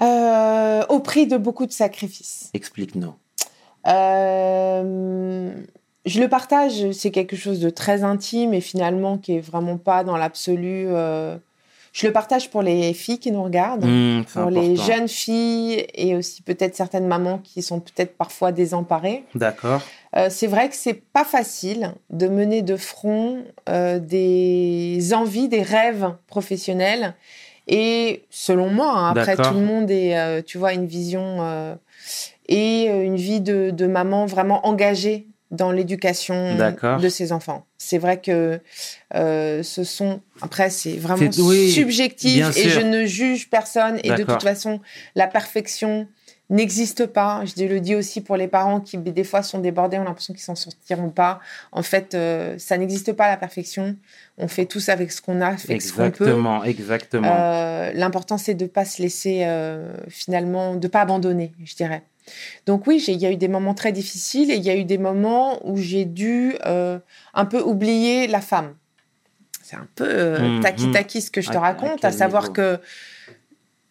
Euh, 0.00 0.82
au 0.88 1.00
prix 1.00 1.26
de 1.26 1.36
beaucoup 1.36 1.66
de 1.66 1.72
sacrifices. 1.72 2.48
Explique-nous. 2.54 3.14
Euh, 3.86 5.50
je 6.06 6.20
le 6.22 6.28
partage, 6.28 6.90
c'est 6.92 7.10
quelque 7.10 7.36
chose 7.36 7.60
de 7.60 7.68
très 7.68 8.02
intime 8.02 8.54
et 8.54 8.62
finalement 8.62 9.18
qui 9.18 9.36
est 9.36 9.40
vraiment 9.40 9.76
pas 9.76 10.04
dans 10.04 10.16
l'absolu. 10.16 10.86
euh, 10.88 11.36
je 11.92 12.06
le 12.06 12.12
partage 12.12 12.50
pour 12.50 12.62
les 12.62 12.92
filles 12.92 13.18
qui 13.18 13.32
nous 13.32 13.42
regardent, 13.42 13.84
c'est 13.84 14.40
pour 14.40 14.50
les 14.50 14.76
jeunes 14.76 15.08
filles 15.08 15.86
et 15.94 16.14
aussi 16.14 16.42
peut-être 16.42 16.76
certaines 16.76 17.06
mamans 17.06 17.38
qui 17.38 17.62
sont 17.62 17.80
peut-être 17.80 18.16
parfois 18.16 18.52
désemparées. 18.52 19.24
D'accord. 19.34 19.82
Euh, 20.16 20.28
c'est 20.30 20.46
vrai 20.46 20.68
que 20.68 20.76
c'est 20.76 20.94
pas 20.94 21.24
facile 21.24 21.92
de 22.10 22.28
mener 22.28 22.62
de 22.62 22.76
front 22.76 23.44
euh, 23.68 23.98
des 23.98 25.14
envies, 25.14 25.48
des 25.48 25.62
rêves 25.62 26.14
professionnels. 26.28 27.14
Et 27.66 28.24
selon 28.30 28.70
moi, 28.70 28.92
hein, 28.92 29.10
après 29.10 29.36
tout 29.36 29.54
le 29.54 29.60
monde 29.60 29.90
est, 29.90 30.16
euh, 30.16 30.42
tu 30.44 30.58
vois, 30.58 30.72
une 30.72 30.86
vision 30.86 31.76
et 32.48 32.86
une 32.86 33.16
vie 33.16 33.40
de, 33.40 33.70
de 33.70 33.86
maman 33.86 34.26
vraiment 34.26 34.66
engagée 34.66 35.26
dans 35.50 35.72
l'éducation 35.72 36.56
de 36.56 37.08
ses 37.08 37.32
enfants. 37.32 37.66
C'est 37.78 37.98
vrai 37.98 38.20
que 38.20 38.60
euh, 39.14 39.62
ce 39.62 39.84
sont 39.84 40.20
après 40.42 40.70
c'est 40.70 40.96
vraiment 40.96 41.28
oui, 41.38 41.70
subjectif 41.70 42.56
et 42.56 42.68
sûr. 42.68 42.70
je 42.70 42.80
ne 42.80 43.04
juge 43.04 43.50
personne 43.50 43.98
et 44.04 44.10
de 44.10 44.22
toute 44.22 44.42
façon 44.42 44.80
la 45.16 45.26
perfection 45.26 46.06
n'existe 46.50 47.06
pas. 47.06 47.42
Je 47.44 47.64
le 47.64 47.80
dis 47.80 47.94
aussi 47.94 48.20
pour 48.20 48.36
les 48.36 48.48
parents 48.48 48.80
qui 48.80 48.98
des 48.98 49.24
fois 49.24 49.42
sont 49.42 49.58
débordés, 49.58 49.98
ont 49.98 50.04
l'impression 50.04 50.34
qu'ils 50.34 50.42
s'en 50.42 50.56
sortiront 50.56 51.10
pas. 51.10 51.40
En 51.70 51.82
fait, 51.82 52.14
euh, 52.14 52.56
ça 52.58 52.76
n'existe 52.76 53.12
pas 53.12 53.28
la 53.28 53.36
perfection. 53.36 53.96
On 54.36 54.48
fait 54.48 54.66
tous 54.66 54.88
avec 54.88 55.12
ce 55.12 55.22
qu'on 55.22 55.40
a, 55.40 55.48
avec 55.48 55.82
ce 55.82 55.92
qu'on 55.92 56.10
peut. 56.10 56.24
Exactement, 56.24 56.64
exactement. 56.64 57.36
Euh, 57.38 57.92
L'important, 57.94 58.36
c'est 58.36 58.54
de 58.54 58.66
pas 58.66 58.84
se 58.84 59.00
laisser 59.02 59.46
finalement, 60.08 60.74
de 60.74 60.88
pas 60.88 61.00
abandonner, 61.00 61.52
je 61.64 61.74
dirais. 61.74 62.02
Donc 62.66 62.86
oui, 62.86 63.02
il 63.08 63.16
y 63.16 63.26
a 63.26 63.30
eu 63.30 63.36
des 63.36 63.48
moments 63.48 63.74
très 63.74 63.92
difficiles 63.92 64.50
et 64.50 64.56
il 64.56 64.62
y 64.62 64.70
a 64.70 64.76
eu 64.76 64.84
des 64.84 64.98
moments 64.98 65.58
où 65.66 65.76
j'ai 65.76 66.04
dû 66.04 66.54
euh, 66.66 66.98
un 67.34 67.44
peu 67.44 67.60
oublier 67.60 68.26
la 68.26 68.40
femme. 68.40 68.74
C'est 69.62 69.76
un 69.76 69.88
peu 69.94 70.04
euh, 70.08 70.56
Mhm. 70.56 70.60
taki-taki 70.60 71.22
ce 71.22 71.30
que 71.30 71.40
je 71.40 71.50
te 71.50 71.56
à 71.56 71.60
raconte, 71.60 72.04
à, 72.04 72.10
savoir 72.10 72.52
que 72.52 72.80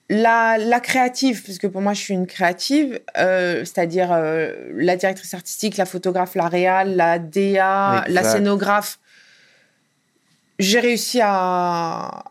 la, 0.10 0.58
la 0.58 0.80
créative, 0.80 1.44
puisque 1.44 1.68
pour 1.68 1.82
moi 1.82 1.94
je 1.94 2.02
suis 2.02 2.14
une 2.14 2.28
créative, 2.28 3.00
euh, 3.18 3.60
c'est-à-dire 3.60 4.12
euh, 4.12 4.54
la 4.74 4.96
directrice 4.96 5.34
artistique, 5.34 5.78
la 5.78 5.86
photographe, 5.86 6.36
la 6.36 6.48
réal, 6.48 6.96
la 6.96 7.20
DA, 7.20 8.04
la 8.08 8.24
scénographe, 8.24 9.00
j'ai 10.58 10.80
réussi 10.80 11.22
à, 11.24 12.24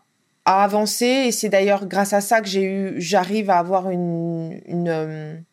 à 0.45 0.63
avancer 0.63 1.05
et 1.05 1.31
c'est 1.31 1.49
d'ailleurs 1.49 1.85
grâce 1.87 2.13
à 2.13 2.21
ça 2.21 2.41
que 2.41 2.47
j'ai 2.47 2.63
eu, 2.63 2.93
j'arrive 3.01 3.49
à 3.49 3.57
avoir 3.57 3.89
une, 3.89 4.59
une, 4.67 5.43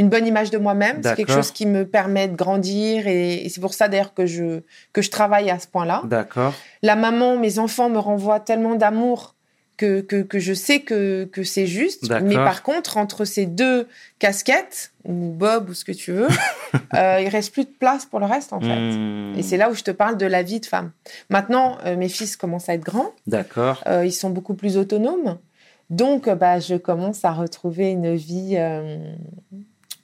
une 0.00 0.08
bonne 0.08 0.26
image 0.26 0.50
de 0.50 0.58
moi-même. 0.58 1.00
C'est 1.02 1.14
quelque 1.14 1.32
chose 1.32 1.52
qui 1.52 1.66
me 1.66 1.86
permet 1.86 2.26
de 2.28 2.34
grandir 2.34 3.06
et, 3.06 3.44
et 3.44 3.48
c'est 3.48 3.60
pour 3.60 3.74
ça 3.74 3.88
d'ailleurs 3.88 4.14
que 4.14 4.26
je, 4.26 4.60
que 4.92 5.02
je 5.02 5.10
travaille 5.10 5.50
à 5.50 5.58
ce 5.58 5.66
point-là. 5.68 6.02
D'accord. 6.04 6.54
La 6.82 6.96
maman, 6.96 7.36
mes 7.36 7.58
enfants 7.58 7.88
me 7.90 7.98
renvoient 7.98 8.40
tellement 8.40 8.74
d'amour 8.74 9.34
que, 9.76 10.02
que, 10.02 10.20
que 10.22 10.38
je 10.38 10.52
sais 10.52 10.80
que, 10.80 11.24
que 11.32 11.42
c'est 11.42 11.66
juste. 11.66 12.10
Mais 12.22 12.34
par 12.34 12.62
contre, 12.62 12.98
entre 12.98 13.24
ces 13.24 13.46
deux 13.46 13.88
casquettes, 14.18 14.92
ou 15.04 15.30
Bob 15.32 15.70
ou 15.70 15.74
ce 15.74 15.84
que 15.86 15.92
tu 15.92 16.12
veux, 16.12 16.28
euh, 16.94 17.20
il 17.22 17.28
reste 17.28 17.52
plus 17.52 17.64
de 17.64 17.70
place 17.78 18.04
pour 18.04 18.20
le 18.20 18.26
reste 18.26 18.52
en 18.52 18.60
fait. 18.60 18.66
Hmm, 18.78 19.34
Et 19.38 19.42
c'est 19.42 19.56
là 19.56 19.70
où 19.70 19.74
je 19.74 19.82
te 19.82 19.90
parle 19.90 20.18
de 20.18 20.26
la 20.26 20.42
vie 20.42 20.60
de 20.60 20.66
femme. 20.66 20.90
Maintenant, 21.30 21.78
euh, 21.86 21.96
mes 21.96 22.08
fils 22.10 22.36
commencent 22.36 22.68
à 22.68 22.74
être 22.74 22.84
grands, 22.84 23.12
D'accord. 23.26 23.82
euh, 23.86 24.04
ils 24.04 24.12
sont 24.12 24.28
beaucoup 24.30 24.54
plus 24.54 24.76
autonomes. 24.76 25.38
Donc, 25.88 26.28
bah, 26.28 26.60
je 26.60 26.74
commence 26.76 27.24
à 27.24 27.32
retrouver 27.32 27.90
une 27.90 28.14
vie, 28.14 28.56
euh, 28.58 28.98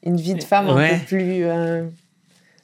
une 0.07 0.16
vie 0.16 0.35
de 0.35 0.42
femme 0.42 0.69
un 0.69 0.88
peu 0.99 1.05
plus, 1.05 1.45
euh, 1.45 1.83
un 1.85 1.90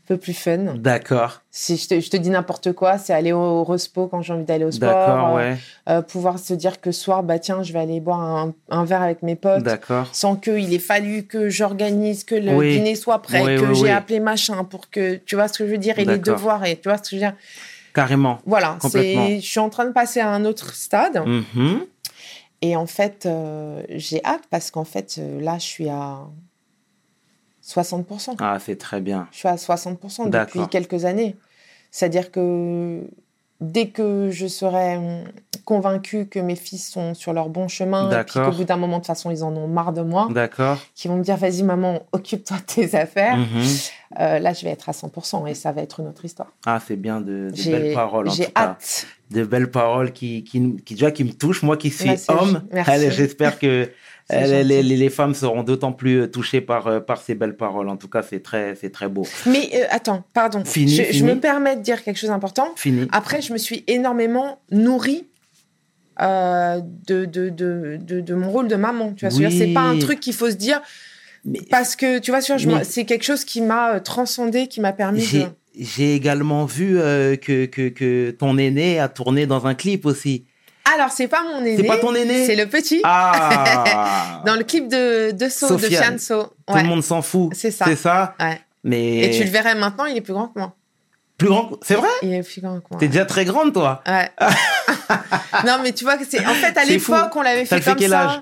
peu 0.09 0.17
plus 0.17 0.33
fun. 0.33 0.75
D'accord. 0.77 1.43
Si 1.51 1.77
je 1.77 1.89
te, 1.89 2.01
je 2.01 2.09
te 2.09 2.17
dis 2.17 2.31
n'importe 2.31 2.73
quoi, 2.73 2.97
c'est 2.99 3.13
aller 3.13 3.33
au, 3.33 3.39
au 3.41 3.65
respo 3.65 4.07
quand 4.09 4.23
j'ai 4.23 4.33
envie 4.33 4.45
d'aller 4.45 4.65
au 4.65 4.71
sport. 4.71 4.89
D'accord, 4.89 5.29
euh, 5.29 5.37
ouais. 5.37 5.57
euh, 5.91 6.03
pouvoir 6.03 6.39
se 6.39 6.55
dire 6.55 6.81
que 6.81 6.91
ce 6.93 7.03
soir, 7.03 7.23
bah 7.23 7.39
tiens, 7.39 7.63
je 7.63 7.73
vais 7.73 7.79
aller 7.81 8.01
boire 8.01 8.21
un, 8.21 8.55
un 8.71 8.85
verre 8.85 9.03
avec 9.03 9.23
mes 9.23 9.37
potes. 9.37 9.63
D'accord. 9.63 10.09
Sans 10.13 10.37
qu'il 10.37 10.73
ait 10.73 10.79
fallu 10.79 11.25
que 11.25 11.49
j'organise, 11.51 12.25
que 12.25 12.35
le 12.35 12.53
Oui. 12.57 12.73
dîner 12.77 12.95
soit 12.95 13.21
prêt, 13.21 13.43
Oui, 13.45 13.57
que 13.61 13.67
oui, 13.67 13.75
j'ai 13.75 13.83
oui. 13.85 13.91
appelé 13.91 14.19
machin 14.21 14.65
pour 14.65 14.89
que 14.91 15.17
tu 15.17 15.35
vois 15.35 15.49
ce 15.49 15.59
que 15.59 15.67
je 15.67 15.73
veux 15.73 15.79
dire 15.79 15.99
et 15.99 16.05
les 16.05 16.19
devoirs 16.19 16.65
et 16.65 16.77
tu 16.77 16.89
vois 16.89 16.97
ce 16.99 17.03
que 17.03 17.09
je 17.11 17.17
veux 17.17 17.21
dire. 17.21 17.35
Carrément. 17.95 18.39
Voilà, 18.47 18.79
je 18.83 19.39
suis 19.41 19.61
en 19.61 19.69
train 19.69 19.85
de 19.85 19.93
passer 19.93 20.21
à 20.21 20.31
un 20.31 20.45
autre 20.47 20.75
stade 20.75 21.23
Mhm. 21.27 21.81
et 22.63 22.75
en 22.77 22.87
fait, 22.87 23.27
euh, 23.27 23.83
j'ai 23.91 24.25
hâte 24.25 24.45
parce 24.51 24.71
qu'en 24.71 24.85
fait, 24.85 25.17
euh, 25.19 25.41
là, 25.43 25.57
je 25.59 25.65
suis 25.67 25.89
à 25.91 26.21
60%. 27.65 28.37
Ah, 28.41 28.59
c'est 28.65 28.77
très 28.77 29.01
bien. 29.01 29.29
Je 29.33 29.39
suis 29.39 29.49
à 29.49 29.57
60% 29.57 30.29
depuis 30.31 30.69
quelques 30.69 31.05
années. 31.05 31.37
C'est-à-dire 31.91 32.31
que 32.31 33.01
dès 33.61 33.89
que 33.89 34.31
je 34.33 34.47
serai 34.49 34.97
hum, 34.97 35.25
convaincue 35.65 36.27
que 36.27 36.41
mes 36.41 36.57
fils 36.57 36.91
sont 36.91 37.15
sur 37.15 37.33
leur 37.33 37.49
bon 37.49 37.69
chemin, 37.69 38.11
et 38.11 38.25
puis 38.25 38.41
qu'au 38.41 38.51
bout 38.51 38.65
d'un 38.65 38.77
moment, 38.77 38.97
de 38.97 39.03
toute 39.03 39.07
façon, 39.07 39.31
ils 39.31 39.45
en 39.45 39.55
ont 39.55 39.69
marre 39.69 39.93
de 39.93 40.03
moi, 40.03 40.27
D'accord. 40.31 40.79
qui 40.97 41.07
vont 41.07 41.17
me 41.17 41.23
dire 41.23 41.37
vas-y 41.37 41.63
maman, 41.63 42.01
occupe-toi 42.11 42.57
de 42.57 42.63
tes 42.63 42.95
affaires, 42.97 43.37
Mhm. 43.37 43.47
euh, 44.19 44.39
là 44.41 44.53
je 44.53 44.65
vais 44.65 44.71
être 44.71 44.89
à 44.89 44.93
100% 44.93 45.47
et 45.47 45.55
ça 45.55 45.71
va 45.71 45.83
être 45.83 46.01
une 46.01 46.09
autre 46.09 46.25
histoire. 46.25 46.51
Ah, 46.67 46.81
c'est 46.85 46.97
bien 46.97 47.21
de, 47.21 47.51
belles 47.67 47.95
paroles 47.95 48.29
en 48.29 48.33
j'ai 48.33 48.47
cas. 48.47 48.53
hâte. 48.71 49.07
De 49.31 49.45
belles 49.45 49.71
paroles 49.71 50.13
qui, 50.13 50.43
qui, 50.43 50.75
qui, 50.85 50.95
déjà, 50.95 51.11
qui 51.13 51.23
me 51.25 51.33
touchent. 51.33 51.63
Moi 51.63 51.77
qui 51.77 51.91
suis 51.91 52.09
Merci. 52.09 52.31
homme, 52.31 52.63
Merci. 52.73 52.91
allez, 52.91 53.11
j'espère 53.13 53.59
que. 53.59 53.89
Les, 54.33 54.65
les, 54.65 54.83
les 54.83 55.11
femmes 55.11 55.35
seront 55.35 55.63
d'autant 55.63 55.93
plus 55.93 56.23
euh, 56.23 56.27
touchées 56.27 56.61
par, 56.61 56.87
euh, 56.87 57.01
par 57.01 57.21
ces 57.21 57.35
belles 57.35 57.57
paroles. 57.57 57.89
En 57.89 57.97
tout 57.97 58.09
cas, 58.09 58.23
c'est 58.23 58.43
très, 58.43 58.75
c'est 58.75 58.91
très 58.91 59.09
beau. 59.09 59.27
Mais 59.47 59.71
euh, 59.75 59.85
attends, 59.91 60.25
pardon, 60.33 60.65
Fini, 60.65 60.95
je, 61.11 61.25
me 61.25 61.39
permets 61.39 61.77
de 61.77 61.83
dire 61.83 62.03
quelque 62.03 62.17
chose 62.19 62.31
d'important. 62.31 62.69
Fini. 62.77 63.07
Après, 63.13 63.43
je 63.43 63.53
me 63.53 63.59
suis 63.59 63.85
énormément 63.87 64.61
nourrie 64.71 65.27
euh, 66.21 66.81
de, 67.07 67.25
de, 67.25 67.49
de, 67.49 67.99
de, 67.99 68.35
mon 68.35 68.51
rôle 68.51 68.69
de 68.69 68.77
maman. 68.77 69.15
Tu 69.15 69.27
vois, 69.27 69.35
Oui. 69.39 69.59
c'est 69.59 69.73
pas 69.73 69.81
un 69.81 69.99
truc 69.99 70.21
qu'il 70.21 70.35
faut 70.35 70.51
se 70.51 70.57
dire 70.57 70.81
Mais 71.45 71.61
parce 71.71 71.97
que 71.97 72.19
tu 72.19 72.31
vois, 72.31 72.41
c'est 72.85 73.05
quelque 73.05 73.25
chose 73.25 73.45
qui 73.45 73.61
m'a 73.61 73.99
transcendé, 74.01 74.67
qui 74.67 74.81
m'a 74.81 74.93
permis 74.93 75.21
j'ai, 75.23 75.45
de. 75.45 75.49
j'ai 75.79 76.15
également 76.15 76.67
vu 76.67 76.99
euh, 76.99 77.37
que, 77.37 77.65
que, 77.65 77.89
que 77.89 78.31
ton 78.31 78.59
aîné 78.59 79.01
a 79.01 79.09
tourné 79.09 79.47
dans 79.47 79.67
un 79.67 79.75
clip 79.75 80.05
aussi. 80.05 80.45
Alors, 80.95 81.11
c'est 81.11 81.29
pas 81.29 81.43
mon 81.43 81.61
aîné. 81.61 81.77
C'est 81.77 81.85
pas 81.85 81.99
ton 81.99 82.15
aîné 82.15 82.45
C'est 82.47 82.57
le 82.57 82.67
petit. 82.67 83.01
Ah 83.05 84.43
Dans 84.47 84.57
le 84.57 84.65
clip 84.65 84.89
de, 84.89 85.31
de 85.31 85.49
So, 85.49 85.77
de. 85.77 85.79
Fianso. 85.87 86.53
Tout 86.67 86.75
le 86.77 86.83
monde 86.85 87.03
s'en 87.05 87.23
fout. 87.23 87.53
C'est 87.55 87.71
ça. 87.71 87.85
C'est 87.87 87.97
ça 87.97 88.35
Ouais. 88.41 88.61
Mais 88.85 89.21
Et 89.27 89.31
tu 89.39 89.45
le 89.45 89.51
verrais 89.51 89.75
maintenant, 89.77 90.07
il 90.07 90.17
est 90.17 90.21
plus 90.23 90.33
grand 90.33 90.49
que 90.49 90.59
moi. 90.59 90.75
plus 91.39 91.49
grand. 91.49 91.67
que- 91.67 91.75
C'est 91.83 91.95
vrai? 91.95 92.09
Il 92.23 92.35
est 92.35 92.43
plus 92.43 92.61
grand 92.61 92.79
que 92.81 92.87
moi. 92.91 92.99
T'es 92.99 93.07
déjà 93.09 93.25
très 93.25 93.45
grande, 93.45 93.73
toi. 93.73 94.03
Ouais. 94.09 94.29
non, 95.67 95.79
mais 95.83 95.93
tu 95.93 96.03
vois 96.05 96.17
que 96.17 96.25
c'est. 96.29 96.45
En 96.45 96.55
fait, 96.55 96.77
à 96.77 96.85
l'époque, 96.85 97.35
on 97.37 97.43
l'avait 97.43 97.65
Ça 97.65 97.77
fait 97.77 97.83
fait 97.83 97.91
comme 97.91 97.99
quel 98.01 98.11
ça. 98.11 98.21
âge? 98.29 98.41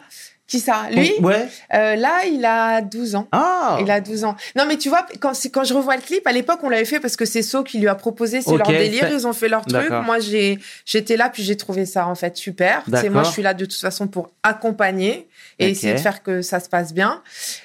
Qui 0.51 0.59
ça? 0.59 0.89
Lui? 0.91 1.13
Ouais. 1.21 1.47
Euh, 1.73 1.95
Là, 1.95 2.25
il 2.27 2.45
a 2.45 2.81
12 2.81 3.15
ans. 3.15 3.29
Ah 3.31 3.79
Il 3.81 3.89
a 3.89 4.01
12 4.01 4.25
ans. 4.25 4.35
Non, 4.57 4.65
mais 4.67 4.77
tu 4.79 4.89
vois, 4.89 5.07
quand, 5.21 5.31
quand 5.53 5.63
je 5.63 5.73
revois 5.73 5.95
le 5.95 6.03
clip, 6.03 6.27
à 6.27 6.33
l'époque, 6.33 6.59
on 6.65 6.69
l'avait 6.69 6.85
fait 6.85 6.99
parce 6.99 7.15
que 7.15 7.25
c'est 7.25 7.43
So 7.43 7.63
qui 7.63 7.79
lui 7.79 7.87
a 7.87 7.95
proposé, 7.95 8.43
c'est 8.43 8.57
leur 8.57 8.67
délire, 8.67 9.09
ils 9.13 9.29
ont 9.29 9.33
fait 9.33 9.49
leur 9.49 9.65
truc. 9.65 9.91
Moi, 10.05 10.19
j'ai, 10.19 10.59
j'étais 10.85 11.17
là, 11.17 11.31
puis 11.31 11.45
j'ai 11.45 11.57
trouvé 11.57 11.87
ça, 11.87 12.09
en 12.09 12.17
fait, 12.17 12.37
super. 12.37 12.83
C'est 12.93 13.09
moi, 13.09 13.23
je 13.23 13.31
suis 13.31 13.43
là 13.43 13.55
de 13.55 13.65
toute 13.65 13.81
façon 13.81 14.09
pour 14.09 14.31
accompagner 14.43 15.29
et 15.61 15.71
essayer 15.71 15.95
de 15.95 15.99
faire 15.99 16.23
que 16.25 16.43
ça 16.43 16.59
se 16.59 16.69
passe 16.69 16.93
bien. 16.93 17.23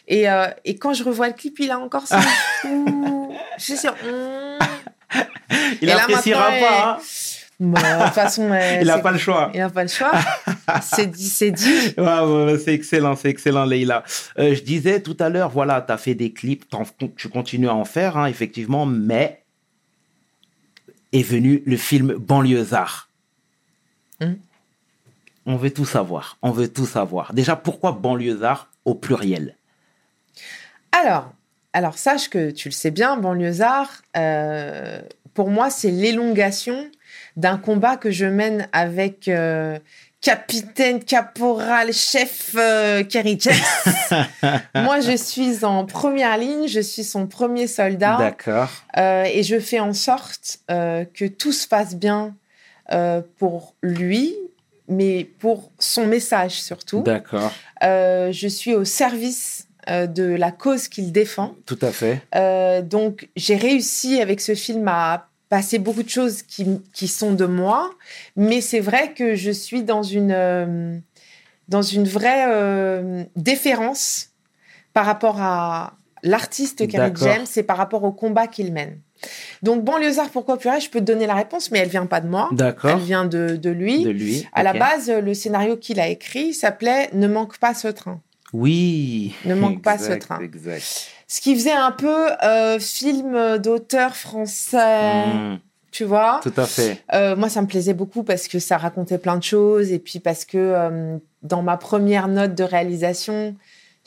Et, 0.08 0.30
euh, 0.30 0.46
et 0.64 0.76
quand 0.78 0.94
je 0.94 1.04
revois 1.04 1.28
le 1.28 1.34
clip, 1.34 1.58
il 1.60 1.72
a 1.72 1.80
encore 1.80 2.06
ça. 2.06 2.20
je 3.58 3.74
sais, 3.74 3.88
hum. 3.88 4.60
Il 5.82 5.90
Et 5.90 5.94
là, 5.94 6.04
appréciera 6.04 6.52
maintenant, 6.52 6.68
pas, 6.68 6.90
hein. 6.92 6.98
Bon, 7.60 7.72
de 7.72 8.04
toute 8.04 8.14
façon, 8.14 8.52
euh, 8.52 8.78
Il 8.82 8.88
n'a 8.88 9.00
pas 9.00 9.12
le 9.12 9.18
choix. 9.18 9.50
il 9.54 9.62
a 9.62 9.70
pas 9.70 9.84
le 9.84 9.90
choix. 9.90 10.12
c'est 10.82 11.08
dit, 11.08 11.30
c'est 11.30 11.52
dit. 11.52 11.96
C'est 11.96 12.74
excellent, 12.74 13.16
c'est 13.16 13.30
excellent, 13.30 13.66
Leïla. 13.66 14.04
Euh, 14.40 14.54
je 14.56 14.62
disais 14.62 15.02
tout 15.02 15.16
à 15.20 15.30
l'heure, 15.30 15.50
voilà, 15.50 15.82
tu 15.82 15.92
as 15.92 15.98
fait 15.98 16.16
des 16.16 16.32
clips, 16.32 16.66
tu 17.16 17.30
continues 17.30 17.70
à 17.70 17.76
en 17.76 17.86
faire, 17.86 18.18
hein, 18.18 18.26
effectivement, 18.26 18.86
mais 18.86 19.44
est 21.14 21.24
venu 21.24 21.64
le 21.66 21.78
film 21.78 22.16
Banlieusard. 22.16 23.10
Hum. 24.22 24.38
On 25.46 25.56
veut 25.56 25.72
tout 25.72 25.86
savoir, 25.86 26.38
on 26.42 26.52
veut 26.52 26.68
tout 26.68 26.88
savoir. 26.88 27.34
Déjà, 27.34 27.56
pourquoi 27.56 27.92
Banlieusard 27.92 28.70
au 28.84 28.96
pluriel? 28.96 29.56
Alors, 30.92 31.32
alors 31.74 31.98
sache 31.98 32.30
que 32.30 32.52
tu 32.52 32.70
le 32.70 32.74
sais 32.74 32.92
bien, 32.92 33.18
banlieusard, 33.18 34.02
euh, 34.16 35.02
pour 35.34 35.50
moi, 35.50 35.70
c'est 35.70 35.92
l'élongation 35.92 36.90
d'un 37.36 37.58
combat 37.58 37.98
que 37.98 38.12
je 38.12 38.26
mène 38.26 38.68
avec 38.72 39.28
euh, 39.28 39.78
capitaine, 40.26 41.04
caporal, 41.04 41.94
chef 41.94 42.56
euh, 42.56 43.04
Kerry 43.04 43.38
James. 43.40 44.26
moi, 44.76 45.00
je 45.00 45.16
suis 45.16 45.64
en 45.64 45.86
première 45.86 46.40
ligne, 46.40 46.68
je 46.68 46.80
suis 46.80 47.04
son 47.04 47.28
premier 47.28 47.68
soldat 47.68 48.18
D'accord. 48.18 48.70
euh, 48.98 49.26
et 49.26 49.44
je 49.44 49.60
fais 49.60 49.80
en 49.80 49.94
sorte 49.94 50.58
euh, 50.72 51.06
que 51.14 51.26
tout 51.26 51.52
se 51.52 51.68
passe 51.68 51.96
bien 51.96 52.36
pour 53.38 53.74
lui, 53.82 54.36
mais 54.88 55.28
pour 55.40 55.72
son 55.80 56.06
message 56.06 56.62
surtout. 56.62 57.02
D'accord, 57.02 57.52
je 57.82 58.48
suis 58.48 58.76
au 58.76 58.86
service 58.86 59.68
de 59.88 60.24
la 60.36 60.52
cause 60.52 60.88
qu'il 60.88 61.12
défend. 61.12 61.56
tout 61.66 61.80
à 61.82 61.92
fait. 61.92 62.22
Donc, 62.84 63.28
j'ai 63.36 63.56
réussi 63.56 64.22
avec 64.22 64.40
ce 64.40 64.54
film 64.54 64.88
à 64.88 65.30
passer 65.56 65.80
beaucoup 65.80 66.04
de 66.04 66.10
choses 66.10 66.42
qui, 66.42 66.82
qui 66.92 67.08
sont 67.08 67.32
de 67.32 67.46
moi, 67.46 67.94
mais 68.36 68.60
c'est 68.60 68.82
vrai 68.82 69.14
que 69.14 69.36
je 69.36 69.52
suis 69.52 69.84
dans 69.84 70.04
une, 70.04 70.34
euh, 70.34 70.98
dans 71.70 71.82
une 71.82 72.04
vraie 72.04 72.48
euh, 72.50 73.24
déférence 73.38 74.32
par 74.92 75.06
rapport 75.06 75.42
à 75.42 75.94
l'artiste 76.24 76.84
D'accord. 76.84 77.26
James 77.26 77.46
et 77.56 77.64
par 77.64 77.78
rapport 77.78 78.04
au 78.04 78.12
combat 78.12 78.48
qu'il 78.48 78.74
mène. 78.74 79.00
Donc, 79.64 79.86
Banlieusard, 79.86 80.30
pourquoi 80.30 80.58
purée 80.58 80.82
Je 80.82 80.90
peux 80.90 81.00
te 81.00 81.06
donner 81.06 81.26
la 81.26 81.36
réponse, 81.36 81.72
mais 81.72 81.80
elle 81.80 81.88
vient 81.88 82.06
pas 82.06 82.20
de 82.20 82.28
moi. 82.28 82.50
Elle 82.52 82.58
D'accord. 82.58 82.98
vient 82.98 83.24
de, 83.24 83.56
de 83.56 83.70
lui. 83.70 84.04
De 84.04 84.10
lui. 84.10 84.46
À 84.52 84.62
la 84.62 84.74
base, 84.74 85.10
le 85.10 85.34
scénario 85.34 85.78
qu'il 85.78 86.02
a 86.02 86.10
écrit 86.10 86.54
s'appelait 86.54 87.10
Ne 87.14 87.30
manque 87.30 87.60
pas 87.60 87.74
ce 87.74 87.88
train. 87.88 88.20
Oui. 88.52 89.34
Ne 89.46 89.56
manque 89.56 89.82
pas 89.82 89.98
ce 89.98 90.12
train. 90.12 90.40
Exact. 90.42 91.15
Ce 91.28 91.42
qui 91.42 91.56
faisait 91.56 91.72
un 91.72 91.92
peu 91.92 92.32
euh, 92.44 92.80
film 92.80 93.58
d'auteur 93.58 94.16
français, 94.16 95.26
Mm, 95.28 95.60
tu 95.92 96.04
vois. 96.04 96.40
tout 96.44 96.54
à 96.58 96.66
fait. 96.66 97.04
Euh, 97.14 97.36
moi, 97.36 97.50
ça 97.50 97.62
me 97.62 97.68
plaisait 97.68 97.94
beaucoup 97.94 98.24
parce 98.24 98.48
que 98.48 98.60
ça 98.60 98.78
racontait 98.78 99.18
plein 99.18 99.38
de 99.38 99.44
choses 99.44 99.92
et 99.92 100.00
puis 100.00 100.20
parce 100.20 100.46
que 100.46 100.58
euh, 100.58 101.18
dans 101.42 101.62
ma 101.64 101.78
première 101.78 102.28
note 102.28 102.54
de 102.56 102.64
réalisation, 102.64 103.56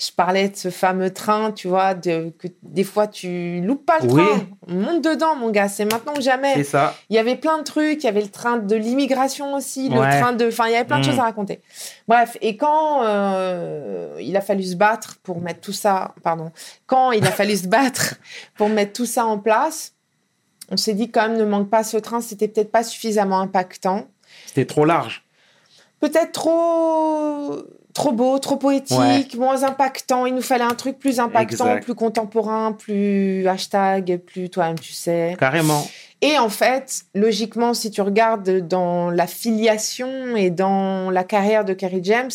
je 0.01 0.13
parlais 0.13 0.49
de 0.49 0.57
ce 0.57 0.71
fameux 0.71 1.13
train, 1.13 1.51
tu 1.51 1.67
vois, 1.67 1.95
de, 1.95 2.33
que 2.39 2.47
des 2.63 2.85
fois 2.85 3.09
tu 3.09 3.61
loupes 3.63 3.85
pas 3.85 3.99
le 3.99 4.09
Oui. 4.13 4.23
train. 4.25 4.47
Monte 4.69 5.03
dedans, 5.03 5.35
mon 5.35 5.51
gars, 5.51 5.69
c'est 5.69 5.85
maintenant 5.85 6.15
ou 6.17 6.21
jamais. 6.21 6.55
C'est 6.55 6.63
ça. 6.65 6.95
Il 7.11 7.17
y 7.17 7.19
avait 7.19 7.35
plein 7.35 7.59
de 7.59 7.65
trucs, 7.65 8.05
il 8.05 8.07
y 8.07 8.09
avait 8.09 8.23
le 8.23 8.29
train 8.31 8.59
de 8.59 8.77
l'immigration 8.77 9.55
aussi, 9.55 9.89
le 9.89 9.97
train 9.97 10.33
de... 10.33 10.47
Enfin, 10.47 10.67
il 10.69 10.73
y 10.73 10.77
avait 10.77 10.85
plein 10.85 11.01
de 11.01 11.05
Mm. 11.05 11.11
choses 11.11 11.19
à 11.19 11.23
raconter. 11.25 11.61
Bref, 12.07 12.37
et 12.41 12.57
quand 12.57 13.03
euh, 13.05 14.17
il 14.21 14.37
a 14.37 14.41
fallu 14.41 14.63
se 14.63 14.77
battre 14.77 15.17
pour 15.25 15.41
mettre 15.41 15.61
tout 15.63 15.73
ça... 15.73 16.15
Pardon. 16.23 16.53
Quand 16.87 17.11
il 17.11 17.27
a 17.27 17.33
fallu 17.33 17.57
se 17.57 17.67
battre 17.67 18.15
pour 18.57 18.69
mettre 18.69 18.93
tout 18.93 19.07
ça 19.07 19.27
en 19.27 19.39
place, 19.39 19.95
on 20.71 20.77
s'est 20.77 20.95
dit 20.95 21.11
quand 21.11 21.23
même, 21.29 21.37
ne 21.39 21.45
manque 21.45 21.71
pas 21.71 21.83
ce 21.83 21.97
train, 21.97 22.21
c'était 22.21 22.47
peut-être 22.47 22.71
pas 22.71 22.85
suffisamment 22.85 23.41
impactant. 23.41 24.07
C'était 24.47 24.67
trop 24.67 24.85
large. 24.85 25.25
Peut-être 25.99 26.31
trop... 26.31 27.57
Trop 27.99 28.13
beau, 28.13 28.39
trop 28.39 28.55
poétique, 28.55 29.37
moins 29.37 29.65
impactant. 29.65 30.25
Il 30.25 30.35
nous 30.37 30.41
fallait 30.41 30.63
un 30.63 30.77
truc 30.77 31.01
plus 31.01 31.19
impactant, 31.19 31.65
Exact. 31.65 31.83
plus 31.83 31.97
contemporain, 31.97 32.71
plus 32.71 33.45
hashtag, 33.49 34.21
plus 34.25 34.51
toi-même, 34.51 34.79
tu 34.79 34.93
sais. 34.93 35.37
Carrément. 35.37 35.85
Et 36.23 36.39
en 36.39 36.49
fait, 36.49 37.03
logiquement, 37.17 37.75
si 37.75 37.91
tu 37.91 38.01
regardes 38.01 38.69
dans 38.69 39.11
la 39.11 39.27
filiation 39.27 40.37
et 40.37 40.51
dans 40.51 41.11
la 41.11 41.25
carrière 41.25 41.65
de 41.65 41.75
Kerry 41.75 41.99
James, 42.05 42.31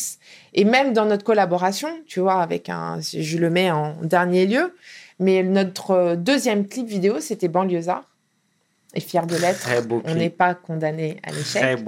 et 0.52 0.64
même 0.64 0.92
dans 0.92 1.06
notre 1.06 1.24
collaboration, 1.24 1.88
tu 2.06 2.20
vois, 2.20 2.42
avec 2.42 2.68
un, 2.68 2.98
je 3.00 3.38
le 3.38 3.48
mets 3.48 3.70
en 3.70 3.94
dernier 4.02 4.44
lieu, 4.44 4.74
mais 5.18 5.42
notre 5.42 6.14
deuxième 6.14 6.68
clip 6.68 6.86
vidéo, 6.86 7.20
c'était 7.20 7.48
Banlieusard. 7.48 8.04
Et 8.94 9.00
fier 9.00 9.26
de 9.26 9.36
l'être, 9.36 9.68
on 10.04 10.14
n'est 10.14 10.30
pas 10.30 10.54
condamné 10.54 11.16
à 11.24 11.32
l'échec. 11.32 11.78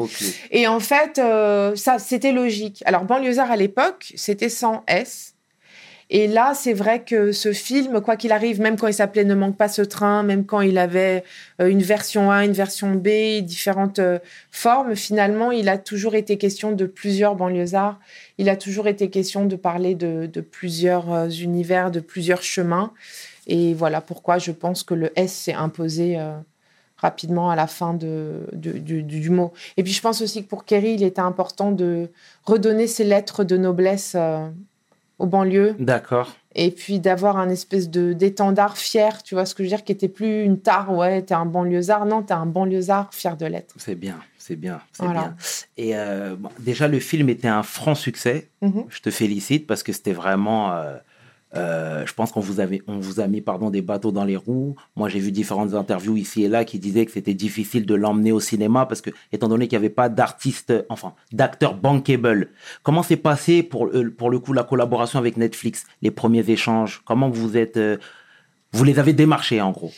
Et 0.50 0.66
en 0.66 0.80
fait, 0.80 1.18
euh, 1.18 1.76
ça, 1.76 1.98
c'était 1.98 2.32
logique. 2.32 2.82
Alors, 2.86 3.04
Banlieusard, 3.04 3.50
à 3.50 3.56
l'époque, 3.56 4.12
c'était 4.16 4.48
sans 4.48 4.82
S. 4.88 5.34
Et 6.08 6.28
là, 6.28 6.52
c'est 6.54 6.72
vrai 6.72 7.02
que 7.02 7.32
ce 7.32 7.52
film, 7.52 8.00
quoi 8.00 8.16
qu'il 8.16 8.30
arrive, 8.30 8.60
même 8.60 8.76
quand 8.76 8.86
il 8.86 8.94
s'appelait 8.94 9.24
Ne 9.24 9.34
manque 9.34 9.56
pas 9.56 9.68
ce 9.68 9.82
train, 9.82 10.22
même 10.22 10.46
quand 10.46 10.60
il 10.60 10.78
avait 10.78 11.24
euh, 11.60 11.66
une 11.66 11.82
version 11.82 12.30
A, 12.30 12.44
une 12.44 12.52
version 12.52 12.92
B, 12.92 13.40
différentes 13.42 13.98
euh, 13.98 14.20
formes, 14.52 14.94
finalement, 14.94 15.50
il 15.50 15.68
a 15.68 15.78
toujours 15.78 16.14
été 16.14 16.38
question 16.38 16.70
de 16.70 16.86
plusieurs 16.86 17.34
banlieusards. 17.34 17.98
Il 18.38 18.48
a 18.48 18.56
toujours 18.56 18.86
été 18.86 19.10
question 19.10 19.46
de 19.46 19.56
parler 19.56 19.96
de, 19.96 20.26
de 20.26 20.40
plusieurs 20.40 21.40
univers, 21.40 21.90
de 21.90 22.00
plusieurs 22.00 22.42
chemins. 22.42 22.92
Et 23.46 23.74
voilà 23.74 24.00
pourquoi 24.00 24.38
je 24.38 24.50
pense 24.50 24.82
que 24.82 24.94
le 24.94 25.10
S 25.16 25.32
s'est 25.32 25.52
imposé 25.52 26.18
euh, 26.18 26.36
rapidement 26.98 27.50
à 27.50 27.56
la 27.56 27.66
fin 27.66 27.94
de, 27.94 28.46
de- 28.52 28.72
du, 29.00 29.30
mot. 29.30 29.52
Et 29.76 29.82
puis 29.82 29.92
je 29.92 30.00
pense 30.00 30.22
aussi 30.22 30.42
que 30.44 30.48
pour 30.48 30.64
Kerry, 30.64 30.94
il 30.94 31.02
était 31.02 31.20
important 31.20 31.70
de 31.72 32.08
redonner 32.44 32.86
ses 32.86 33.04
lettres 33.04 33.44
de 33.44 33.56
noblesse 33.56 34.14
euh, 34.16 34.48
aux 35.18 35.26
banlieues 35.26 35.74
D'accord. 35.78 36.34
et 36.54 36.70
puis 36.70 37.00
d'avoir 37.00 37.36
un 37.38 37.48
espèce 37.50 37.88
de 37.90 38.12
d'étendard 38.12 38.76
fier, 38.78 39.22
tu 39.22 39.34
vois 39.34 39.46
ce 39.46 39.54
que 39.54 39.62
je 39.62 39.68
veux 39.68 39.76
dire, 39.76 39.84
qui 39.84 39.92
était 39.92 40.08
plus 40.08 40.42
une 40.42 40.58
tare, 40.58 40.92
ouais, 40.94 41.22
t'es 41.22 41.34
un 41.34 41.46
banlieusard, 41.46 42.06
non, 42.06 42.22
t'es 42.22 42.34
un 42.34 42.46
banlieusard 42.46 43.12
fier 43.12 43.36
de 43.36 43.46
l'être. 43.46 43.74
C'est 43.78 43.94
bien, 43.94 44.18
c'est 44.38 44.56
bien, 44.56 44.80
c'est 44.92 45.04
Voilà. 45.04 45.20
bien. 45.20 45.36
Et 45.78 45.96
euh, 45.96 46.36
bon, 46.38 46.50
déjà, 46.60 46.86
le 46.88 47.00
film 47.00 47.28
était 47.28 47.48
un 47.48 47.62
franc 47.62 47.94
succès. 47.94 48.48
Mhm. 48.62 48.84
Je 48.88 49.00
te 49.00 49.10
félicite 49.10 49.66
parce 49.66 49.82
que 49.82 49.92
c'était 49.92 50.12
vraiment. 50.12 50.72
euh, 50.72 50.96
euh, 51.54 52.04
je 52.04 52.12
pense 52.12 52.32
qu'on 52.32 52.40
vous, 52.40 52.60
avait, 52.60 52.82
on 52.86 52.98
vous 52.98 53.20
a 53.20 53.26
mis 53.26 53.40
pardon, 53.40 53.70
des 53.70 53.82
bateaux 53.82 54.12
dans 54.12 54.24
les 54.24 54.36
roues. 54.36 54.74
Moi, 54.96 55.08
j'ai 55.08 55.20
vu 55.20 55.30
différentes 55.32 55.74
interviews 55.74 56.16
ici 56.16 56.44
et 56.44 56.48
là 56.48 56.64
qui 56.64 56.78
disaient 56.78 57.06
que 57.06 57.12
c'était 57.12 57.34
difficile 57.34 57.86
de 57.86 57.94
l'emmener 57.94 58.32
au 58.32 58.40
cinéma 58.40 58.84
parce 58.86 59.00
que, 59.00 59.10
étant 59.32 59.48
donné 59.48 59.68
qu'il 59.68 59.78
n'y 59.78 59.84
avait 59.84 59.94
pas 59.94 60.08
d'artiste, 60.08 60.72
enfin, 60.88 61.14
d'acteur 61.32 61.74
bankable, 61.74 62.50
comment 62.82 63.02
s'est 63.02 63.16
passé 63.16 63.62
pour, 63.62 63.86
euh, 63.86 64.10
pour 64.10 64.30
le 64.30 64.38
coup 64.38 64.52
la 64.52 64.64
collaboration 64.64 65.18
avec 65.18 65.36
Netflix, 65.36 65.86
les 66.02 66.10
premiers 66.10 66.50
échanges? 66.50 67.02
Comment 67.04 67.30
vous 67.30 67.56
êtes. 67.56 67.76
euh, 67.76 67.96
vous 68.72 68.84
les 68.84 68.98
avez 68.98 69.12
démarchés 69.12 69.60
en 69.60 69.70
gros? 69.70 69.92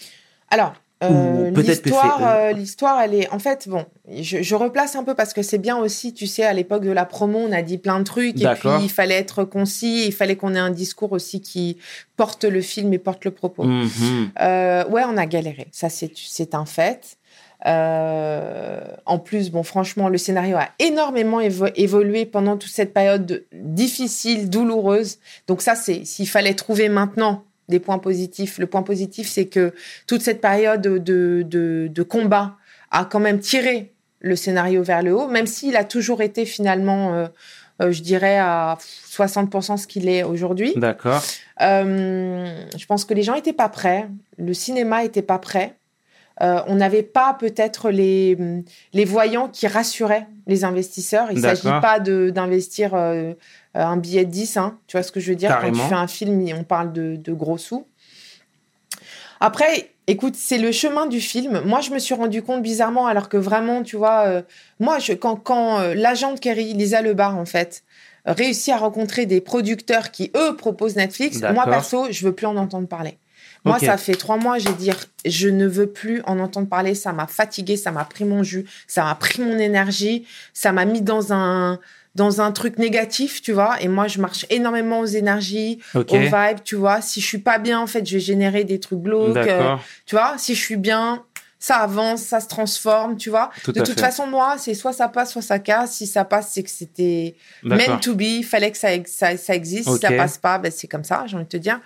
Alors, 0.50 0.74
euh, 1.04 1.50
l'histoire, 1.50 2.20
euh, 2.22 2.52
l'histoire, 2.52 3.00
elle 3.00 3.14
est, 3.14 3.30
en 3.30 3.38
fait, 3.38 3.68
bon, 3.68 3.86
je, 4.20 4.42
je 4.42 4.54
replace 4.56 4.96
un 4.96 5.04
peu 5.04 5.14
parce 5.14 5.32
que 5.32 5.42
c'est 5.42 5.58
bien 5.58 5.76
aussi, 5.78 6.12
tu 6.12 6.26
sais, 6.26 6.44
à 6.44 6.52
l'époque 6.52 6.84
de 6.84 6.90
la 6.90 7.04
promo, 7.04 7.38
on 7.38 7.52
a 7.52 7.62
dit 7.62 7.78
plein 7.78 7.98
de 8.00 8.04
trucs 8.04 8.36
et 8.40 8.44
puis 8.54 8.68
il 8.82 8.90
fallait 8.90 9.14
être 9.14 9.44
concis, 9.44 10.06
il 10.06 10.12
fallait 10.12 10.34
qu'on 10.36 10.54
ait 10.54 10.58
un 10.58 10.70
discours 10.70 11.12
aussi 11.12 11.40
qui 11.40 11.76
porte 12.16 12.44
le 12.44 12.60
film 12.60 12.92
et 12.92 12.98
porte 12.98 13.24
le 13.24 13.30
propos. 13.30 13.62
Mhm. 13.64 14.30
Euh, 14.40 14.84
ouais, 14.88 15.02
on 15.06 15.16
a 15.16 15.26
galéré. 15.26 15.68
Ça, 15.72 15.88
c'est, 15.88 16.54
un 16.54 16.66
fait. 16.66 17.16
Euh, 17.66 18.80
en 19.06 19.18
plus, 19.18 19.50
bon, 19.50 19.62
franchement, 19.62 20.08
le 20.08 20.18
scénario 20.18 20.56
a 20.56 20.68
énormément 20.78 21.40
évo- 21.40 21.72
évolué 21.76 22.24
pendant 22.26 22.56
toute 22.56 22.70
cette 22.70 22.92
période 22.94 23.26
de- 23.26 23.44
difficile, 23.52 24.48
douloureuse. 24.48 25.18
Donc 25.46 25.62
ça, 25.62 25.74
c'est 25.74 26.04
s'il 26.04 26.28
fallait 26.28 26.54
trouver 26.54 26.88
maintenant 26.88 27.44
des 27.68 27.80
points 27.80 27.98
positifs. 27.98 28.58
Le 28.58 28.66
point 28.66 28.82
positif, 28.82 29.28
c'est 29.28 29.46
que 29.46 29.72
toute 30.06 30.22
cette 30.22 30.40
période 30.40 30.80
de, 30.82 30.98
de, 30.98 31.88
de 31.90 32.02
combat 32.02 32.56
a 32.90 33.04
quand 33.04 33.20
même 33.20 33.38
tiré 33.38 33.92
le 34.20 34.36
scénario 34.36 34.82
vers 34.82 35.02
le 35.02 35.14
haut, 35.14 35.28
même 35.28 35.46
s'il 35.46 35.76
a 35.76 35.84
toujours 35.84 36.22
été 36.22 36.44
finalement, 36.44 37.14
euh, 37.14 37.26
euh, 37.82 37.92
je 37.92 38.02
dirais, 38.02 38.38
à 38.38 38.78
60% 38.80 39.76
ce 39.76 39.86
qu'il 39.86 40.08
est 40.08 40.22
aujourd'hui. 40.22 40.72
D'accord. 40.76 41.22
Euh, 41.60 42.62
je 42.76 42.86
pense 42.86 43.04
que 43.04 43.14
les 43.14 43.22
gens 43.22 43.34
n'étaient 43.34 43.52
pas 43.52 43.68
prêts, 43.68 44.08
le 44.36 44.54
cinéma 44.54 45.02
n'était 45.02 45.22
pas 45.22 45.38
prêt. 45.38 45.74
on 46.40 46.76
n'avait 46.76 47.02
pas 47.02 47.34
peut-être 47.34 47.90
les, 47.90 48.36
les 48.92 49.04
voyants 49.04 49.48
qui 49.48 49.66
rassuraient 49.66 50.26
les 50.46 50.64
investisseurs. 50.64 51.28
Il 51.30 51.38
ne 51.38 51.42
s'agit 51.42 51.80
pas 51.80 51.98
d'investir 52.00 52.94
un 53.84 53.96
billet 53.96 54.24
de 54.24 54.30
10, 54.30 54.56
hein. 54.56 54.78
tu 54.86 54.96
vois 54.96 55.02
ce 55.02 55.12
que 55.12 55.20
je 55.20 55.30
veux 55.30 55.36
dire 55.36 55.56
Quand 55.60 55.70
tu 55.70 55.80
fais 55.80 55.94
un 55.94 56.06
film, 56.06 56.46
on 56.58 56.64
parle 56.64 56.92
de, 56.92 57.16
de 57.16 57.32
gros 57.32 57.58
sous. 57.58 57.86
Après, 59.40 59.90
écoute, 60.06 60.34
c'est 60.36 60.58
le 60.58 60.72
chemin 60.72 61.06
du 61.06 61.20
film. 61.20 61.60
Moi, 61.64 61.80
je 61.80 61.90
me 61.90 61.98
suis 61.98 62.14
rendu 62.14 62.42
compte 62.42 62.62
bizarrement, 62.62 63.06
alors 63.06 63.28
que 63.28 63.36
vraiment, 63.36 63.82
tu 63.82 63.96
vois, 63.96 64.26
euh, 64.26 64.42
moi, 64.80 64.98
je, 64.98 65.12
quand, 65.12 65.36
quand 65.36 65.78
euh, 65.78 65.94
l'agent 65.94 66.34
de 66.34 66.40
Kerry, 66.40 66.74
Lisa 66.74 67.02
Lebar, 67.02 67.36
en 67.36 67.44
fait, 67.44 67.84
euh, 68.26 68.32
réussit 68.32 68.72
à 68.72 68.78
rencontrer 68.78 69.26
des 69.26 69.40
producteurs 69.40 70.10
qui, 70.10 70.32
eux, 70.36 70.56
proposent 70.56 70.96
Netflix, 70.96 71.42
moi, 71.54 71.66
perso, 71.66 72.08
je 72.10 72.24
veux 72.24 72.32
plus 72.32 72.46
en 72.46 72.56
entendre 72.56 72.88
parler. 72.88 73.18
Moi, 73.64 73.78
ça 73.78 73.96
fait 73.96 74.14
trois 74.14 74.36
mois, 74.36 74.58
j'ai 74.58 74.72
dit, 74.72 74.90
je 75.24 75.48
ne 75.48 75.66
veux 75.66 75.88
plus 75.88 76.22
en 76.26 76.38
entendre 76.38 76.68
parler. 76.68 76.94
Ça 76.94 77.12
m'a 77.12 77.26
fatigué, 77.26 77.76
ça 77.76 77.90
m'a 77.90 78.04
pris 78.04 78.24
mon 78.24 78.42
jus, 78.42 78.64
ça 78.86 79.04
m'a 79.04 79.14
pris 79.14 79.42
mon 79.42 79.58
énergie, 79.58 80.26
ça 80.54 80.72
m'a 80.72 80.84
mis 80.84 81.02
dans 81.02 81.32
un 81.32 81.78
dans 82.14 82.40
un 82.40 82.50
truc 82.52 82.78
négatif, 82.78 83.42
tu 83.42 83.52
vois. 83.52 83.80
Et 83.80 83.88
moi, 83.88 84.08
je 84.08 84.20
marche 84.20 84.44
énormément 84.50 85.00
aux 85.00 85.06
énergies, 85.06 85.78
Ok. 85.94 86.10
aux 86.12 86.18
vibes, 86.18 86.62
tu 86.64 86.74
vois. 86.74 87.00
Si 87.00 87.20
je 87.20 87.26
suis 87.26 87.38
pas 87.38 87.58
bien, 87.58 87.78
en 87.80 87.86
fait, 87.86 88.04
je 88.06 88.14
vais 88.14 88.20
générer 88.20 88.64
des 88.64 88.80
trucs 88.80 89.00
glauques. 89.02 89.36
euh, 89.36 89.76
tu 90.06 90.14
vois, 90.16 90.34
si 90.38 90.54
je 90.54 90.60
suis 90.60 90.76
bien, 90.76 91.24
ça 91.60 91.78
avance, 91.78 92.22
ça 92.22 92.38
se 92.40 92.46
transforme, 92.46 93.16
tu 93.16 93.30
vois. 93.30 93.50
Tout 93.64 93.72
de 93.72 93.80
toute 93.80 93.94
fait. 93.94 94.00
façon, 94.00 94.26
moi, 94.28 94.54
c'est 94.58 94.74
soit 94.74 94.92
ça 94.92 95.08
passe, 95.08 95.32
soit 95.32 95.42
ça 95.42 95.58
casse. 95.58 95.92
Si 95.96 96.06
ça 96.06 96.24
passe, 96.24 96.50
c'est 96.52 96.62
que 96.62 96.70
c'était 96.70 97.34
meant 97.64 97.98
to 97.98 98.14
be, 98.14 98.22
il 98.22 98.44
fallait 98.44 98.70
que 98.70 98.78
ça, 98.78 98.94
ex- 98.94 99.10
ça, 99.12 99.36
ça 99.36 99.54
existe. 99.54 99.90
Si 99.92 99.98
ça 99.98 100.12
passe 100.12 100.38
pas, 100.38 100.58
ben, 100.58 100.70
c'est 100.70 100.86
comme 100.86 101.02
ça, 101.04 101.24
j'ai 101.26 101.34
envie 101.36 101.44
de 101.44 101.48
te 101.50 101.56
dire. 101.56 101.80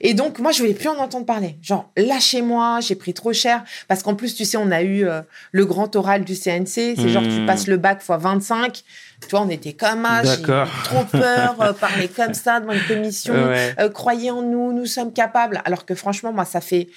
Et 0.00 0.14
donc, 0.14 0.38
moi, 0.38 0.52
je 0.52 0.60
voulais 0.60 0.74
plus 0.74 0.88
en 0.88 0.96
entendre 0.98 1.26
parler. 1.26 1.56
Genre, 1.62 1.90
lâchez-moi, 1.96 2.80
j'ai 2.80 2.94
pris 2.94 3.14
trop 3.14 3.32
cher. 3.32 3.64
Parce 3.88 4.02
qu'en 4.02 4.14
plus, 4.14 4.34
tu 4.34 4.44
sais, 4.44 4.56
on 4.56 4.70
a 4.70 4.82
eu 4.82 5.04
euh, 5.06 5.22
le 5.52 5.66
grand 5.66 5.94
oral 5.96 6.24
du 6.24 6.34
CNC. 6.36 6.66
C'est 6.96 7.08
genre, 7.08 7.22
tu 7.22 7.40
Hmm. 7.40 7.46
passes 7.46 7.66
le 7.66 7.76
bac 7.76 8.00
fois 8.02 8.16
25. 8.18 8.82
Tu 9.22 9.28
vois, 9.30 9.40
on 9.40 9.48
était 9.48 9.72
comme 9.72 10.04
ah, 10.06 10.22
j'ai 10.24 10.42
trop 10.42 11.04
peur, 11.10 11.56
euh, 11.60 11.72
parler 11.72 12.06
comme 12.08 12.34
ça 12.34 12.60
devant 12.60 12.72
une 12.74 12.84
commission. 12.86 13.34
Ouais. 13.34 13.74
Euh, 13.80 13.88
croyez 13.88 14.30
en 14.30 14.42
nous, 14.42 14.72
nous 14.72 14.86
sommes 14.86 15.12
capables. 15.12 15.60
Alors 15.64 15.84
que 15.86 15.94
franchement, 15.94 16.32
moi, 16.32 16.44
ça 16.44 16.60
fait, 16.60 16.88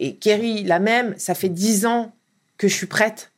et 0.00 0.16
Kerry, 0.16 0.64
la 0.64 0.80
même, 0.80 1.14
ça 1.18 1.34
fait 1.34 1.48
dix 1.48 1.86
ans 1.86 2.12
que 2.58 2.66
je 2.66 2.74
suis 2.74 2.86
prête. 2.88 3.30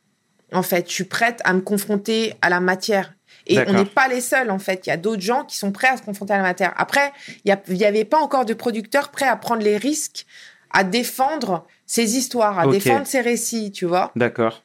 En 0.51 0.63
fait, 0.63 0.87
je 0.89 0.93
suis 0.93 1.03
prête 1.03 1.39
à 1.45 1.53
me 1.53 1.61
confronter 1.61 2.33
à 2.41 2.49
la 2.49 2.59
matière. 2.59 3.13
Et 3.47 3.57
on 3.67 3.73
n'est 3.73 3.85
pas 3.85 4.07
les 4.07 4.21
seuls, 4.21 4.49
en 4.51 4.59
fait. 4.59 4.85
Il 4.85 4.89
y 4.89 4.93
a 4.93 4.97
d'autres 4.97 5.21
gens 5.21 5.43
qui 5.43 5.57
sont 5.57 5.71
prêts 5.71 5.89
à 5.89 5.97
se 5.97 6.01
confronter 6.01 6.33
à 6.33 6.37
la 6.37 6.43
matière. 6.43 6.73
Après, 6.77 7.11
il 7.45 7.55
n'y 7.69 7.83
avait 7.85 8.05
pas 8.05 8.19
encore 8.19 8.45
de 8.45 8.53
producteurs 8.53 9.09
prêts 9.11 9.27
à 9.27 9.35
prendre 9.35 9.61
les 9.61 9.77
risques, 9.77 10.25
à 10.71 10.83
défendre 10.83 11.65
ces 11.85 12.17
histoires, 12.17 12.57
à 12.59 12.65
défendre 12.71 13.05
ces 13.05 13.19
récits, 13.21 13.71
tu 13.71 13.85
vois. 13.85 14.11
D'accord. 14.15 14.63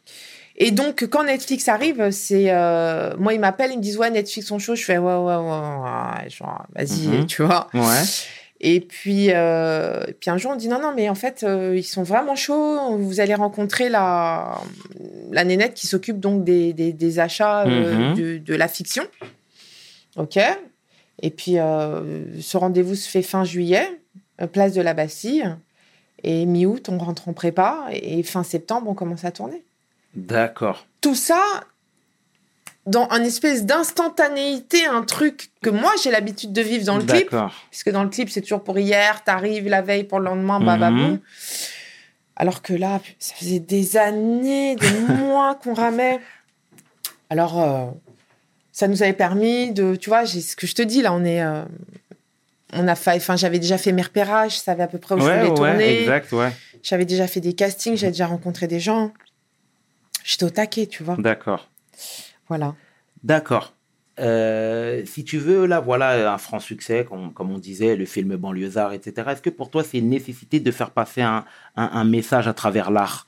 Et 0.57 0.71
donc, 0.73 1.07
quand 1.09 1.25
Netflix 1.25 1.69
arrive, 1.69 2.11
c'est. 2.11 2.47
euh, 2.51 3.17
moi, 3.17 3.33
ils 3.35 3.41
m'appellent, 3.41 3.71
ils 3.73 3.79
me 3.79 3.83
disent 3.83 3.97
Ouais, 3.99 4.11
Netflix 4.11 4.49
sont 4.49 4.59
chauds. 4.59 4.75
Je 4.75 4.85
fais 4.85 4.99
Ouais, 4.99 5.15
ouais, 5.15 5.37
ouais, 5.37 5.37
ouais, 5.37 6.23
ouais. 6.23 6.31
Genre, 6.31 6.67
vas-y, 6.75 7.07
Mhm. 7.09 7.27
tu 7.27 7.43
vois. 7.45 7.69
Ouais. 7.75 8.03
Et 8.61 8.81
puis, 8.81 9.29
euh, 9.31 10.05
puis 10.21 10.31
un 10.31 10.37
jour, 10.39 10.51
on 10.53 10.57
dit 10.57 10.69
non, 10.69 10.81
non, 10.81 10.93
mais 10.95 11.09
en 11.09 11.15
fait, 11.15 11.45
euh, 11.45 11.75
ils 11.77 11.85
sont 11.85 12.03
vraiment 12.03 12.35
chauds. 12.35 12.97
Vous 12.97 13.21
allez 13.21 13.35
rencontrer 13.35 13.89
la, 13.89 14.61
la 15.31 15.45
nénette 15.45 15.75
qui 15.75 15.87
s'occupe 15.87 16.19
donc 16.19 16.43
des, 16.45 16.73
des, 16.73 16.93
des 16.93 17.19
achats 17.21 17.63
euh, 17.67 17.95
Mhm. 18.11 18.15
de, 18.17 18.39
de 18.39 18.55
la 18.55 18.67
fiction. 18.67 19.05
OK. 20.17 20.39
Et 21.23 21.31
puis, 21.31 21.53
ce 21.55 22.57
rendez-vous 22.57 22.95
se 22.95 23.09
fait 23.09 23.23
fin 23.23 23.45
juillet, 23.45 23.89
place 24.53 24.73
de 24.73 24.81
la 24.81 24.95
Bastille. 24.95 25.55
Et 26.25 26.47
mi-août, 26.47 26.89
on 26.89 26.99
rentre 26.99 27.29
en 27.29 27.33
prépa. 27.33 27.87
Et 27.93 28.23
fin 28.25 28.43
septembre, 28.43 28.89
on 28.91 28.95
commence 28.95 29.25
à 29.25 29.31
tourner. 29.31 29.63
D'accord. 30.15 30.87
Tout 31.01 31.15
ça 31.15 31.41
dans 32.89 33.07
un 33.11 33.23
espèce 33.23 33.65
d'instantanéité, 33.65 34.87
un 34.87 35.03
truc 35.03 35.51
que 35.63 35.71
moi, 35.71 35.93
j'ai 36.03 36.11
l'habitude 36.11 36.53
de 36.53 36.63
vivre 36.63 36.85
dans 36.85 36.97
le 36.99 37.05
clip 37.05 37.31
puisque 37.71 37.91
dans 37.91 38.03
le 38.03 38.09
clip, 38.09 38.31
c'est 38.31 38.41
toujours 38.43 38.63
pour 38.65 38.79
hier, 38.79 39.23
t'arrives 39.25 39.69
la 39.69 39.83
veille 39.83 40.05
pour 40.05 40.19
le 40.19 40.27
lendemain, 40.27 40.61
bah, 40.61 40.77
bah, 40.77 40.91
Mhm. 40.91 41.21
Alors 42.37 42.63
que 42.63 42.73
là, 42.73 43.01
ça 43.19 43.35
faisait 43.35 43.59
des 43.59 43.97
années, 43.97 44.77
des 44.77 44.91
mois 45.09 45.57
qu'on 45.57 45.75
ramait. 45.75 46.21
Alors, 47.31 47.61
euh, 47.61 47.87
ça 48.73 48.87
nous 48.89 49.03
avait 49.03 49.13
permis 49.13 49.73
de, 49.73 49.97
tu 49.97 50.09
vois, 50.09 50.25
ce 50.25 50.55
que 50.55 50.67
je 50.69 50.75
te 50.75 50.83
dis 50.83 51.03
là, 51.03 51.13
on 51.13 51.25
est, 51.25 51.43
euh, 51.43 51.65
on 52.75 52.87
a 52.87 52.95
fait, 52.95 53.17
enfin, 53.17 53.35
j'avais 53.37 53.59
déjà 53.59 53.77
fait 53.77 53.91
mes 53.93 54.03
repérages, 54.03 54.55
je 54.55 54.61
savais 54.61 54.85
à 54.85 54.87
peu 54.87 54.99
près 54.99 55.15
où 55.17 55.21
je 55.21 55.25
Ouais, 55.25 55.37
voulais 55.39 55.49
ouais, 55.51 55.55
tourner. 55.57 56.01
exact, 56.03 56.31
ouais. 56.33 56.53
J'avais 56.83 57.05
déjà 57.05 57.27
fait 57.27 57.41
des 57.41 57.55
castings, 57.55 57.97
j'avais 57.97 58.13
déjà 58.13 58.27
rencontré 58.29 58.67
des 58.69 58.79
gens. 58.81 59.13
J'étais 60.25 60.45
au 60.45 60.51
taquet, 60.51 60.87
tu 60.87 61.03
vois. 61.03 61.17
D'accord. 61.19 61.69
Voilà. 62.49 62.75
D'accord. 63.23 63.75
Euh, 64.19 65.05
si 65.07 65.25
tu 65.25 65.39
veux, 65.39 65.67
là, 65.67 65.79
voilà 65.81 66.33
un 66.33 66.39
franc 66.39 66.59
succès, 66.59 67.05
comme, 67.05 67.33
on 67.39 67.59
disait, 67.59 67.95
le 67.95 68.05
film 68.05 68.37
Banlieusard, 68.37 68.93
etc. 68.93 69.31
Est-ce 69.31 69.43
que 69.43 69.51
pour 69.51 69.71
toi, 69.71 69.85
c'est 69.85 69.99
une 69.99 70.09
nécessité 70.09 70.59
de 70.59 70.71
faire 70.73 70.91
passer 70.91 71.23
un 71.23 72.05
message 72.05 72.49
à 72.49 72.55
travers 72.55 72.91
l'art? 72.91 73.28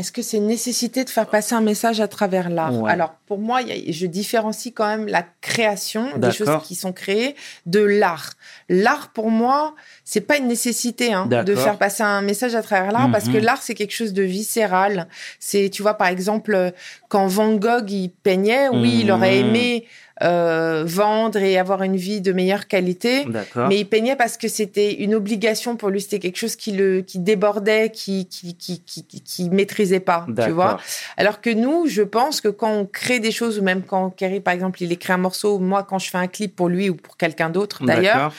Est-ce 0.00 0.12
que 0.12 0.22
c'est 0.22 0.38
une 0.38 0.46
nécessité 0.46 1.04
de 1.04 1.10
faire 1.10 1.26
passer 1.26 1.54
un 1.54 1.60
message 1.60 2.00
à 2.00 2.08
travers 2.08 2.48
l'art? 2.48 2.72
Ouais. 2.80 2.90
Alors, 2.90 3.12
pour 3.26 3.38
moi, 3.38 3.60
je 3.88 4.06
différencie 4.06 4.72
quand 4.74 4.86
même 4.86 5.06
la 5.06 5.22
création, 5.42 6.16
des 6.16 6.32
choses 6.32 6.48
qui 6.64 6.74
sont 6.74 6.94
créées, 6.94 7.36
de 7.66 7.80
l'art. 7.80 8.30
L'art, 8.70 9.12
pour 9.12 9.30
moi, 9.30 9.74
c'est 10.06 10.22
pas 10.22 10.38
une 10.38 10.48
nécessité 10.48 11.12
hein, 11.12 11.26
de 11.26 11.54
faire 11.54 11.76
passer 11.76 12.02
un 12.02 12.22
message 12.22 12.54
à 12.54 12.62
travers 12.62 12.92
l'art, 12.92 13.10
parce 13.10 13.28
que 13.28 13.36
Mhm. 13.36 13.44
l'art, 13.44 13.60
c'est 13.62 13.74
quelque 13.74 13.92
chose 13.92 14.14
de 14.14 14.22
viscéral. 14.22 15.06
C'est, 15.38 15.68
tu 15.68 15.82
vois, 15.82 15.94
par 15.94 16.08
exemple, 16.08 16.54
euh, 16.54 16.70
quand 17.10 17.26
Van 17.26 17.52
Gogh, 17.56 17.90
il 17.90 18.08
peignait, 18.10 18.70
oui, 18.70 19.00
il 19.02 19.10
aurait 19.10 19.42
Mhm. 19.42 19.46
aimé 19.48 19.86
euh, 20.22 20.84
vendre 20.86 21.38
et 21.38 21.56
avoir 21.58 21.82
une 21.82 21.96
vie 21.96 22.20
de 22.20 22.32
meilleure 22.32 22.66
qualité. 22.68 23.24
Mais 23.68 23.78
il 23.78 23.86
peignait 23.86 24.16
parce 24.16 24.36
que 24.36 24.48
c'était 24.48 24.94
une 25.02 25.14
obligation 25.14 25.76
pour 25.76 25.88
lui, 25.90 26.00
c'était 26.00 26.18
quelque 26.18 26.36
chose 26.36 26.56
qui 26.56 26.72
le 26.72 27.00
qui 27.02 27.18
débordait, 27.18 27.90
qui 27.90 28.26
qui 28.26 28.54
qui 28.56 28.80
qui, 28.80 29.04
qui, 29.04 29.50
maîtrisait 29.50 30.00
pas, 30.00 30.26
tu 30.44 30.50
vois. 30.50 30.78
Alors 31.16 31.40
que 31.40 31.50
nous, 31.50 31.86
je 31.86 32.02
pense 32.02 32.40
que 32.40 32.48
quand 32.48 32.70
on 32.72 32.86
crée 32.86 33.20
des 33.20 33.30
choses 33.30 33.58
ou 33.58 33.62
même 33.62 33.82
quand 33.82 34.10
Kerry 34.10 34.40
par 34.40 34.54
exemple, 34.54 34.82
il 34.82 34.92
écrit 34.92 35.12
un 35.12 35.16
morceau, 35.18 35.58
moi 35.58 35.82
quand 35.84 35.98
je 35.98 36.10
fais 36.10 36.18
un 36.18 36.26
clip 36.26 36.54
pour 36.54 36.68
lui 36.68 36.90
ou 36.90 36.94
pour 36.96 37.16
quelqu'un 37.16 37.50
d'autre 37.50 37.84
d'ailleurs, 37.84 38.32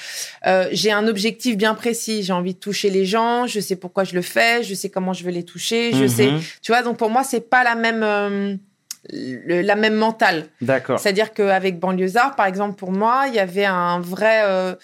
euh, 0.48 0.68
j'ai 0.72 0.92
un 0.92 1.08
objectif 1.08 1.58
bien 1.58 1.74
précis, 1.74 2.24
j'ai 2.24 2.34
envie 2.34 2.54
de 2.54 2.60
toucher 2.60 2.90
les 2.90 3.06
gens, 3.06 3.48
je 3.48 3.60
sais 3.60 3.76
pourquoi 3.76 4.04
je 4.04 4.14
le 4.16 4.22
fais, 4.22 4.64
je 4.64 4.74
sais 4.76 4.90
comment 4.90 5.14
je 5.14 5.24
veux 5.24 5.32
les 5.32 5.44
toucher, 5.44 5.92
je 5.94 6.04
Mhm. 6.04 6.08
sais, 6.08 6.32
tu 6.62 6.72
vois. 6.72 6.82
Donc 6.84 6.98
pour 6.98 7.10
moi, 7.10 7.24
c'est 7.24 7.50
pas 7.50 7.64
la 7.64 7.76
même 7.76 8.02
euh, 8.04 8.56
le- 9.10 9.62
la 9.62 9.76
même 9.76 9.96
mentale. 9.96 10.48
D'accord. 10.62 11.00
C'est-à-dire 11.00 11.34
qu'avec 11.34 11.80
Banlieusard, 11.80 12.36
par 12.36 12.46
exemple, 12.46 12.76
pour 12.76 12.92
moi, 12.92 13.26
il 13.28 13.34
y 13.36 13.40
avait 13.40 13.66
un 13.66 14.00
vrai. 14.00 14.42
euh, 14.46 14.76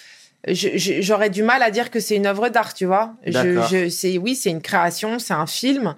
J'aurais 0.50 1.30
du 1.30 1.44
mal 1.44 1.62
à 1.62 1.72
dire 1.72 1.92
que 1.92 2.00
c'est 2.00 2.16
une 2.16 2.26
œuvre 2.26 2.48
d'art, 2.48 2.74
tu 2.74 2.86
vois. 2.86 3.16
Je, 3.26 3.32
D'accord. 3.32 3.68
je, 3.70 3.90
c'est 3.90 4.18
oui, 4.18 4.34
c'est 4.36 4.50
une 4.50 4.62
création, 4.62 5.20
c'est 5.20 5.34
un 5.34 5.48
film, 5.48 5.96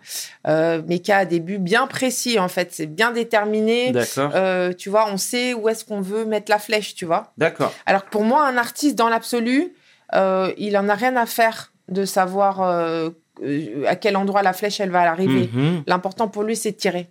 euh, 0.47 0.82
mais 0.88 0.99
qui 0.99 1.12
a 1.12 1.25
des 1.25 1.39
buts 1.39 1.60
bien 1.60 1.86
précis 1.86 2.39
en 2.39 2.47
fait. 2.47 2.69
C'est 2.71 2.88
bien 2.88 3.12
déterminé. 3.12 3.91
D'accord. 3.91 4.32
Euh, 4.34 4.73
tu 4.73 4.89
vois, 4.89 5.08
on 5.12 5.17
sait 5.17 5.53
où 5.53 5.69
est-ce 5.69 5.86
qu'on 5.86 6.01
veut 6.01 6.25
mettre 6.25 6.49
la 6.49 6.58
flèche, 6.58 6.95
tu 6.95 7.05
vois. 7.05 7.32
D'accord. 7.38 7.71
Alors 7.86 8.05
que 8.05 8.10
pour 8.10 8.23
moi, 8.23 8.43
un 8.47 8.58
artiste 8.58 8.95
dans 8.95 9.10
l'absolu, 9.10 9.73
il 10.13 10.77
en 10.77 10.89
a 10.89 10.95
rien 10.95 11.15
à 11.15 11.27
faire 11.27 11.71
de 11.88 12.05
savoir 12.05 12.62
à 12.62 13.95
quel 13.97 14.17
endroit 14.17 14.41
la 14.41 14.53
flèche 14.53 14.79
elle 14.79 14.89
va 14.89 15.01
arriver. 15.12 15.49
Mhm. 15.53 15.84
L'important 15.86 16.27
pour 16.27 16.41
lui, 16.43 16.55
c'est 16.55 16.71
de 16.71 16.77
tirer. 16.77 17.08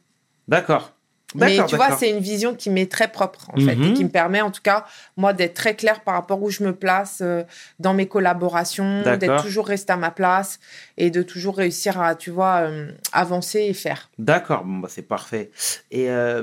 D'accord. 0.48 0.92
Mais 1.34 1.56
tu 1.66 1.76
vois, 1.76 1.88
c'est 1.98 2.10
une 2.10 2.20
vision 2.20 2.54
qui 2.54 2.70
m'est 2.70 2.90
très 2.90 3.08
propre, 3.12 3.50
en 3.52 3.60
fait, 3.60 3.76
Mhm. 3.76 3.84
et 3.84 3.92
qui 3.92 4.02
me 4.04 4.08
permet, 4.08 4.40
en 4.40 4.50
tout 4.50 4.62
cas, 4.62 4.86
moi, 5.16 5.32
d'être 5.34 5.54
très 5.54 5.76
clair 5.76 6.00
par 6.00 6.14
rapport 6.14 6.42
où 6.42 6.50
je 6.50 6.62
me 6.64 6.74
place 6.74 7.18
euh, 7.20 7.42
dans 7.78 7.92
mes 7.92 8.06
collaborations, 8.08 9.02
d'être 9.16 9.42
toujours 9.42 9.66
resté 9.66 9.92
à 9.92 9.96
ma 9.98 10.10
place 10.10 10.58
et 10.96 11.10
de 11.10 11.22
toujours 11.22 11.56
réussir 11.58 12.00
à, 12.00 12.14
tu 12.14 12.30
vois, 12.30 12.60
euh, 12.62 12.90
avancer 13.12 13.60
et 13.60 13.74
faire. 13.74 14.08
D'accord, 14.18 14.64
bon, 14.64 14.78
bah, 14.78 14.88
c'est 14.90 15.02
parfait. 15.02 15.50
Et 15.90 16.08
euh, 16.10 16.42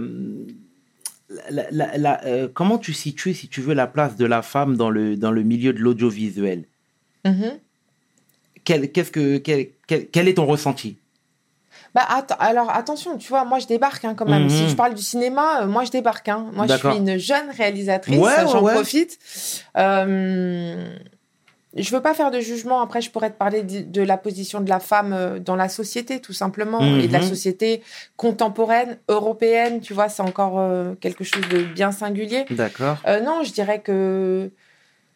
la- 1.50 1.72
la- 1.72 1.98
la- 1.98 2.22
comment 2.54 2.78
tu 2.78 2.94
situes, 2.94 3.34
si 3.34 3.48
tu 3.48 3.62
veux, 3.62 3.74
la 3.74 3.88
place 3.88 4.16
de 4.18 4.26
la 4.26 4.44
femme 4.44 4.78
dans 4.78 4.92
le, 4.92 5.18
dans 5.18 5.32
le 5.32 5.42
milieu 5.44 5.74
de 5.74 5.80
l'audiovisuel? 5.80 6.66
Mhm. 7.26 7.58
quel, 8.64 8.92
qu'est-ce 8.92 9.12
que, 9.12 9.38
quel, 9.38 9.70
quel, 9.88 10.08
quel 10.10 10.28
est 10.28 10.36
ton 10.36 10.46
ressenti? 10.46 10.98
Bah, 11.96 12.06
att- 12.10 12.36
alors, 12.40 12.70
attention, 12.70 13.18
tu 13.18 13.30
vois, 13.30 13.46
moi, 13.46 13.58
je 13.60 13.68
débarque 13.68 14.04
hein, 14.04 14.16
quand 14.18 14.26
même. 14.28 14.44
Mhm. 14.44 14.50
Si 14.50 14.70
je 14.70 14.76
parle 14.76 14.94
du 14.94 15.02
cinéma, 15.02 15.62
euh, 15.62 15.66
moi, 15.68 15.86
je 15.86 15.92
débarque. 15.92 16.28
Hein. 16.28 16.48
Moi, 16.54 16.68
je 16.68 16.74
suis 16.76 16.98
une 16.98 17.18
jeune 17.18 17.50
réalisatrice, 17.56 18.20
Ouais, 18.20 18.36
ouais, 18.44 18.48
j'en 18.52 18.62
ouais. 18.62 18.74
profite. 18.74 19.18
Euh, 19.78 20.90
je 21.78 21.92
veux 21.96 22.02
pas 22.02 22.14
faire 22.14 22.32
de 22.32 22.40
jugement. 22.40 22.82
Après, 22.82 23.02
je 23.02 23.12
pourrais 23.12 23.30
te 23.30 23.38
parler 23.38 23.64
de, 23.64 23.82
de 23.82 24.02
la 24.02 24.18
position 24.18 24.60
de 24.62 24.70
la 24.70 24.80
femme 24.80 25.14
euh, 25.14 25.40
dans 25.40 25.56
la 25.56 25.70
société, 25.70 26.20
tout 26.20 26.34
simplement, 26.34 26.82
et 26.98 27.08
de 27.08 27.14
la 27.14 27.20
Mhm. 27.20 27.30
société 27.30 27.82
contemporaine, 28.18 28.98
européenne. 29.10 29.80
Tu 29.82 29.94
vois, 29.94 30.10
c'est 30.10 30.22
encore 30.22 30.60
euh, 30.60 30.96
quelque 31.00 31.24
chose 31.24 31.48
de 31.50 31.64
bien 31.64 31.92
singulier. 31.92 32.46
D'accord. 32.50 32.98
Non, 33.24 33.44
je 33.44 33.52
dirais 33.54 33.80
que 33.80 34.52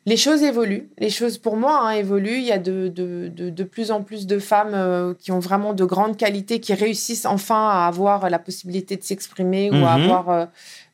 les 0.09 0.17
choses 0.17 0.41
évoluent. 0.41 0.89
Les 0.97 1.11
choses, 1.11 1.37
pour 1.37 1.55
moi, 1.55 1.81
hein, 1.83 1.91
évoluent. 1.91 2.39
Il 2.39 2.43
y 2.43 2.51
a 2.51 2.57
de, 2.57 2.87
de, 2.87 3.27
de, 3.27 3.51
de, 3.51 3.63
plus 3.63 3.91
en 3.91 4.01
plus 4.01 4.25
de 4.25 4.39
femmes 4.39 4.73
euh, 4.73 5.13
qui 5.13 5.31
ont 5.31 5.37
vraiment 5.37 5.73
de 5.75 5.85
grandes 5.85 6.17
qualités, 6.17 6.59
qui 6.59 6.73
réussissent 6.73 7.27
enfin 7.27 7.69
à 7.69 7.85
avoir 7.85 8.27
la 8.27 8.39
possibilité 8.39 8.97
de 8.97 9.03
s'exprimer 9.03 9.69
ou 9.69 9.75
à 9.75 9.97
Mhm. 9.97 10.01
avoir 10.01 10.29
euh, 10.31 10.45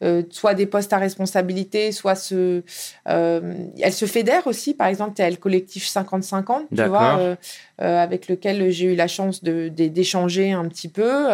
euh, 0.03 0.21
soit 0.31 0.53
des 0.53 0.65
postes 0.65 0.91
à 0.91 0.97
responsabilité, 0.97 1.93
soit 1.93 2.15
se, 2.15 2.61
elles 3.05 3.93
se 3.93 4.05
fédèrent 4.05 4.47
aussi. 4.47 4.73
Par 4.73 4.87
exemple, 4.87 5.13
tu 5.15 5.21
as 5.21 5.29
le 5.29 5.37
collectif 5.37 5.87
50-50, 5.87 6.65
tu 6.75 6.83
vois, 6.83 7.37
avec 7.77 8.27
lequel 8.27 8.69
j'ai 8.71 8.87
eu 8.93 8.95
la 8.95 9.07
chance 9.07 9.41
d'échanger 9.43 10.51
un 10.51 10.67
petit 10.67 10.89
peu, 10.89 11.27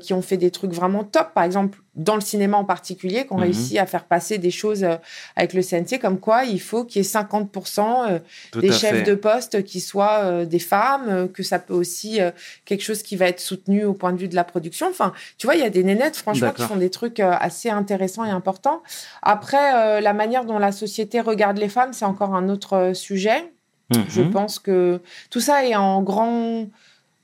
qui 0.00 0.14
ont 0.14 0.22
fait 0.22 0.38
des 0.38 0.50
trucs 0.50 0.72
vraiment 0.72 1.04
top. 1.04 1.34
Par 1.34 1.44
exemple, 1.44 1.78
dans 1.94 2.14
le 2.14 2.22
cinéma 2.22 2.56
en 2.56 2.64
particulier, 2.64 3.26
qui 3.26 3.32
ont 3.32 3.36
Mhm. 3.36 3.42
réussi 3.42 3.78
à 3.78 3.84
faire 3.84 4.04
passer 4.04 4.38
des 4.38 4.50
choses 4.50 4.82
euh, 4.82 4.96
avec 5.36 5.52
le 5.52 5.60
CNC, 5.60 5.98
comme 6.00 6.18
quoi 6.18 6.44
il 6.44 6.60
faut 6.60 6.84
qu'il 6.84 7.02
y 7.02 7.04
ait 7.04 7.08
50% 7.08 8.04
euh, 8.08 8.18
Tout 8.50 8.60
des 8.62 8.72
chefs 8.72 8.98
fait. 8.98 9.02
de 9.02 9.14
poste 9.14 9.62
qui 9.64 9.80
soient 9.80 10.20
euh, 10.24 10.44
des 10.46 10.58
femmes, 10.58 11.28
que 11.28 11.42
ça 11.42 11.58
peut 11.58 11.74
aussi 11.74 12.18
quelque 12.64 12.82
chose 12.82 13.02
qui 13.02 13.16
va 13.16 13.26
être 13.28 13.40
soutenu 13.40 13.84
au 13.84 13.92
point 13.92 14.12
de 14.12 14.18
vue 14.18 14.28
de 14.28 14.34
la 14.34 14.44
production. 14.44 14.88
Enfin, 14.88 15.12
tu 15.36 15.46
vois, 15.46 15.54
il 15.54 15.60
y 15.60 15.64
a 15.66 15.70
des 15.70 15.84
nénettes, 15.84 16.16
franchement, 16.16 16.50
qui 16.52 16.62
font 16.62 16.76
des 16.76 16.90
trucs 16.90 17.20
assez 17.20 17.68
intéressants 17.68 18.24
et 18.24 18.30
importants. 18.30 18.82
Après, 19.20 20.00
la 20.00 20.12
manière 20.14 20.44
dont 20.44 20.58
la 20.58 20.72
société 20.72 21.20
regarde 21.20 21.58
les 21.58 21.68
femmes, 21.68 21.92
c'est 21.92 22.04
encore 22.06 22.34
un 22.34 22.48
autre 22.48 22.92
sujet. 22.94 23.52
Je 24.08 24.22
Mhm. 24.22 24.30
pense 24.30 24.58
que 24.58 25.00
tout 25.30 25.40
ça 25.40 25.66
est 25.66 25.74
en 25.76 26.02
grand, 26.02 26.66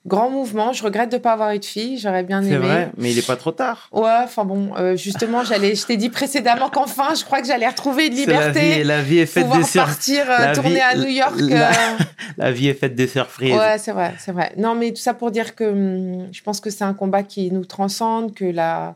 grand 0.09 0.31
mouvement. 0.31 0.73
Je 0.73 0.83
regrette 0.83 1.11
de 1.11 1.17
ne 1.17 1.21
pas 1.21 1.33
avoir 1.33 1.53
eu 1.53 1.59
de 1.61 1.65
fille. 1.65 1.99
J'aurais 1.99 2.25
bien 2.25 2.43
C'est 2.43 2.49
aimé. 2.55 2.67
vrai, 2.67 2.91
mais 2.97 3.11
il 3.13 3.17
n'est 3.17 3.23
pas 3.23 3.37
trop 3.37 3.53
tard. 3.53 3.89
Ouais, 3.93 4.09
enfin 4.25 4.45
bon, 4.45 4.71
euh, 4.77 4.97
justement, 4.97 5.45
j'allais, 5.45 5.75
je 5.77 5.87
t'ai 5.87 5.97
dit 5.97 6.09
précédemment 6.09 6.69
qu'enfin, 6.71 7.15
je 7.15 7.25
crois 7.25 7.41
que 7.41 7.47
j'allais 7.47 7.69
retrouver 7.69 8.07
une 8.09 8.17
C'est 8.17 8.27
la 8.27 8.51
vie, 8.51 8.59
liberté, 8.61 8.85
la 8.85 9.03
vie 9.03 9.19
est 9.19 9.27
faite 9.27 9.45
pouvoir 9.45 9.61
de 9.61 9.65
sur... 9.67 9.85
partir 9.85 10.25
euh, 10.29 10.55
tourner 10.55 10.75
vie- 10.75 10.81
à 10.81 10.95
New 10.97 11.09
York. 11.09 11.35
la- 11.39 11.69
euh, 11.71 11.73
La 12.37 12.53
vie 12.53 12.69
est 12.69 12.75
faite 12.75 12.95
de 12.95 13.07
surprises. 13.07 13.55
Ouais, 13.55 13.79
c'est 13.79 13.93
vrai, 13.93 14.15
c'est 14.19 14.33
vrai. 14.33 14.53
Non, 14.57 14.75
mais 14.75 14.91
tout 14.91 15.01
ça 15.03 15.13
pour 15.15 15.31
dire 15.31 15.55
que 15.55 15.65
hum, 15.65 16.29
je 16.33 16.43
pense 16.43 16.61
que 16.61 16.71
c'est 16.71 16.85
un 16.85 16.95
combat 16.95 17.23
qui 17.23 17.51
nous 17.51 17.65
transcende, 17.65 18.33
que 18.35 18.45
la, 18.45 18.95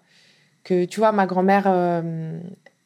que 0.64 0.85
tu 0.85 1.01
vois, 1.01 1.11
ma 1.12 1.27
grand-mère, 1.27 1.64
euh, 1.66 2.38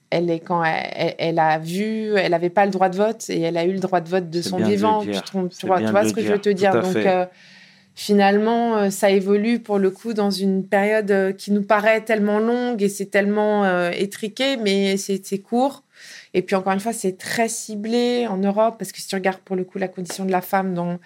elle 0.08 0.30
est 0.30 0.38
quand 0.40 0.64
elle, 0.64 0.86
elle- 0.94 1.14
elle 1.18 1.38
a 1.38 1.58
vu, 1.58 2.14
elle 2.16 2.30
n'avait 2.30 2.48
pas 2.48 2.64
le 2.64 2.70
droit 2.70 2.88
de 2.88 2.96
vote 2.96 3.24
et 3.28 3.40
elle 3.42 3.56
a 3.58 3.64
eu 3.64 3.72
le 3.72 3.80
droit 3.80 4.00
de 4.00 4.08
vote 4.08 4.30
de 4.30 4.40
C'est 4.40 4.48
son 4.50 4.56
vivant. 4.58 5.02
Tu, 5.02 5.12
C'est 5.50 5.66
vois, 5.66 5.80
tu 5.80 5.90
vois 5.90 6.04
ce 6.08 6.14
que 6.14 6.22
je 6.22 6.32
veux 6.32 6.38
te 6.40 6.48
dire. 6.48 6.72
Donc 6.80 6.96
euh, 6.96 7.26
finalement, 7.96 8.76
euh, 8.76 8.90
ça 8.90 9.10
évolue 9.10 9.58
pour 9.58 9.78
le 9.78 9.90
coup 9.90 10.12
dans 10.12 10.30
une 10.30 10.64
période 10.68 11.10
euh, 11.10 11.32
qui 11.32 11.50
nous 11.50 11.62
paraît 11.62 12.02
tellement 12.02 12.38
longue 12.38 12.82
et 12.82 12.88
c'est 12.90 13.06
tellement 13.06 13.64
euh, 13.64 13.90
étriqué, 13.90 14.56
mais 14.58 14.96
c'est 14.98 15.38
court. 15.38 15.82
Et 16.34 16.42
puis 16.42 16.54
encore 16.54 16.74
une 16.74 16.80
fois, 16.80 16.92
c'est 16.92 17.16
très 17.16 17.48
ciblé 17.48 18.26
en 18.28 18.36
Europe, 18.36 18.76
parce 18.78 18.92
que 18.92 19.00
si 19.00 19.08
tu 19.08 19.14
regardes 19.14 19.40
pour 19.40 19.56
le 19.56 19.64
coup 19.64 19.78
la 19.78 19.88
condition 19.88 20.26
de 20.26 20.30
la 20.30 20.42
femme 20.42 20.74
dans 20.74 20.98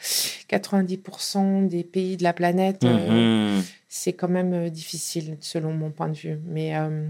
90% 0.49 1.69
des 1.69 1.85
pays 1.85 2.17
de 2.17 2.25
la 2.25 2.33
planète, 2.33 2.83
euh, 2.85 3.57
Mhm. 3.57 3.63
c'est 3.89 4.13
quand 4.13 4.29
même 4.29 4.69
difficile 4.71 5.37
selon 5.41 5.73
mon 5.73 5.91
point 5.91 6.09
de 6.09 6.17
vue. 6.17 6.41
Mais 6.47 6.77
euh, 6.77 7.09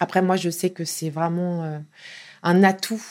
après, 0.00 0.20
moi, 0.20 0.34
je 0.34 0.50
sais 0.50 0.70
que 0.70 0.84
c'est 0.84 1.10
vraiment 1.10 1.80
un 2.42 2.64
atout 2.64 3.02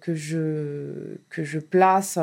que, 0.00 0.14
je, 0.14 1.18
que 1.28 1.44
je 1.44 1.58
place 1.58 2.18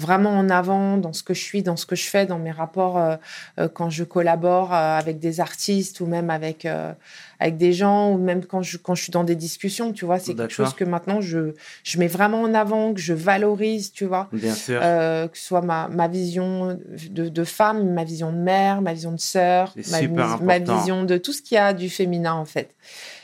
vraiment 0.00 0.30
en 0.30 0.48
avant 0.50 0.96
dans 0.96 1.12
ce 1.12 1.22
que 1.22 1.34
je 1.34 1.42
suis, 1.42 1.62
dans 1.62 1.76
ce 1.76 1.86
que 1.86 1.94
je 1.96 2.08
fais, 2.08 2.26
dans 2.26 2.38
mes 2.38 2.50
rapports 2.50 2.98
euh, 2.98 3.16
euh, 3.58 3.68
quand 3.68 3.90
je 3.90 4.02
collabore 4.04 4.72
euh, 4.72 4.98
avec 4.98 5.18
des 5.18 5.40
artistes 5.40 6.00
ou 6.00 6.06
même 6.06 6.30
avec, 6.30 6.64
euh, 6.64 6.92
avec 7.38 7.56
des 7.56 7.72
gens 7.72 8.10
ou 8.12 8.18
même 8.18 8.44
quand 8.44 8.62
je, 8.62 8.78
quand 8.78 8.94
je 8.94 9.02
suis 9.04 9.12
dans 9.12 9.24
des 9.24 9.36
discussions, 9.36 9.92
tu 9.92 10.04
vois, 10.04 10.18
c'est 10.18 10.32
quelque 10.44 10.52
chose 10.54 10.74
que 10.74 10.84
maintenant 10.84 11.20
je, 11.20 11.54
je 11.84 11.98
mets 11.98 12.06
vraiment 12.08 12.42
en 12.42 12.54
avant, 12.54 12.92
que 12.94 13.00
je 13.00 13.14
valorise, 13.14 13.92
tu 13.92 14.04
vois. 14.06 14.28
Bien 14.32 14.54
sûr. 14.54 14.80
Euh, 14.82 15.28
que 15.28 15.36
ce 15.38 15.44
soit 15.44 15.60
ma, 15.62 15.88
ma 15.88 16.08
vision 16.08 16.78
de, 17.10 17.28
de 17.28 17.44
femme, 17.44 17.92
ma 17.92 18.04
vision 18.04 18.32
de 18.32 18.38
mère, 18.38 18.80
ma 18.82 18.92
vision 18.94 19.12
de 19.12 19.20
sœur, 19.20 19.72
ma, 19.90 19.98
vis- 20.00 20.44
vision 20.78 21.04
de 21.04 21.16
tout 21.18 21.32
ce 21.32 21.42
qu'il 21.42 21.54
y 21.56 21.58
a 21.58 21.72
du 21.72 21.88
féminin 21.90 22.32
en 22.34 22.44
fait. 22.46 22.74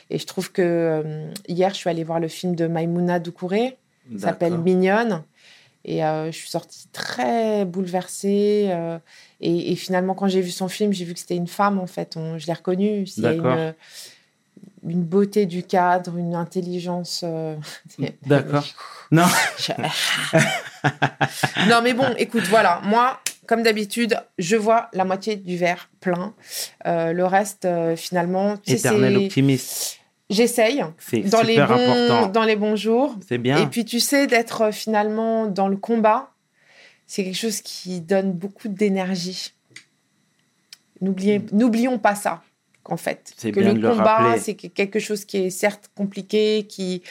Et 0.09 0.19
je 0.19 0.25
trouve 0.25 0.51
que 0.53 1.03
hier, 1.47 1.71
je 1.71 1.75
suis 1.75 1.89
allée 1.89 2.03
voir 2.05 2.19
le 2.19 2.27
film 2.29 2.55
de 2.55 2.67
Maïmouna 2.67 3.19
Doucouré, 3.19 3.77
qui 4.09 4.19
s'appelle. 4.21 4.53
Mignonne. 4.63 5.23
Et 5.87 6.03
euh, 6.03 6.31
je 6.31 6.37
suis 6.37 6.49
sortie 6.49 6.87
très 6.91 7.63
bouleversée. 7.65 8.67
euh, 8.71 8.99
et, 9.39 9.71
et 9.71 9.75
finalement, 9.75 10.13
quand 10.15 10.27
j'ai 10.27 10.41
vu 10.41 10.51
son 10.51 10.67
film, 10.67 10.91
j'ai 10.93 11.05
vu 11.05 11.13
que 11.13 11.19
c'était 11.19 11.35
une 11.37 11.47
femme, 11.47 11.79
en 11.79 11.87
fait. 11.87 12.17
On- 12.17 12.37
je 12.37 12.45
l'ai 12.45 12.53
reconnue. 12.53 13.03
Il 13.17 13.23
y 13.23 13.25
a 13.25 13.33
D'accord. 13.33 13.57
une, 14.83 14.91
une 14.91 15.03
beauté 15.03 15.45
du 15.45 15.63
cadre, 15.63 16.17
une 16.17 16.35
intelligence. 16.35 17.21
euh, 17.23 17.55
D'accord. 18.25 18.65
Non, 19.11 19.23
non, 21.67 21.81
mais 21.81 21.93
bon, 21.93 22.13
écoute, 22.17 22.43
voilà. 22.49 22.81
Moi, 22.83 23.19
comme 23.47 23.63
d'habitude, 23.63 24.19
je 24.37 24.55
vois 24.57 24.89
la 24.93 25.05
moitié 25.05 25.37
du 25.37 25.55
verre 25.57 25.89
plein. 26.01 26.33
Euh, 26.85 27.13
le 27.13 27.25
reste, 27.25 27.63
euh, 27.65 27.95
finalement, 27.95 28.55
éternel 28.67 29.15
optimiste. 29.17 29.99
J'essaye 30.29 30.83
C'est 30.97 31.21
dans 31.21 31.41
les, 31.41 31.55
bons, 31.57 31.61
important. 31.63 32.27
dans 32.27 32.43
les 32.43 32.55
bons 32.55 32.75
jours. 32.75 33.15
C'est 33.27 33.37
bien. 33.37 33.57
Et 33.57 33.67
puis, 33.67 33.85
tu 33.85 33.99
sais, 33.99 34.27
d'être 34.27 34.61
euh, 34.61 34.71
finalement 34.71 35.45
dans 35.47 35.67
le 35.67 35.77
combat, 35.77 36.31
c'est 37.05 37.23
quelque 37.23 37.37
chose 37.37 37.61
qui 37.61 38.01
donne 38.01 38.33
beaucoup 38.33 38.67
d'énergie. 38.67 39.53
N'oubliez- 41.01 41.41
N'oublions 41.51 41.99
pas 41.99 42.15
ça, 42.15 42.41
qu'en 42.83 42.97
fait. 42.97 43.31
C'est 43.37 43.51
Que 43.51 43.59
bien 43.59 43.73
le 43.73 43.79
de 43.79 43.89
combat, 43.89 44.37
c'est 44.39 44.55
que- 44.55 44.67
quelque 44.67 44.99
chose 44.99 45.25
qui 45.25 45.37
est 45.37 45.49
certes 45.49 45.89
compliqué, 45.95 46.65
qui 46.67 47.03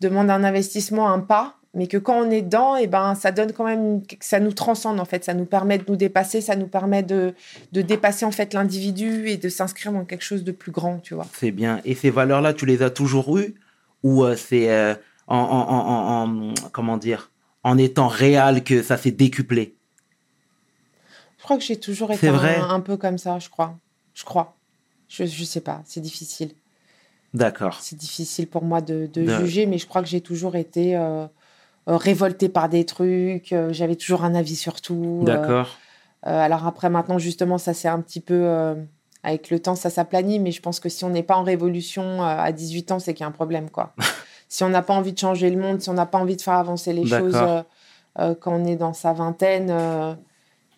demande 0.00 0.30
un 0.30 0.42
investissement, 0.44 1.10
un 1.10 1.20
pas, 1.20 1.56
mais 1.74 1.86
que 1.86 1.96
quand 1.96 2.16
on 2.26 2.30
est 2.30 2.42
dedans, 2.42 2.76
et 2.76 2.86
ben, 2.88 3.14
ça 3.14 3.30
donne 3.30 3.52
quand 3.52 3.64
même, 3.64 4.02
ça 4.20 4.40
nous 4.40 4.52
transcende 4.52 4.98
en 4.98 5.04
fait, 5.04 5.24
ça 5.24 5.34
nous 5.34 5.44
permet 5.44 5.78
de 5.78 5.84
nous 5.88 5.96
dépasser, 5.96 6.40
ça 6.40 6.56
nous 6.56 6.66
permet 6.66 7.02
de, 7.02 7.34
de 7.72 7.82
dépasser 7.82 8.24
en 8.24 8.32
fait 8.32 8.54
l'individu 8.54 9.28
et 9.28 9.36
de 9.36 9.48
s'inscrire 9.48 9.92
dans 9.92 10.04
quelque 10.04 10.24
chose 10.24 10.42
de 10.42 10.52
plus 10.52 10.72
grand, 10.72 10.98
tu 10.98 11.14
vois. 11.14 11.26
C'est 11.32 11.52
bien. 11.52 11.80
Et 11.84 11.94
ces 11.94 12.10
valeurs-là, 12.10 12.54
tu 12.54 12.66
les 12.66 12.82
as 12.82 12.90
toujours 12.90 13.38
eues? 13.38 13.54
Ou 14.02 14.24
euh, 14.24 14.34
c'est 14.34 14.70
euh, 14.70 14.94
en, 15.26 15.36
en- 15.36 15.68
en- 15.68 16.24
en- 16.24 16.48
en- 16.50 16.54
comment 16.72 16.96
dire, 16.96 17.30
en 17.62 17.78
étant 17.78 18.08
réel 18.08 18.64
que 18.64 18.82
ça 18.82 18.96
s'est 18.96 19.10
décuplé? 19.10 19.74
Je 21.38 21.44
crois 21.44 21.56
que 21.56 21.62
j'ai 21.64 21.76
toujours 21.76 22.10
été 22.10 22.28
un, 22.28 22.80
peu 22.80 22.96
comme 22.96 23.16
ça, 23.18 23.38
je 23.38 23.48
crois. 23.48 23.76
Je 24.14 24.24
crois. 24.24 24.56
Je, 25.08 25.24
je 25.24 25.44
sais 25.44 25.60
pas, 25.60 25.82
c'est 25.84 26.00
difficile. 26.00 26.52
D'accord. 27.32 27.78
C'est 27.80 27.96
difficile 27.96 28.46
pour 28.46 28.64
moi 28.64 28.80
de, 28.80 29.08
de 29.12 29.24
De- 29.24 29.38
juger, 29.38 29.66
mais 29.66 29.78
je 29.78 29.86
crois 29.86 30.02
que 30.02 30.08
j'ai 30.08 30.20
toujours 30.20 30.56
été 30.56 30.96
euh, 30.96 31.26
révoltée 31.96 32.48
par 32.48 32.68
des 32.68 32.84
trucs. 32.84 33.52
euh, 33.52 33.72
J'avais 33.72 33.96
toujours 33.96 34.24
un 34.24 34.34
avis 34.34 34.56
sur 34.56 34.80
tout. 34.80 35.20
euh, 35.22 35.24
D'accord. 35.26 35.78
euh, 36.26 36.40
alors 36.40 36.66
après, 36.66 36.90
maintenant, 36.90 37.18
justement, 37.18 37.58
ça 37.58 37.74
c'est 37.74 37.88
un 37.88 38.00
petit 38.00 38.20
peu... 38.20 38.34
euh, 38.44 38.74
avec 39.22 39.50
le 39.50 39.60
temps, 39.60 39.74
ça 39.74 39.90
s'aplanit, 39.90 40.38
mais 40.38 40.50
je 40.50 40.62
pense 40.62 40.80
que 40.80 40.88
si 40.88 41.04
on 41.04 41.10
n'est 41.10 41.22
pas 41.22 41.36
en 41.36 41.42
révolution 41.42 42.02
euh, 42.02 42.24
à 42.38 42.52
18 42.52 42.90
ans, 42.92 42.98
c'est 42.98 43.12
qu'il 43.12 43.20
y 43.22 43.24
a 43.24 43.28
un 43.28 43.32
problème, 43.32 43.68
quoi. 43.68 43.94
si 44.48 44.64
on 44.64 44.70
n'a 44.70 44.80
pas 44.82 44.94
envie 44.94 45.12
de 45.12 45.18
changer 45.18 45.50
le 45.50 45.60
monde, 45.60 45.80
si 45.82 45.90
on 45.90 45.94
n'a 45.94 46.06
pas 46.06 46.16
envie 46.18 46.36
de 46.36 46.40
faire 46.42 46.54
avancer 46.54 46.94
les 46.94 47.02
choses 47.18 47.34
euh, 47.36 47.62
euh, 48.18 48.34
quand 48.34 48.52
on 48.54 48.64
est 48.64 48.76
dans 48.76 48.94
sa 48.94 49.12
vingtaine, 49.12 49.68
euh, 49.70 50.14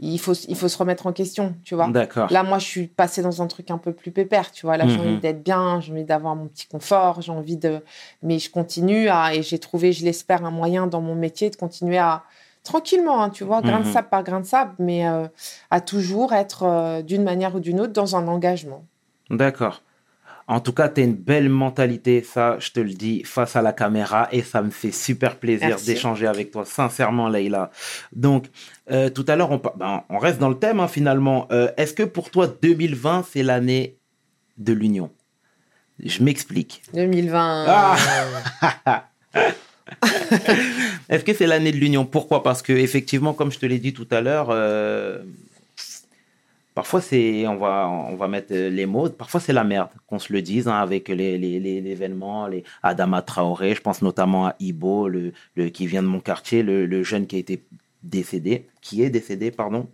il, 0.09 0.19
faut, 0.19 0.33
il 0.35 0.57
faut 0.57 0.69
se 0.69 0.77
remettre 0.79 1.07
en 1.07 1.13
question, 1.13 1.55
tu 1.65 1.75
vois. 1.75 1.89
D'accord. 1.89 2.31
Là, 2.33 2.43
moi, 2.43 2.59
je 2.59 2.65
suis 2.67 2.87
passée 2.89 3.23
dans 3.23 3.41
un 3.43 3.47
truc 3.47 3.71
un 3.71 3.79
peu 3.79 3.93
plus 3.93 4.11
pépère, 4.11 4.51
tu 4.51 4.67
vois. 4.67 4.77
Là, 4.77 4.87
j'ai 4.89 4.99
Mhm. 4.99 5.07
envie 5.07 5.19
d'être 5.19 5.43
bien, 5.43 5.81
j'ai 5.81 5.93
envie 5.93 6.05
d'avoir 6.05 6.35
mon 6.37 6.47
petit 6.47 6.67
confort, 6.67 7.21
j'ai 7.23 7.33
envie 7.33 7.57
de... 7.57 7.81
Mais 8.23 8.39
je 8.39 8.51
continue 8.51 9.09
à... 9.09 9.35
Et 9.35 9.43
j'ai 9.43 9.59
trouvé, 9.59 9.93
je 9.93 10.05
l'espère, 10.05 10.45
un 10.45 10.51
moyen 10.51 10.87
dans 10.87 11.01
mon 11.01 11.15
métier 11.15 11.51
de 11.51 11.57
continuer 11.57 11.99
à... 11.99 12.23
Tranquillement, 12.65 13.23
hein, 13.23 13.31
tu 13.31 13.43
vois, 13.45 13.61
grain 13.61 13.81
de 13.81 13.87
Mhm. 13.87 13.93
sable 13.93 14.09
par 14.09 14.23
grain 14.23 14.39
de 14.41 14.47
sable, 14.47 14.73
mais 14.79 15.07
euh, 15.09 15.27
à 15.71 15.81
toujours 15.81 16.33
être, 16.33 16.63
euh, 16.63 17.03
d'une 17.03 17.25
manière 17.25 17.55
ou 17.57 17.61
d'une 17.61 17.81
autre, 17.81 17.93
dans 17.93 18.15
un 18.15 18.29
engagement. 18.29 18.85
D'accord. 19.31 19.83
En 20.49 20.61
tout 20.61 20.73
cas, 20.73 20.89
tu 20.89 21.01
as 21.01 21.05
une 21.05 21.15
belle 21.15 21.49
mentalité, 21.49 22.23
ça, 22.23 22.57
je 22.59 22.71
te 22.71 22.81
le 22.81 22.93
dis, 22.93 23.23
face 23.25 23.57
à 23.57 23.63
la 23.63 23.73
caméra, 23.73 24.29
et 24.33 24.43
ça 24.43 24.63
me 24.63 24.71
fait 24.71 24.91
super 24.93 25.37
plaisir 25.37 25.77
d'échanger 25.85 26.27
avec 26.27 26.51
toi, 26.51 26.65
sincèrement, 26.65 27.29
Leïla. 27.29 27.71
Donc, 28.13 28.47
euh, 28.91 29.09
tout 29.09 29.25
à 29.29 29.37
l'heure, 29.37 29.51
on, 29.51 29.59
ben, 29.59 30.03
on 30.09 30.19
reste 30.19 30.39
dans 30.39 30.49
le 30.49 30.59
thème, 30.59 30.81
hein, 30.81 30.89
finalement. 30.89 31.47
Euh, 31.53 31.71
Est-ce 31.77 31.95
que 31.95 32.03
pour 32.03 32.31
toi, 32.31 32.47
2020, 32.61 33.27
c'est 33.31 33.43
l'année 33.43 33.99
de 34.59 34.73
l'union? 34.73 35.11
Je 36.05 36.23
m'explique. 36.23 36.83
2020... 36.95 37.65
Ah 37.69 37.97
Est-ce 41.09 41.25
que 41.25 41.35
c'est 41.35 41.47
l'année 41.47 41.73
de 41.73 41.77
l'union? 41.77 42.05
Pourquoi? 42.05 42.43
Parce 42.43 42.63
que 42.63 42.73
effectivement, 42.73 43.35
comme 43.35 43.53
je 43.53 43.59
te 43.59 43.67
l'ai 43.67 43.79
dit 43.79 43.93
tout 43.93 44.07
à 44.11 44.21
l'heure, 44.21 44.49
euh, 44.51 45.23
parfois 46.75 47.01
c'est, 47.01 47.47
on 47.47 47.57
va, 47.57 47.89
on 47.89 48.17
va 48.17 48.29
mettre 48.29 48.53
euh, 48.53 48.71
les 48.71 48.87
mots. 48.87 49.09
Parfois 49.11 49.41
c'est 49.41 49.53
la 49.53 49.65
merde, 49.65 49.91
qu'on 50.07 50.19
se 50.19 50.33
le 50.33 50.43
dise, 50.43 50.69
hein, 50.69 50.79
avec 50.79 51.09
les, 51.09 51.39
les, 51.39 51.91
événements, 51.91 52.47
les 52.47 52.65
Adama 52.83 53.23
Traoré. 53.23 53.75
Je 53.75 53.81
pense 53.81 54.03
notamment 54.03 54.47
à 54.49 54.57
Ibo, 54.61 55.09
le, 55.09 55.33
le- 55.57 55.69
qui 55.69 55.87
vient 55.87 56.03
de 56.03 56.09
mon 56.09 56.21
quartier, 56.21 56.63
le, 56.63 57.03
jeune 57.03 57.27
qui 57.27 57.37
a 57.37 57.39
été 57.39 57.65
décédé, 58.03 58.69
qui 58.81 59.03
est 59.03 59.11
décédé, 59.11 59.51
pardon. 59.51 59.89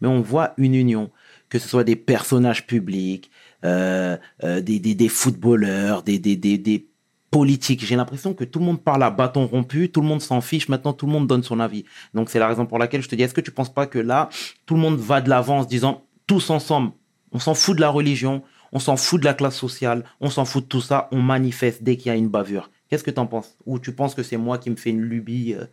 Mais 0.00 0.08
on 0.08 0.20
voit 0.20 0.54
une 0.58 0.74
union, 0.74 1.10
que 1.48 1.58
ce 1.58 1.68
soit 1.68 1.84
des 1.84 1.96
personnages 1.96 2.66
publics, 2.66 3.30
euh, 3.64 4.16
euh, 4.44 4.60
des, 4.60 4.78
des, 4.80 4.94
des 4.94 5.08
footballeurs, 5.08 6.02
des, 6.02 6.18
des, 6.18 6.36
des 6.36 6.87
politique. 7.30 7.84
J'ai 7.84 7.96
l'impression 7.96 8.34
que 8.34 8.44
tout 8.44 8.58
le 8.58 8.64
monde 8.64 8.82
parle 8.82 9.02
à 9.02 9.10
bâton 9.10 9.46
rompu, 9.46 9.90
tout 9.90 10.00
le 10.00 10.06
monde 10.06 10.22
s'en 10.22 10.40
fiche, 10.40 10.68
maintenant 10.68 10.92
tout 10.92 11.06
le 11.06 11.12
monde 11.12 11.26
donne 11.26 11.42
son 11.42 11.60
avis. 11.60 11.84
Donc 12.14 12.30
c'est 12.30 12.38
la 12.38 12.48
raison 12.48 12.66
pour 12.66 12.78
laquelle 12.78 13.02
je 13.02 13.08
te 13.08 13.14
dis, 13.14 13.22
est-ce 13.22 13.34
que 13.34 13.40
tu 13.40 13.50
penses 13.50 13.72
pas 13.72 13.86
que 13.86 13.98
là, 13.98 14.28
tout 14.66 14.74
le 14.74 14.80
monde 14.80 14.98
va 14.98 15.20
de 15.20 15.28
l'avant 15.28 15.58
en 15.58 15.64
disant, 15.64 16.04
tous 16.26 16.50
ensemble, 16.50 16.92
on 17.32 17.38
s'en 17.38 17.54
fout 17.54 17.76
de 17.76 17.80
la 17.80 17.90
religion, 17.90 18.42
on 18.72 18.78
s'en 18.78 18.96
fout 18.96 19.20
de 19.20 19.24
la 19.24 19.34
classe 19.34 19.56
sociale, 19.56 20.04
on 20.20 20.30
s'en 20.30 20.44
fout 20.44 20.64
de 20.64 20.68
tout 20.68 20.80
ça, 20.80 21.08
on 21.12 21.22
manifeste 21.22 21.82
dès 21.82 21.96
qu'il 21.96 22.08
y 22.08 22.10
a 22.10 22.16
une 22.16 22.28
bavure. 22.28 22.70
Qu'est-ce 22.88 23.04
que 23.04 23.10
tu 23.10 23.20
en 23.20 23.26
penses? 23.26 23.56
Ou 23.66 23.78
tu 23.78 23.92
penses 23.92 24.14
que 24.14 24.22
c'est 24.22 24.36
moi 24.36 24.58
qui 24.58 24.70
me 24.70 24.76
fais 24.76 24.90
une 24.90 25.02
lubie 25.02 25.54
euh, 25.54 25.66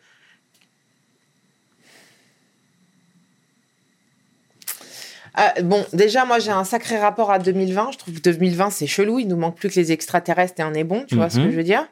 Euh, 5.37 5.61
bon, 5.63 5.85
déjà, 5.93 6.25
moi, 6.25 6.39
j'ai 6.39 6.51
un 6.51 6.63
sacré 6.63 6.97
rapport 6.97 7.31
à 7.31 7.39
2020. 7.39 7.91
Je 7.93 7.97
trouve 7.97 8.13
que 8.15 8.19
2020, 8.21 8.69
c'est 8.69 8.87
chelou. 8.87 9.19
Il 9.19 9.27
nous 9.27 9.35
manque 9.37 9.55
plus 9.57 9.69
que 9.69 9.75
les 9.75 9.91
extraterrestres 9.91 10.59
et 10.61 10.63
on 10.63 10.73
est 10.73 10.83
bon. 10.85 11.03
Tu 11.07 11.15
vois 11.15 11.29
ce 11.29 11.37
que 11.37 11.41
Mhm. 11.43 11.51
je 11.51 11.55
veux 11.57 11.63
dire 11.63 11.85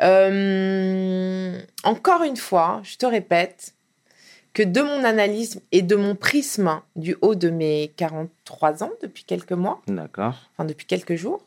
Euh, 0.00 1.58
Encore 1.84 2.22
une 2.22 2.36
fois, 2.36 2.80
je 2.84 2.96
te 2.96 3.06
répète 3.06 3.74
que 4.52 4.62
de 4.62 4.80
mon 4.82 5.04
analyse 5.04 5.60
et 5.72 5.82
de 5.82 5.94
mon 5.96 6.14
prisme 6.14 6.80
du 6.96 7.16
haut 7.22 7.34
de 7.34 7.50
mes 7.50 7.92
43 7.96 8.82
ans, 8.82 8.90
depuis 9.02 9.24
quelques 9.24 9.52
mois, 9.52 9.80
D'accord. 9.86 10.34
enfin 10.56 10.64
depuis 10.64 10.86
quelques 10.86 11.14
jours, 11.14 11.44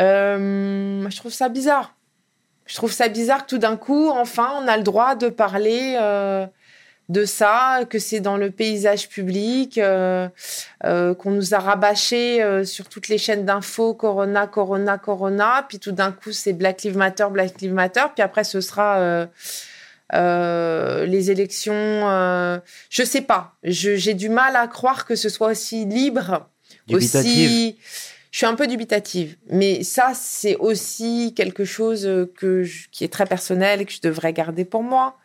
euh, 0.00 1.06
je 1.08 1.16
trouve 1.16 1.32
ça 1.32 1.48
bizarre. 1.48 1.94
Je 2.66 2.76
trouve 2.76 2.92
ça 2.92 3.08
bizarre 3.08 3.44
que 3.44 3.50
tout 3.50 3.58
d'un 3.58 3.76
coup, 3.76 4.08
enfin, 4.08 4.48
on 4.62 4.66
a 4.68 4.76
le 4.78 4.82
droit 4.82 5.14
de 5.16 5.28
parler 5.28 5.96
de 7.08 7.24
ça, 7.24 7.80
que 7.88 7.98
c'est 7.98 8.20
dans 8.20 8.36
le 8.36 8.50
paysage 8.50 9.08
public, 9.08 9.76
euh, 9.78 10.28
euh, 10.84 11.14
qu'on 11.14 11.32
nous 11.32 11.54
a 11.54 11.58
rabâché 11.58 12.42
euh, 12.42 12.64
sur 12.64 12.88
toutes 12.88 13.08
les 13.08 13.18
chaînes 13.18 13.44
d'infos, 13.44 13.94
Corona, 13.94 14.46
Corona, 14.46 14.96
Corona, 14.96 15.66
puis 15.68 15.78
tout 15.78 15.92
d'un 15.92 16.12
coup, 16.12 16.32
c'est 16.32 16.54
Black 16.54 16.82
Lives 16.82 16.96
Matter, 16.96 17.26
Black 17.30 17.60
Lives 17.60 17.74
Matter, 17.74 18.04
puis 18.14 18.22
après, 18.22 18.44
ce 18.44 18.60
sera... 18.60 19.26
les 20.12 21.30
élections, 21.30 22.62
je 22.90 23.02
sais 23.04 23.22
pas. 23.22 23.54
J'ai 23.62 24.14
du 24.14 24.28
mal 24.28 24.56
à 24.56 24.66
croire 24.66 25.04
que 25.04 25.16
ce 25.16 25.28
soit 25.28 25.48
aussi 25.48 25.84
libre 25.84 26.48
Dubitative. 26.86 27.50
aussi. 27.50 27.78
Je 28.34 28.38
suis 28.38 28.46
un 28.46 28.56
peu 28.56 28.66
dubitative, 28.66 29.36
mais 29.48 29.84
ça, 29.84 30.10
c'est 30.12 30.56
aussi 30.56 31.34
quelque 31.36 31.64
chose 31.64 32.28
que 32.36 32.64
je- 32.64 32.88
qui 32.90 33.04
est 33.04 33.12
très 33.12 33.26
personnel 33.26 33.80
et 33.80 33.84
que 33.84 33.92
je 33.92 34.00
devrais 34.00 34.32
garder 34.32 34.64
pour 34.64 34.82
moi. 34.82 35.16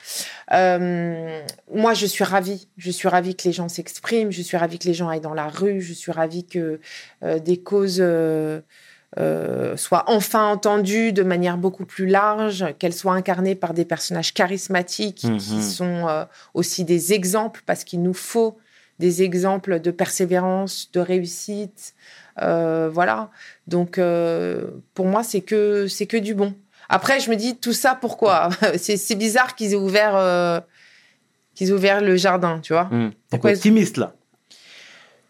Euh, 0.54 1.42
moi, 1.74 1.96
je 1.96 2.06
suis 2.06 2.24
ravie. 2.24 2.68
Je 2.78 2.92
suis 2.92 3.08
ravie 3.08 3.36
que 3.36 3.46
les 3.48 3.52
gens 3.52 3.68
s'expriment. 3.68 4.32
Je 4.32 4.44
suis 4.44 4.58
ravie 4.58 4.78
que 4.78 4.88
les 4.88 4.94
gens 4.94 5.10
aillent 5.10 5.22
dans 5.22 5.34
la 5.34 5.48
rue. 5.48 5.82
Je 5.82 5.94
suis 5.94 6.12
ravie 6.12 6.46
que 6.46 6.80
euh, 7.24 7.40
des 7.40 7.58
causes 7.58 7.98
euh, 8.00 8.62
euh, 9.18 9.76
soient 9.76 10.04
enfin 10.06 10.46
entendues 10.52 11.12
de 11.12 11.24
manière 11.24 11.58
beaucoup 11.58 11.86
plus 11.86 12.06
large, 12.06 12.64
qu'elles 12.78 12.94
soient 12.94 13.16
incarnées 13.16 13.56
par 13.56 13.74
des 13.74 13.86
personnages 13.86 14.36
charismatiques 14.36 15.24
Mhm. 15.24 15.38
qui 15.40 15.64
sont 15.64 16.08
euh, 16.08 16.26
aussi 16.54 16.84
des 16.86 17.12
exemples, 17.14 17.64
parce 17.66 17.84
qu'il 17.86 18.04
nous 18.04 18.14
faut 18.14 18.60
des 19.00 19.24
exemples 19.24 19.80
de 19.80 19.90
persévérance, 19.90 20.92
de 20.94 21.00
réussite. 21.00 21.96
Euh, 22.42 22.90
voilà. 22.92 23.30
Donc, 23.68 23.98
euh, 23.98 24.66
pour 24.94 25.06
moi, 25.06 25.24
c'est 25.24 25.42
que, 25.42 25.88
c'est 25.88 26.06
que 26.08 26.18
du 26.18 26.34
bon. 26.34 26.54
Après, 26.90 27.20
je 27.20 27.30
me 27.30 27.36
dis, 27.36 27.58
tout 27.58 27.74
ça, 27.74 27.96
pourquoi? 28.00 28.50
C'est, 28.78 29.16
bizarre 29.16 29.56
qu'ils 29.56 29.74
aient 29.74 29.76
ouvert, 29.76 30.16
euh, 30.16 30.60
qu'ils 31.54 31.70
aient 31.70 31.74
ouvert 31.74 32.02
le 32.02 32.16
jardin, 32.16 32.60
tu 32.62 32.74
vois. 32.74 32.90
T'es 32.90 33.12
Pourquoi- 33.30 33.52
optimiste 33.52 33.98
là? 33.98 34.14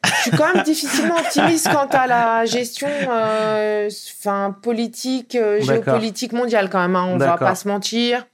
Je 0.05 0.21
suis 0.21 0.31
quand 0.31 0.53
même 0.53 0.63
difficilement 0.63 1.17
optimiste 1.17 1.67
quant 1.73 1.87
à 1.87 2.07
la 2.07 2.45
gestion 2.45 2.87
euh, 3.09 3.89
enfin, 4.19 4.55
politique, 4.61 5.35
euh, 5.35 5.59
géopolitique 5.61 6.31
mondiale 6.31 6.69
quand 6.69 6.79
même. 6.79 6.95
hein. 6.95 7.07
On 7.09 7.17
va 7.17 7.37
pas 7.37 7.55
se 7.55 7.67
mentir. 7.67 8.25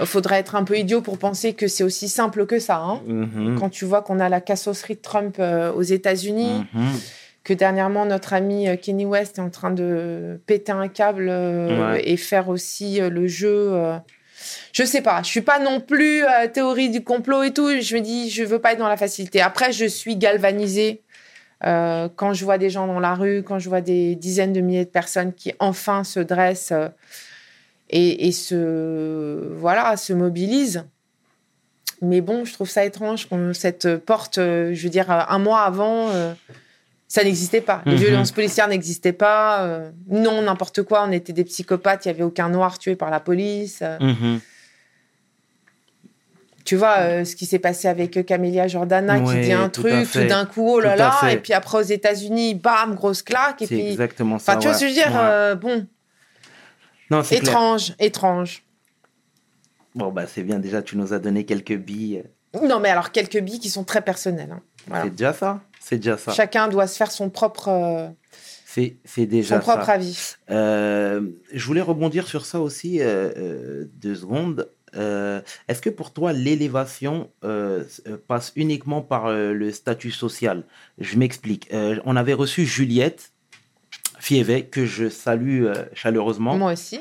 Il 0.00 0.06
faudrait 0.06 0.38
être 0.38 0.54
un 0.54 0.62
peu 0.62 0.78
idiot 0.78 1.00
pour 1.00 1.18
penser 1.18 1.54
que 1.54 1.66
c'est 1.66 1.82
aussi 1.82 2.08
simple 2.08 2.46
que 2.46 2.60
ça. 2.60 2.76
hein. 2.76 3.00
Mhm. 3.04 3.58
Quand 3.58 3.68
tu 3.68 3.84
vois 3.84 4.02
qu'on 4.02 4.20
a 4.20 4.28
la 4.28 4.40
cassosserie 4.40 4.94
de 4.94 5.00
Trump 5.00 5.40
aux 5.74 5.82
États-Unis, 5.82 6.64
Mhm. 6.72 6.88
Que 7.44 7.54
dernièrement 7.54 8.04
notre 8.06 8.32
ami 8.34 8.68
euh, 8.68 8.76
Kenny 8.76 9.06
West 9.06 9.38
est 9.38 9.42
en 9.42 9.50
train 9.50 9.70
de 9.70 10.40
péter 10.46 10.72
un 10.72 10.88
câble 10.88 11.28
euh, 11.30 11.92
Ouais. 11.92 12.02
et 12.08 12.16
faire 12.16 12.48
aussi 12.48 13.00
euh, 13.00 13.08
le 13.08 13.26
jeu. 13.26 13.74
je 14.72 14.84
sais 14.84 15.00
pas, 15.02 15.22
je 15.22 15.28
suis 15.28 15.40
pas 15.40 15.58
non 15.58 15.80
plus 15.80 16.22
théorie 16.52 16.90
du 16.90 17.02
complot 17.04 17.42
et 17.42 17.52
tout. 17.52 17.68
Je 17.80 17.94
me 17.96 18.00
dis, 18.00 18.30
je 18.30 18.42
veux 18.44 18.58
pas 18.58 18.72
être 18.72 18.78
dans 18.78 18.88
la 18.88 18.96
facilité. 18.96 19.40
Après, 19.40 19.72
je 19.72 19.84
suis 19.86 20.16
galvanisée 20.16 21.02
euh, 21.66 22.08
quand 22.16 22.32
je 22.32 22.42
vois 22.44 22.56
des 22.56 22.70
gens 22.70 22.86
dans 22.86 23.00
la 23.00 23.14
rue, 23.14 23.42
quand 23.42 23.58
je 23.58 23.68
vois 23.68 23.82
des 23.82 24.14
dizaines 24.14 24.54
de 24.54 24.60
milliers 24.62 24.86
de 24.86 24.90
personnes 24.90 25.34
qui 25.34 25.52
enfin 25.58 26.04
se 26.04 26.18
dressent 26.20 26.72
euh, 26.72 26.88
et, 27.90 28.28
et 28.28 28.32
se 28.32 29.52
voilà, 29.56 29.96
se 29.98 30.14
mobilisent. 30.14 30.84
Mais 32.00 32.22
bon, 32.22 32.46
je 32.46 32.54
trouve 32.54 32.70
ça 32.70 32.82
étrange 32.86 33.26
qu'on 33.28 33.52
cette 33.52 33.96
porte, 33.98 34.38
euh, 34.38 34.72
je 34.72 34.82
veux 34.84 34.88
dire, 34.88 35.10
un 35.10 35.38
mois 35.38 35.60
avant, 35.64 36.08
ça 37.12 37.24
n'existait 37.24 37.60
pas. 37.60 37.82
Les 37.86 37.94
Mhm. 37.96 37.98
violences 37.98 38.30
policières 38.30 38.68
n'existaient 38.68 39.12
pas. 39.12 39.64
euh, 39.64 39.90
non, 40.06 40.42
n'importe 40.42 40.84
quoi. 40.84 41.04
On 41.08 41.10
était 41.10 41.32
des 41.32 41.42
psychopathes. 41.42 42.04
Il 42.04 42.08
y 42.08 42.10
avait 42.12 42.22
aucun 42.22 42.48
noir 42.48 42.78
tué 42.78 42.94
par 42.94 43.10
la 43.10 43.18
police. 43.18 43.80
euh. 43.82 43.98
Mhm. 43.98 44.40
Tu 46.64 46.76
vois 46.76 46.98
euh, 47.00 47.24
ce 47.24 47.34
qui 47.34 47.46
s'est 47.46 47.58
passé 47.58 47.88
avec 47.88 48.24
Camélia 48.24 48.68
Jordana 48.68 49.18
qui 49.20 49.40
dit 49.40 49.52
un 49.52 49.68
tout 49.68 49.82
truc, 49.82 50.08
tout 50.12 50.24
d'un 50.26 50.44
coup, 50.46 50.68
oh 50.74 50.78
là 50.80 50.94
là, 50.94 51.18
et 51.32 51.38
puis 51.38 51.52
après 51.52 51.78
aux 51.78 51.82
États-Unis, 51.82 52.54
bam, 52.54 52.94
grosse 52.94 53.22
claque, 53.22 53.62
et 53.62 53.66
puis. 53.66 53.88
exactement 53.90 54.38
ça. 54.38 54.54
Tu 54.56 54.68
vois 54.68 54.72
ouais. 54.72 54.78
ce 54.78 54.84
que 54.84 54.90
je 54.90 54.94
veux 54.94 54.94
dire 54.94 55.12
Ouais. 55.12 55.56
Bon, 55.56 55.86
Non, 57.10 57.24
c'est 57.24 57.40
clair. 57.40 57.50
étrange, 57.50 57.94
étrange. 57.98 58.62
Bon, 59.96 60.12
bah, 60.12 60.26
c'est 60.28 60.44
bien 60.44 60.60
déjà, 60.60 60.80
tu 60.82 60.96
nous 60.96 61.12
as 61.12 61.18
donné 61.18 61.44
quelques 61.44 61.76
billes. 61.76 62.22
Non, 62.62 62.78
mais 62.78 62.90
alors 62.90 63.10
quelques 63.10 63.40
billes 63.40 63.58
qui 63.58 63.70
sont 63.70 63.82
très 63.82 64.02
personnelles. 64.02 64.52
hein. 64.52 64.60
Voilà. 64.86 65.04
C'est 65.04 65.10
déjà 65.10 65.32
ça. 65.32 65.60
C'est 65.90 65.96
déjà 65.96 66.16
ça. 66.16 66.32
Chacun 66.32 66.68
doit 66.68 66.86
se 66.86 66.96
faire 66.96 67.10
son 67.10 67.30
propre, 67.30 67.66
euh, 67.68 68.06
C'est 68.64 68.96
c'est 69.04 69.26
déjà 69.26 69.56
son 69.56 69.62
propre 69.62 69.84
ça. 69.86 69.92
avis. 69.94 70.34
Euh, 70.50 71.20
je 71.52 71.66
voulais 71.66 71.80
rebondir 71.80 72.28
sur 72.28 72.46
ça 72.46 72.60
aussi 72.60 72.98
euh, 73.00 73.84
deux 73.96 74.14
secondes. 74.14 74.70
Euh, 74.94 75.40
Est-ce 75.66 75.82
que 75.82 75.90
pour 75.90 76.12
toi, 76.12 76.32
l'élévation 76.32 77.28
passe 78.28 78.52
uniquement 78.54 79.02
par 79.02 79.32
le 79.32 79.72
statut 79.72 80.12
social? 80.12 80.62
Je 80.98 81.16
m'explique. 81.18 81.68
On 82.04 82.14
avait 82.14 82.34
reçu 82.34 82.64
Juliette 82.64 83.32
Fievet, 84.20 84.66
que 84.66 84.86
je 84.86 85.08
salue 85.08 85.66
chaleureusement. 85.92 86.56
Moi 86.56 86.72
aussi. 86.74 87.00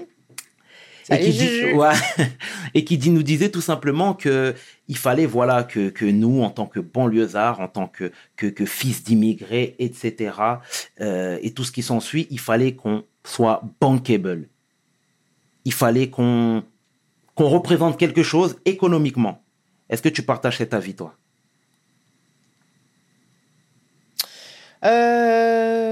Et 1.10 1.20
qui, 1.20 1.32
dit, 1.32 1.74
ouais, 1.74 1.94
et 2.74 2.84
qui 2.86 2.98
dit, 2.98 3.10
nous 3.10 3.24
disait 3.24 3.50
tout 3.50 3.62
simplement 3.62 4.14
que 4.14 4.54
il 4.88 4.98
fallait 4.98 5.26
voilà 5.26 5.64
que, 5.64 5.90
que 5.90 6.06
nous, 6.06 6.42
en 6.42 6.50
tant 6.50 6.66
que 6.66 6.80
banlieusards, 6.80 7.60
en 7.60 7.68
tant 7.68 7.88
que, 7.88 8.12
que, 8.36 8.48
que 8.48 8.66
fils 8.66 9.04
d'immigrés, 9.04 9.76
etc., 9.80 10.34
euh, 11.02 11.38
et 11.42 11.52
tout 11.52 11.64
ce 11.64 11.72
qui 11.72 11.84
s'ensuit, 11.84 12.28
il 12.30 12.40
fallait 12.40 12.74
qu'on 12.74 13.04
soit 13.26 13.62
bankable. 13.80 14.50
Il 15.66 15.74
fallait 15.74 16.10
qu'on 16.10 16.64
qu'on 17.36 17.48
représente 17.48 17.98
quelque 17.98 18.22
chose 18.22 18.58
économiquement. 18.66 19.42
Est-ce 19.90 20.02
que 20.02 20.10
tu 20.10 20.24
partages 20.24 20.58
cet 20.58 20.74
avis, 20.74 20.94
toi? 20.94 21.16
Euh, 24.84 25.89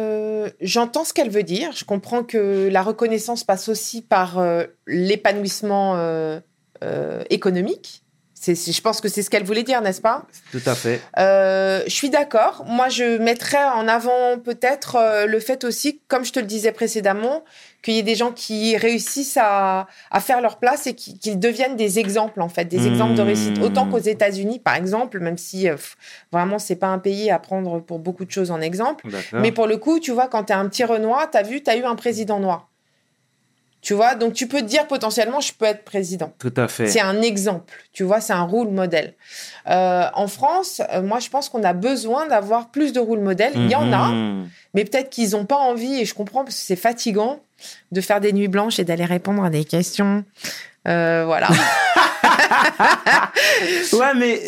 J'entends 0.61 1.03
ce 1.03 1.13
qu'elle 1.13 1.29
veut 1.29 1.43
dire. 1.43 1.71
Je 1.73 1.85
comprends 1.85 2.23
que 2.23 2.69
la 2.71 2.81
reconnaissance 2.81 3.43
passe 3.43 3.69
aussi 3.69 4.01
par 4.01 4.39
euh, 4.39 4.65
l'épanouissement 4.85 5.95
euh, 5.95 6.39
euh, 6.83 7.23
économique. 7.29 8.03
C'est- 8.39 8.71
je 8.71 8.81
pense 8.81 9.01
que 9.01 9.09
c'est 9.09 9.23
ce 9.23 9.29
qu'elle 9.31 9.43
voulait 9.43 9.63
dire, 9.63 9.81
n'est-ce 9.81 9.99
pas? 10.01 10.23
Tout 10.51 10.61
à 10.65 10.75
fait. 10.75 11.01
Euh, 11.17 11.81
Je 11.87 11.91
suis 11.93 12.09
d'accord. 12.09 12.63
Moi, 12.67 12.87
je 12.89 13.17
mettrais 13.17 13.63
en 13.63 13.87
avant 13.87 14.37
peut-être 14.43 14.95
euh, 14.95 15.25
le 15.25 15.39
fait 15.39 15.63
aussi, 15.63 15.99
comme 16.07 16.23
je 16.23 16.31
te 16.31 16.39
le 16.39 16.45
disais 16.45 16.71
précédemment, 16.71 17.43
qu'il 17.81 17.95
y 17.95 17.99
ait 17.99 18.03
des 18.03 18.15
gens 18.15 18.31
qui 18.31 18.77
réussissent 18.77 19.37
à, 19.41 19.87
à 20.11 20.19
faire 20.19 20.41
leur 20.41 20.57
place 20.59 20.87
et 20.87 20.93
qui- 20.93 21.17
qu'ils 21.17 21.39
deviennent 21.39 21.75
des 21.75 21.97
exemples, 21.99 22.41
en 22.41 22.49
fait, 22.49 22.65
des 22.65 22.87
exemples 22.87 23.15
de 23.15 23.21
réussite. 23.21 23.57
Mmh. 23.59 23.63
Autant 23.63 23.89
qu'aux 23.89 23.97
États-Unis, 23.99 24.59
par 24.59 24.75
exemple, 24.75 25.19
même 25.19 25.37
si 25.37 25.67
euh, 25.69 25.75
vraiment, 26.31 26.59
c'est 26.59 26.75
pas 26.75 26.87
un 26.87 26.99
pays 26.99 27.31
à 27.31 27.39
prendre 27.39 27.79
pour 27.79 27.99
beaucoup 27.99 28.25
de 28.25 28.31
choses 28.31 28.51
en 28.51 28.61
exemple. 28.61 29.05
Mais 29.41 29.51
pour 29.51 29.67
le 29.67 29.77
coup, 29.77 29.99
tu 29.99 30.11
vois, 30.11 30.27
quand 30.27 30.45
tu 30.45 30.53
es 30.53 30.55
un 30.55 30.67
petit 30.69 30.83
Renoir, 30.83 31.29
tu 31.31 31.37
as 31.37 31.43
vu, 31.43 31.63
tu 31.63 31.69
as 31.71 31.75
eu 31.75 31.83
un 31.85 31.95
président 31.95 32.39
noir. 32.39 32.69
Tu 33.87 33.93
vois, 33.93 34.15
donc 34.15 34.33
tu 34.33 34.47
peux 34.49 34.57
te 34.59 34.65
dire 34.65 34.85
potentiellement, 34.85 35.39
je 35.39 35.53
peux 35.53 35.63
être 35.63 35.85
président. 35.85 36.33
Tout 36.39 36.53
à 36.57 36.67
fait. 36.67 36.87
C'est 36.87 36.99
un 36.99 37.21
exemple, 37.21 37.73
tu 37.93 38.03
vois, 38.03 38.19
c'est 38.19 38.33
un 38.33 38.41
rôle 38.43 38.67
modèle. 38.67 39.13
Euh, 39.69 40.03
en 40.13 40.27
France, 40.27 40.81
euh, 40.91 41.01
moi, 41.01 41.19
je 41.19 41.29
pense 41.29 41.47
qu'on 41.47 41.63
a 41.63 41.71
besoin 41.71 42.27
d'avoir 42.27 42.67
plus 42.69 42.91
de 42.91 42.99
rôle 42.99 43.19
modèles. 43.21 43.53
Il 43.55 43.71
y 43.71 43.75
en 43.75 43.93
a, 43.93 44.09
Mhm. 44.09 44.49
mais 44.73 44.83
peut-être 44.83 45.09
qu'ils 45.09 45.29
n'ont 45.29 45.45
pas 45.45 45.55
envie, 45.55 46.01
et 46.01 46.03
je 46.03 46.13
comprends 46.13 46.43
parce 46.43 46.57
que 46.57 46.61
c'est 46.63 46.75
fatigant 46.75 47.39
de 47.93 48.01
faire 48.01 48.19
des 48.19 48.33
nuits 48.33 48.49
blanches 48.49 48.77
et 48.77 48.83
d'aller 48.83 49.05
répondre 49.05 49.41
à 49.41 49.49
des 49.49 49.63
questions. 49.63 50.25
Euh, 50.89 51.23
voilà. 51.25 51.47
ouais, 53.93 54.13
mais 54.15 54.41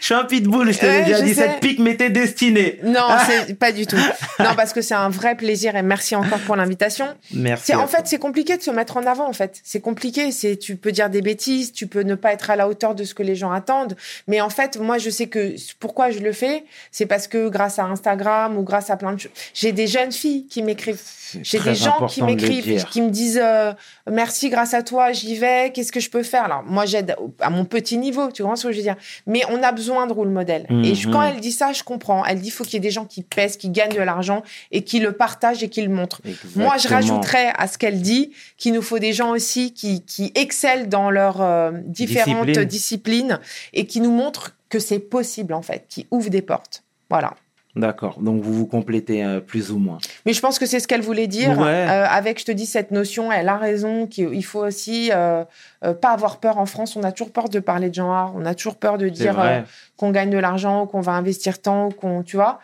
je 0.00 0.04
suis 0.04 0.14
un 0.14 0.24
pitbull, 0.24 0.72
je 0.72 0.78
te 0.78 0.86
l'ai 0.86 0.90
Ouais, 0.90 1.04
déjà 1.04 1.22
dit, 1.22 1.34
sais. 1.34 1.42
cette 1.42 1.60
pique 1.60 1.78
m'était 1.78 2.10
destinée. 2.10 2.78
Non, 2.82 3.08
c'est 3.26 3.58
pas 3.58 3.72
du 3.72 3.86
tout. 3.86 3.96
Non, 4.38 4.54
parce 4.56 4.72
que 4.72 4.80
c'est 4.80 4.94
un 4.94 5.08
vrai 5.08 5.36
plaisir 5.36 5.76
et 5.76 5.82
merci 5.82 6.14
encore 6.16 6.38
pour 6.40 6.56
l'invitation. 6.56 7.06
Merci. 7.32 7.74
En 7.74 7.86
fait 7.86 8.02
c'est 8.06 8.18
compliqué 8.18 8.56
de 8.56 8.62
se 8.62 8.70
mettre 8.70 8.96
en 8.96 9.06
avant 9.06 9.28
en 9.28 9.32
fait. 9.32 9.60
C'est 9.64 9.80
compliqué, 9.80 10.32
c'est 10.32 10.56
tu 10.56 10.76
peux 10.76 10.92
dire 10.92 11.10
des 11.10 11.22
bêtises, 11.22 11.72
tu 11.72 11.86
peux 11.86 12.02
ne 12.02 12.14
pas 12.14 12.32
être 12.32 12.50
à 12.50 12.56
la 12.56 12.68
hauteur 12.68 12.94
de 12.94 13.04
ce 13.04 13.14
que 13.14 13.22
les 13.22 13.36
gens 13.36 13.52
attendent, 13.52 13.96
mais 14.26 14.40
en 14.40 14.50
fait 14.50 14.76
moi 14.78 14.98
je 14.98 15.10
sais 15.10 15.26
que 15.26 15.54
pourquoi 15.78 16.10
je 16.10 16.18
le 16.20 16.32
fais, 16.32 16.64
c'est 16.90 17.06
parce 17.06 17.28
que 17.28 17.48
grâce 17.48 17.78
à 17.78 17.84
Instagram 17.84 18.56
ou 18.58 18.62
grâce 18.62 18.90
à 18.90 18.96
plein 18.96 19.12
de 19.12 19.20
choses, 19.20 19.32
j'ai 19.54 19.72
des 19.72 19.86
jeunes 19.86 20.12
filles 20.12 20.46
qui 20.48 20.62
m'écrivent. 20.62 21.00
J'ai 21.42 21.60
des 21.60 21.74
gens 21.76 22.06
qui 22.06 22.22
m'écrivent, 22.22 22.84
qui 22.86 23.00
me 23.02 23.10
disent 23.10 23.40
euh, 23.42 23.72
merci 24.10 24.50
grâce 24.50 24.74
à 24.74 24.82
toi, 24.82 25.12
j'y 25.12 25.36
vais, 25.36 25.70
qu'est-ce 25.72 25.92
que 25.92 26.00
je 26.00 26.10
peux 26.10 26.22
faire? 26.24 26.44
Alors 26.44 26.62
moi 26.64 26.86
j'aide 26.86 27.14
à 27.40 27.50
mon 27.50 27.64
petit 27.64 27.98
niveau, 27.98 28.30
tu 28.32 28.42
comprends 28.42 28.56
ce 28.56 28.66
que 28.66 28.72
je 28.72 28.76
veux 28.78 28.82
dire? 28.82 28.96
Mais 29.26 29.42
on 29.50 29.62
a 29.62 29.72
besoin 29.72 30.06
de 30.06 30.12
rôle 30.12 30.28
modèle. 30.30 30.66
Et 30.84 30.94
je- 30.94 31.06
Mhm. 31.08 31.12
quand 31.14 31.22
elle 31.22 31.40
dit 31.40 31.52
ça, 31.52 31.72
je 31.72 31.82
comprends. 31.82 32.24
Elle 32.24 32.40
dit 32.40 32.50
faut 32.50 32.64
qu'il 32.64 32.74
y 32.74 32.76
ait 32.76 32.80
des 32.80 32.90
gens 32.90 33.04
qui 33.04 33.22
pèsent, 33.22 33.56
qui 33.56 33.70
gagnent 33.70 33.94
de 33.94 34.00
l'argent 34.02 34.42
et 34.72 34.82
qui 34.82 34.98
le 35.00 35.12
partagent 35.12 35.62
et 35.62 35.68
qui 35.68 35.82
le 35.82 35.88
montrent. 35.88 36.20
Moi, 36.56 36.76
je 36.78 36.88
rajouterais 36.88 37.52
à 37.56 37.66
ce 37.66 37.78
qu'elle 37.78 38.00
dit 38.00 38.32
qu'il 38.56 38.72
nous 38.72 38.82
faut 38.82 38.98
des 38.98 39.12
gens 39.12 39.30
aussi 39.30 39.72
qui, 39.72 40.02
qui 40.02 40.32
excellent 40.34 40.86
dans 40.86 41.10
leurs 41.10 41.40
euh, 41.40 41.70
différentes 41.84 42.46
Discipline. 42.46 42.68
disciplines 42.68 43.40
et 43.72 43.86
qui 43.86 44.00
nous 44.00 44.10
montrent 44.12 44.56
que 44.68 44.78
c'est 44.78 44.98
possible, 45.00 45.52
en 45.54 45.62
fait, 45.62 45.84
qui 45.88 46.06
ouvrent 46.10 46.30
des 46.30 46.42
portes. 46.42 46.82
Voilà. 47.08 47.34
D'accord, 47.76 48.18
donc 48.20 48.42
vous 48.42 48.52
vous 48.52 48.66
complétez 48.66 49.24
euh, 49.24 49.38
plus 49.38 49.70
ou 49.70 49.78
moins. 49.78 49.98
Mais 50.26 50.32
je 50.32 50.40
pense 50.40 50.58
que 50.58 50.66
c'est 50.66 50.80
ce 50.80 50.88
qu'elle 50.88 51.02
voulait 51.02 51.28
dire. 51.28 51.56
Ouais. 51.56 51.66
Euh, 51.66 52.04
avec, 52.08 52.40
je 52.40 52.44
te 52.44 52.50
dis, 52.50 52.66
cette 52.66 52.90
notion, 52.90 53.30
elle 53.30 53.48
a 53.48 53.56
raison, 53.56 54.08
qu'il 54.08 54.44
faut 54.44 54.64
aussi 54.64 55.10
euh, 55.12 55.44
pas 55.80 56.10
avoir 56.10 56.38
peur 56.38 56.58
en 56.58 56.66
France. 56.66 56.96
On 56.96 57.04
a 57.04 57.12
toujours 57.12 57.32
peur 57.32 57.48
de 57.48 57.60
parler 57.60 57.88
de 57.88 57.94
genre, 57.94 58.34
on 58.36 58.44
a 58.44 58.54
toujours 58.54 58.74
peur 58.74 58.98
de 58.98 59.08
dire 59.08 59.64
qu'on 59.96 60.10
gagne 60.10 60.30
de 60.30 60.38
l'argent, 60.38 60.82
ou 60.82 60.86
qu'on 60.86 61.00
va 61.00 61.12
investir 61.12 61.62
tant, 61.62 61.86
ou 61.86 61.90
qu'on, 61.90 62.22
tu 62.24 62.36
vois. 62.36 62.58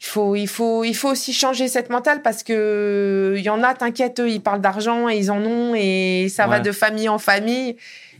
Il 0.00 0.06
faut, 0.06 0.36
il, 0.36 0.48
faut, 0.48 0.84
il 0.84 0.94
faut 0.94 1.08
aussi 1.08 1.32
changer 1.32 1.66
cette 1.66 1.88
mentale 1.88 2.20
parce 2.20 2.42
que 2.42 3.34
il 3.38 3.42
y 3.42 3.48
en 3.48 3.62
a, 3.62 3.72
t'inquiète, 3.72 4.20
eux, 4.20 4.28
ils 4.28 4.42
parlent 4.42 4.60
d'argent 4.60 5.08
et 5.08 5.16
ils 5.16 5.30
en 5.30 5.40
ont 5.40 5.74
et 5.74 6.26
ça 6.28 6.46
va 6.46 6.60
de 6.60 6.72
famille 6.72 7.08
en 7.08 7.18
famille. 7.18 7.76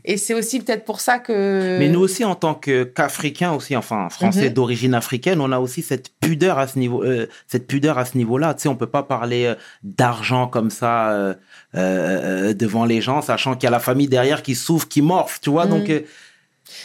Et 0.07 0.19
c'est 0.19 0.35
aussi 0.35 0.61
peut-être 0.61 0.85
pour 0.85 1.01
ça 1.01 1.19
que. 1.19 1.79
Mais 1.79 1.89
nous 1.89 2.01
aussi, 2.01 2.25
en 2.27 2.35
tant 2.35 2.55
qu'Africains 2.55 3.53
aussi, 3.53 3.75
enfin 3.75 4.09
Français 4.11 4.49
Mhm. 4.49 4.55
d'origine 4.55 4.95
africaine, 4.95 5.41
on 5.41 5.51
a 5.51 5.59
aussi 5.59 5.81
cette 5.81 6.11
pudeur 6.21 6.59
à 6.59 6.67
ce 6.67 6.79
niveau, 6.79 7.03
euh, 7.03 7.27
cette 7.49 7.67
pudeur 7.67 7.97
à 7.97 8.05
ce 8.05 8.19
niveau-là. 8.19 8.53
Tu 8.53 8.63
sais, 8.63 8.69
on 8.69 8.77
peut 8.77 8.87
pas 8.87 9.03
parler 9.03 9.47
euh, 9.47 9.55
d'argent 9.83 10.47
comme 10.47 10.69
ça 10.71 11.11
euh, 11.75 12.55
devant 12.55 12.85
les 12.85 13.01
gens, 13.01 13.23
sachant 13.23 13.55
qu'il 13.55 13.65
y 13.65 13.67
a 13.69 13.71
la 13.71 13.81
famille 13.81 14.09
derrière 14.09 14.43
qui 14.43 14.55
souffre, 14.55 14.87
qui 14.89 15.01
morfe. 15.01 15.41
Tu 15.41 15.49
vois, 15.51 15.65
Mhm. 15.65 15.71
donc 15.71 15.89
euh, 15.91 16.01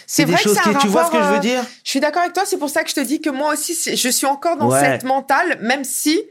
c'est 0.07 0.25
vrai 0.25 0.41
que 0.41 0.49
un 0.49 0.73
qui, 0.73 0.77
tu 0.79 0.87
vois 0.87 1.05
ce 1.05 1.11
que 1.11 1.21
je 1.21 1.27
veux 1.33 1.39
dire? 1.39 1.61
Je 1.83 1.89
suis 1.89 1.99
d'accord 1.99 2.21
avec 2.21 2.33
toi, 2.33 2.43
c'est 2.45 2.57
pour 2.57 2.69
ça 2.69 2.83
que 2.83 2.89
je 2.89 2.95
te 2.95 2.99
dis 3.01 3.19
que 3.21 3.29
moi 3.29 3.51
aussi, 3.53 3.73
je 3.95 4.09
suis 4.09 4.27
encore 4.27 4.55
dans 4.57 4.69
Ouais. 4.69 4.79
cette 4.79 5.03
mentale, 5.03 5.57
même 5.61 5.83
si, 5.83 6.21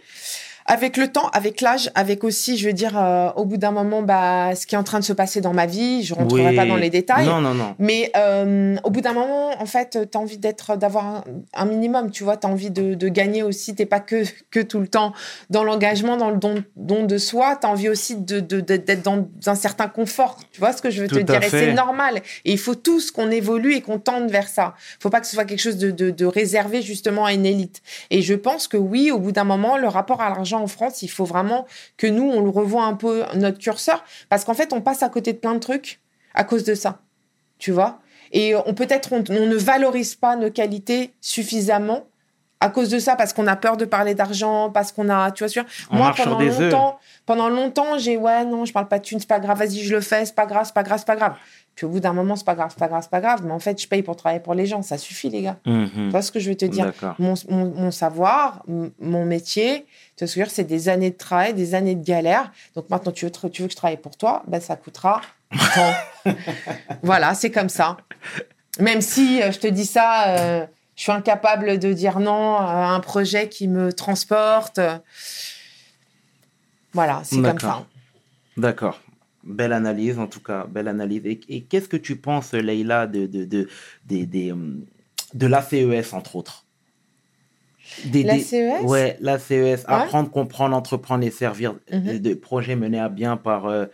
avec 0.71 0.97
le 0.99 1.09
temps, 1.09 1.29
avec 1.33 1.61
l'âge, 1.63 1.91
avec 1.95 2.23
aussi, 2.25 2.57
je 2.59 2.67
veux 2.67 2.73
dire, 2.75 2.93
euh, 2.97 3.31
au 3.37 3.45
bout 3.47 3.57
d'un 3.57 3.71
moment, 3.71 4.03
bah, 4.03 4.55
ce 4.55 4.67
qui 4.67 4.75
est 4.75 4.79
en 4.79 4.85
train 4.85 5.01
de 5.01 5.05
se 5.05 5.15
passer 5.15 5.41
dans 5.41 5.55
ma 5.55 5.65
vie, 5.67 6.05
je 6.05 6.15
rentrerai 6.15 6.49
Oui. 6.51 6.57
pas 6.57 6.67
dans 6.67 6.77
les 6.77 6.91
détails. 6.91 7.27
Non, 7.27 7.41
non, 7.41 7.55
non. 7.55 7.75
Mais 7.79 8.13
euh, 8.17 8.77
au 8.85 8.91
bout 8.91 9.01
d'un 9.01 9.15
moment, 9.15 9.51
en 9.61 9.65
fait, 9.67 9.99
tu 10.13 10.17
as 10.19 10.21
envie 10.21 10.37
d'être, 10.39 10.77
d'avoir 10.77 11.07
un, 11.07 11.25
un 11.55 11.65
minimum, 11.65 12.11
tu 12.11 12.23
vois, 12.23 12.37
tu 12.37 12.47
as 12.47 12.51
envie 12.51 12.71
de, 12.71 12.93
de 12.95 13.09
gagner 13.09 13.43
aussi, 13.43 13.75
t'es 13.75 13.87
pas 13.87 13.99
que, 14.01 14.25
que 14.51 14.61
tout 14.61 14.79
le 14.79 14.89
temps 14.89 15.15
dans 15.51 15.65
l'engagement, 15.65 16.19
dans 16.19 16.31
le 16.31 16.37
don, 16.37 16.63
don 16.77 17.05
de 17.05 17.17
soi, 17.17 17.57
tu 17.59 17.67
as 17.67 17.71
envie 17.71 17.89
aussi 17.89 18.17
de, 18.17 18.41
d'être 18.41 19.03
dans 19.03 19.27
un 19.47 19.55
certain 19.55 19.89
confort, 19.89 20.39
tu 20.53 20.61
vois 20.61 20.75
ce 20.75 20.83
que 20.83 20.91
je 20.91 21.01
veux 21.01 21.09
Tout 21.09 21.17
te 21.17 21.21
dire, 21.23 21.37
et 21.43 21.49
fait. 21.49 21.67
c'est 21.69 21.73
normal. 21.73 22.17
Et 22.45 22.53
il 22.53 22.59
faut 22.59 22.75
tous 22.75 23.11
qu'on 23.11 23.31
évolue 23.31 23.75
et 23.75 23.81
qu'on 23.81 23.99
tende 23.99 24.31
vers 24.31 24.49
ça. 24.49 24.75
faut 25.01 25.09
pas 25.11 25.21
que 25.21 25.27
ce 25.27 25.35
soit 25.35 25.47
quelque 25.47 25.61
chose 25.63 25.79
de, 25.79 25.91
de, 25.91 26.11
de 26.11 26.27
réservé 26.27 26.83
justement 26.83 27.25
à 27.25 27.33
une 27.33 27.47
élite. 27.47 27.81
Et 28.11 28.21
je 28.21 28.35
pense 28.35 28.69
que 28.69 28.77
oui, 28.77 29.11
au 29.11 29.19
bout 29.19 29.33
d'un 29.33 29.45
moment, 29.45 29.79
le 29.79 29.89
rapport 29.89 30.21
à 30.21 30.29
l'argent 30.29 30.58
en 30.59 30.67
France, 30.67 31.03
il 31.03 31.09
faut 31.09 31.25
vraiment 31.25 31.67
que 31.97 32.07
nous, 32.07 32.25
on 32.25 32.43
le 32.43 32.51
revoie 32.51 32.85
un 32.85 32.95
peu 32.95 33.25
notre 33.35 33.59
curseur, 33.59 34.05
parce 34.29 34.45
qu'en 34.45 34.55
fait, 34.55 34.73
on 34.73 34.81
passe 34.81 35.03
à 35.03 35.09
côté 35.09 35.33
de 35.33 35.39
plein 35.39 35.55
de 35.55 35.61
trucs 35.61 36.01
à 36.35 36.45
cause 36.45 36.65
de 36.65 36.75
ça 36.75 37.01
tu 37.59 37.73
vois. 37.73 37.99
Et 38.33 38.55
on 38.55 38.75
peut-être 38.75 39.13
on, 39.13 39.25
on 39.31 39.47
ne 39.47 39.57
valorise 39.57 40.15
pas 40.15 40.37
nos 40.37 40.51
qualités 40.51 41.13
suffisamment 41.21 42.05
à 42.61 42.71
cause 42.71 42.89
de 42.89 42.99
ça, 42.99 43.15
parce 43.15 43.33
qu'on 43.33 43.47
a 43.47 43.55
peur 43.55 43.77
de 43.77 43.85
parler 43.85 44.17
d'argent, 44.17 44.71
parce 44.71 44.91
qu'on 44.91 45.09
a, 45.09 45.31
tu 45.31 45.45
vois, 45.45 45.49
sûr. 45.49 45.65
Moi, 45.93 46.13
pendant 46.17 46.41
longtemps, 46.41 46.99
pendant 47.25 47.49
longtemps, 47.49 47.99
j'ai 47.99 48.17
ouais 48.17 48.45
non, 48.45 48.65
je 48.65 48.73
parle 48.73 48.89
pas 48.89 48.99
de 48.99 49.05
thunes, 49.05 49.21
c'est 49.21 49.29
pas 49.29 49.39
grave, 49.39 49.59
vas-y, 49.59 49.79
je 49.79 49.95
le 49.95 50.01
fais, 50.01 50.25
c'est 50.25 50.35
pas 50.35 50.47
grave, 50.47 50.65
c'est 50.67 50.75
pas 50.75 50.83
grave, 50.83 50.99
c'est 50.99 51.07
pas 51.07 51.15
grave. 51.15 51.35
Puis 51.79 51.87
au 51.87 51.91
bout 51.91 52.01
d'un 52.01 52.13
moment, 52.13 52.35
c'est 52.35 52.45
pas 52.45 52.57
grave, 52.57 52.71
c'est 52.71 52.79
pas 52.81 52.89
grave, 52.89 53.03
c'est 53.05 53.11
pas 53.11 53.21
grave. 53.21 53.43
Mais 53.45 53.53
en 53.53 53.61
fait, 53.61 53.81
je 53.81 53.87
paye 53.87 54.03
pour 54.03 54.17
travailler 54.17 54.41
pour 54.41 54.55
les 54.55 54.67
gens, 54.67 54.83
ça 54.83 54.99
suffit, 54.99 55.31
les 55.31 55.43
gars. 55.43 55.59
Tu 55.65 56.09
vois 56.11 56.23
ce 56.23 56.33
que 56.33 56.41
je 56.41 56.51
veux 56.51 56.57
te 56.57 56.65
dire? 56.65 56.93
Mon, 57.21 57.35
mon, 57.49 57.67
mon 57.67 57.91
savoir, 57.93 58.65
mon 58.67 59.25
métier, 59.25 59.87
tu 60.17 60.25
vois 60.25 60.27
ce 60.27 60.35
que 60.35 60.35
je 60.35 60.39
veux 60.41 60.45
dire, 60.47 60.53
c'est 60.53 60.65
des 60.65 60.89
années 60.89 61.11
de 61.11 61.17
travail, 61.17 61.55
des 61.55 61.77
années 61.77 61.95
de 61.95 62.05
galère. 62.05 62.51
Donc 62.75 62.91
maintenant, 62.91 63.13
tu 63.13 63.27
veux, 63.27 63.31
tu 63.31 63.63
veux 63.63 63.69
que 63.69 63.73
je 63.73 63.77
travaille 63.77 63.97
pour 63.97 64.17
toi, 64.17 64.43
ben 64.49 64.61
ça 64.61 64.75
coûtera 64.75 65.21
tant. 65.73 66.33
voilà, 67.05 67.35
c'est 67.35 67.53
comme 67.53 67.69
ça. 67.69 67.97
Même 68.81 69.01
si 69.01 69.41
euh, 69.41 69.53
je 69.53 69.61
te 69.61 69.69
dis 69.69 69.87
ça, 69.87 70.31
euh, 70.31 70.67
je 70.97 71.03
suis 71.03 71.13
incapable 71.13 71.79
de 71.79 71.93
dire 71.93 72.19
non 72.19 72.57
à 72.57 72.89
un 72.89 72.99
projet 72.99 73.49
qui 73.49 73.69
me 73.69 73.93
transporte. 73.93 74.81
Voilà, 76.93 77.21
c'est 77.23 77.41
comme 77.41 77.61
ça. 77.61 77.87
D'accord. 78.57 78.99
Belle 79.49 79.73
analyse, 79.73 80.19
en 80.19 80.27
tout 80.27 80.41
cas, 80.41 80.67
belle 80.67 80.89
analyse. 80.89 81.23
Et, 81.25 81.41
et 81.49 81.63
qu'est-ce 81.63 81.89
que 81.89 81.97
tu 81.97 82.17
penses, 82.17 82.53
Leïla, 82.53 83.07
de, 83.07 83.27
de, 83.27 84.53
hum, 84.53 84.85
de 85.35 85.47
l'ACES, 85.47 86.13
entre 86.13 86.37
autres? 86.37 86.65
Des- 88.05 88.23
La 88.23 88.35
des- 88.35 88.41
CES 88.43 88.83
Ouais, 88.85 89.17
l'ACES, 89.21 89.85
apprendre, 89.87 90.31
comprendre, 90.31 90.77
entreprendre 90.77 91.25
et 91.25 91.31
servir, 91.31 91.75
euh, 91.93 92.19
de 92.19 92.35
projets 92.35 92.77
menés 92.77 93.01
à 93.01 93.09
bien 93.09 93.37
par 93.37 93.67
euh, 93.67 93.87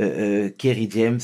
euh, 0.00 0.46
euh, 0.46 0.50
Kerry 0.56 0.88
James. 0.90 1.20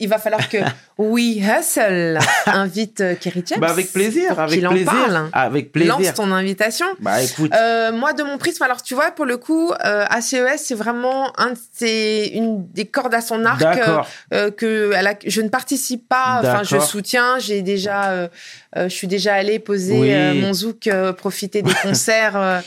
Il 0.00 0.08
va 0.08 0.18
falloir 0.18 0.48
que 0.48 0.58
We 0.98 1.36
Hustle 1.38 2.18
invite 2.46 3.00
euh, 3.00 3.14
Kerry 3.14 3.42
James. 3.46 3.60
Bah, 3.60 3.70
avec 3.70 3.92
plaisir, 3.92 4.38
avec 4.38 4.64
en 4.64 4.70
plaisir. 4.70 4.86
parle. 4.92 5.28
Avec 5.32 5.72
plaisir. 5.72 5.98
Lance 5.98 6.14
ton 6.14 6.32
invitation. 6.32 6.86
Bah 7.00 7.22
écoute, 7.22 7.52
Euh, 7.54 7.92
moi, 7.92 8.12
de 8.12 8.22
mon 8.22 8.38
prisme, 8.38 8.62
alors 8.64 8.82
tu 8.82 8.94
vois, 8.94 9.10
pour 9.12 9.24
le 9.26 9.36
coup, 9.36 9.72
euh, 9.84 10.04
ACES, 10.10 10.56
c'est 10.58 10.74
vraiment 10.74 11.32
un 11.38 11.50
de 11.50 11.58
ses- 11.72 12.30
une 12.34 12.66
des 12.72 12.84
cordes 12.86 13.14
à 13.14 13.20
son 13.20 13.44
arc 13.44 13.62
euh, 14.32 14.50
que 14.50 14.92
elle 14.94 15.06
a- 15.06 15.14
je 15.24 15.40
ne 15.40 15.48
participe 15.48 16.08
pas. 16.08 16.40
Enfin, 16.40 16.62
je 16.64 16.78
soutiens. 16.78 17.38
J'ai 17.38 17.62
déjà, 17.62 18.28
je 18.76 18.88
suis 18.88 19.06
déjà 19.06 19.34
allée 19.34 19.58
poser 19.58 19.98
Oui. 20.32 20.40
mon 20.40 20.52
zouk, 20.52 20.88
profiter 21.16 21.62
des 21.62 21.72
concerts 21.82 22.62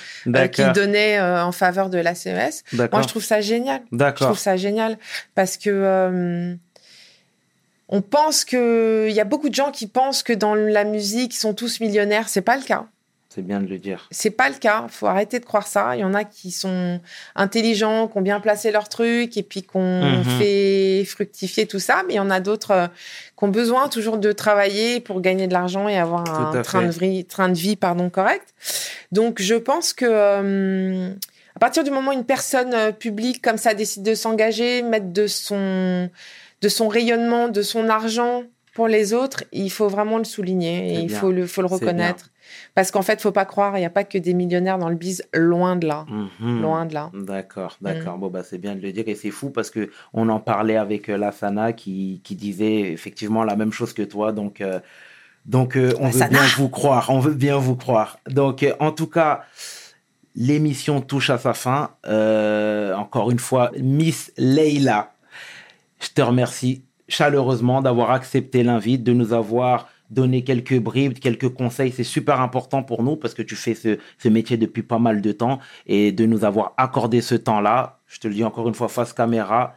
qu'il 0.52 0.72
donnait 0.74 1.20
en 1.20 1.52
faveur 1.52 1.90
de 1.90 1.98
l'ACES. 1.98 2.64
Moi, 2.74 3.02
je 3.02 3.08
trouve 3.08 3.24
ça 3.24 3.42
génial. 3.42 3.82
Je 3.92 3.98
D'accord. 3.98 4.28
trouve 4.28 4.40
ça 4.40 4.58
génial 4.58 4.98
parce 5.36 5.58
que 5.58 6.56
on 7.92 8.02
pense 8.02 8.46
que 8.46 9.06
il 9.10 9.14
y 9.16 9.20
a 9.20 9.26
beaucoup 9.26 9.50
de 9.50 9.56
gens 9.56 9.72
qui 9.72 9.88
pensent 9.88 10.24
que 10.24 10.34
dans 10.34 10.56
la 10.56 10.84
musique, 10.86 11.36
ils 11.36 11.40
sont 11.40 11.54
tous 11.54 11.80
millionnaires. 11.82 12.30
C'est 12.30 12.42
pas 12.42 12.58
le 12.58 12.64
cas. 12.64 12.86
C'est 13.34 13.42
bien 13.46 13.62
de 13.62 13.68
le 13.68 13.78
dire. 13.78 14.08
C'est 14.12 14.30
pas 14.32 14.50
le 14.50 14.56
cas. 14.56 14.88
Faut 14.90 15.06
arrêter 15.08 15.40
de 15.40 15.46
croire 15.46 15.66
ça. 15.66 15.96
Il 15.96 16.02
y 16.02 16.04
en 16.04 16.14
a 16.14 16.26
qui 16.26 16.52
sont 16.52 17.00
intelligents, 17.36 18.10
qui 18.10 18.18
ont 18.18 18.22
bien 18.22 18.42
placé 18.42 18.72
leur 18.72 18.90
truc 18.90 19.38
et 19.38 19.44
puis 19.44 19.64
qu'on 19.64 20.02
Mhm. 20.02 20.24
fait 20.38 21.06
fructifier 21.06 21.66
tout 21.66 21.80
ça. 21.80 22.04
Mais 22.08 22.16
il 22.16 22.18
y 22.18 22.20
en 22.20 22.30
a 22.30 22.42
d'autres 22.42 22.72
euh, 22.72 22.88
qui 23.38 23.44
ont 23.46 23.48
besoin 23.48 23.88
toujours 23.88 24.18
de 24.18 24.34
travailler 24.34 25.00
pour 25.00 25.22
gagner 25.22 25.48
de 25.48 25.54
l'argent 25.54 25.88
et 25.88 25.98
avoir 25.98 26.26
Tout 26.26 26.58
un 26.58 26.62
train 26.62 26.82
de, 26.82 26.92
vie, 26.92 27.24
train 27.24 27.48
de 27.48 27.58
vie 27.58 27.78
pardon, 27.78 28.10
correct. 28.10 28.54
Donc, 29.14 29.42
je 29.42 29.56
pense 29.56 29.94
que 29.94 30.06
euh, 30.10 31.10
à 31.56 31.60
partir 31.60 31.86
du 31.86 31.92
moment 31.92 32.12
où 32.12 32.14
une 32.14 32.26
personne 32.26 32.74
euh, 32.74 32.92
publique 32.92 33.42
comme 33.42 33.58
ça 33.58 33.74
décide 33.74 34.04
de 34.04 34.14
s'engager, 34.14 34.82
mettre 34.82 35.14
de 35.14 35.28
son, 35.28 36.10
de 36.62 36.70
son 36.70 36.88
rayonnement, 36.88 37.48
de 37.50 37.62
son 37.62 37.90
argent 37.90 38.44
pour 38.74 38.88
les 38.88 39.14
autres, 39.14 39.44
il 39.52 39.70
faut 39.70 39.90
vraiment 39.90 40.18
le 40.18 40.24
souligner 40.24 40.94
et 40.94 41.00
il 41.00 41.08
bien. 41.08 41.20
faut 41.20 41.32
le, 41.32 41.46
faut 41.46 41.62
le 41.62 41.68
reconnaître. 41.68 42.30
Parce 42.76 42.90
qu'en 42.92 43.02
fait, 43.02 43.22
faut 43.22 43.32
pas 43.32 43.46
croire, 43.46 43.78
il 43.78 43.82
n'y 43.82 43.86
a 43.86 43.90
pas 43.90 44.04
que 44.06 44.18
des 44.18 44.34
millionnaires 44.34 44.78
dans 44.78 44.90
le 44.90 44.96
biz, 44.96 45.24
loin 45.34 45.76
de 45.76 45.88
là. 45.88 46.06
Mhm. 46.40 46.62
Loin 46.62 46.86
de 46.86 46.94
là. 46.94 47.10
D'accord, 47.14 47.78
Mm. 47.82 47.86
d'accord. 47.86 48.18
Bon, 48.18 48.28
bah, 48.30 48.44
c'est 48.44 48.58
bien 48.58 48.76
de 48.76 48.82
le 48.82 48.92
dire. 48.94 49.04
Et 49.08 49.16
c'est 49.16 49.30
fou 49.32 49.50
parce 49.50 49.70
que 49.70 49.90
on 50.14 50.30
en 50.30 50.40
parlait 50.40 50.78
avec 50.78 51.10
euh, 51.10 51.18
Lassana 51.18 51.74
qui, 51.74 52.22
qui 52.24 52.36
disait 52.36 52.80
effectivement 52.92 53.44
la 53.44 53.56
même 53.58 53.72
chose 53.74 53.92
que 53.94 54.04
toi. 54.04 54.32
Donc, 54.32 54.62
euh, 54.62 54.80
donc 55.46 55.76
euh, 55.76 55.92
on 56.00 56.08
veut 56.10 56.28
bien 56.30 56.46
vous 56.58 56.70
croire. 56.70 57.10
On 57.10 57.20
veut 57.20 57.34
bien 57.34 57.58
vous 57.58 57.76
croire. 57.76 58.20
Donc, 58.30 58.64
euh, 58.64 58.74
en 58.80 58.92
tout 58.92 59.08
cas, 59.08 59.44
l'émission 60.36 61.02
touche 61.02 61.30
à 61.30 61.38
sa 61.38 61.54
fin. 61.54 61.92
Encore 62.98 63.32
une 63.32 63.40
fois, 63.40 63.72
Miss 63.80 64.32
Leila, 64.38 65.11
je 66.02 66.10
te 66.10 66.22
remercie 66.22 66.84
chaleureusement 67.08 67.82
d'avoir 67.82 68.12
accepté 68.12 68.64
l'invite, 68.64 69.04
de 69.04 69.14
nous 69.14 69.34
avoir 69.34 69.88
donné 70.10 70.44
quelques 70.44 70.78
bribes, 70.78 71.20
quelques 71.20 71.50
conseils. 71.50 71.94
C'est 71.96 72.04
super 72.04 72.42
important 72.42 72.84
pour 72.84 73.04
nous 73.04 73.16
parce 73.16 73.34
que 73.34 73.42
tu 73.42 73.56
fais 73.56 73.76
ce, 73.76 73.98
ce 74.18 74.30
métier 74.30 74.58
depuis 74.58 74.84
pas 74.84 75.00
mal 75.00 75.22
de 75.22 75.32
temps 75.32 75.60
et 75.88 76.12
de 76.12 76.26
nous 76.26 76.44
avoir 76.44 76.74
accordé 76.78 77.22
ce 77.22 77.36
temps-là. 77.36 78.00
Je 78.08 78.20
te 78.20 78.28
le 78.28 78.34
dis 78.34 78.44
encore 78.44 78.68
une 78.68 78.74
fois 78.74 78.90
face 78.90 79.14
caméra. 79.14 79.76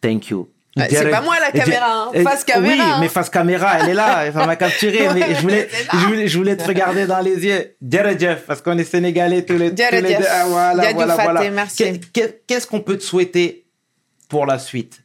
Thank 0.00 0.28
you. 0.28 0.50
C'est 0.76 1.08
pas 1.08 1.20
moi 1.20 1.36
la 1.38 1.52
caméra, 1.52 2.10
hein. 2.12 2.22
face 2.24 2.42
caméra. 2.42 2.74
Oui, 2.74 2.80
hein. 2.80 2.98
mais 3.00 3.08
face 3.08 3.30
caméra, 3.30 3.78
elle 3.78 3.90
est 3.90 3.94
là, 3.94 4.32
ça 4.32 4.44
m'a 4.44 4.56
capturé. 4.56 5.06
Ouais, 5.06 5.14
mais 5.14 5.34
je 5.36 5.40
voulais, 5.40 5.68
c'est 5.70 5.84
là. 5.84 5.92
je 5.92 6.06
voulais, 6.06 6.26
je 6.26 6.38
voulais 6.38 6.56
te 6.56 6.64
regarder 6.64 7.06
dans 7.06 7.20
les 7.20 7.46
yeux. 7.46 7.76
Jeff, 8.18 8.44
parce 8.44 8.60
qu'on 8.60 8.76
est 8.76 8.84
sénégalais 8.84 9.44
tous 9.44 9.56
les, 9.56 9.72
tous 9.72 9.82
les 9.92 10.02
deux. 10.02 10.24
Ah, 10.28 10.46
voilà, 10.48 10.92
voilà, 10.92 11.14
voilà. 11.14 11.66
Qu'est-ce 12.46 12.66
qu'on 12.66 12.80
peut 12.80 12.98
te 12.98 13.04
souhaiter 13.04 13.66
pour 14.28 14.46
la 14.46 14.58
suite? 14.58 15.03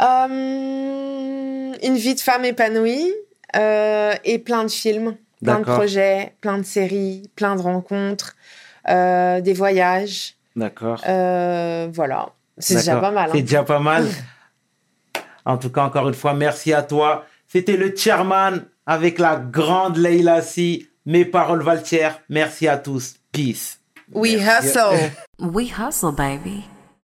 Une 0.00 1.96
vie 1.96 2.14
de 2.14 2.20
femme 2.20 2.44
épanouie 2.44 3.12
euh, 3.56 4.12
et 4.24 4.38
plein 4.38 4.64
de 4.64 4.70
films, 4.70 5.16
plein 5.42 5.58
de 5.60 5.64
projets, 5.64 6.34
plein 6.40 6.58
de 6.58 6.64
séries, 6.64 7.30
plein 7.36 7.56
de 7.56 7.62
rencontres, 7.62 8.34
euh, 8.88 9.40
des 9.40 9.52
voyages. 9.52 10.34
D'accord. 10.56 11.00
Euh, 11.08 11.88
voilà, 11.92 12.30
c'est 12.58 12.76
déjà 12.76 12.96
pas 12.96 13.10
mal. 13.10 13.30
hein. 13.30 13.32
C'est 13.34 13.42
déjà 13.42 13.62
pas 13.64 13.78
mal. 13.80 14.06
En 15.46 15.58
tout 15.58 15.68
cas, 15.68 15.82
encore 15.82 16.08
une 16.08 16.14
fois, 16.14 16.32
merci 16.32 16.72
à 16.72 16.82
toi. 16.82 17.26
C'était 17.48 17.76
le 17.76 17.94
chairman 17.94 18.64
avec 18.86 19.18
la 19.18 19.36
grande 19.36 19.98
Leila 19.98 20.40
Si. 20.40 20.88
Mes 21.04 21.26
paroles 21.26 21.62
valent 21.62 21.84
cher. 21.84 22.18
Merci 22.30 22.66
à 22.66 22.78
tous. 22.78 23.16
Peace. 23.30 23.78
We 24.10 24.36
Merci. 24.36 24.68
hustle. 24.68 25.10
We 25.38 25.70
hustle, 25.78 26.12
baby. 26.12 26.64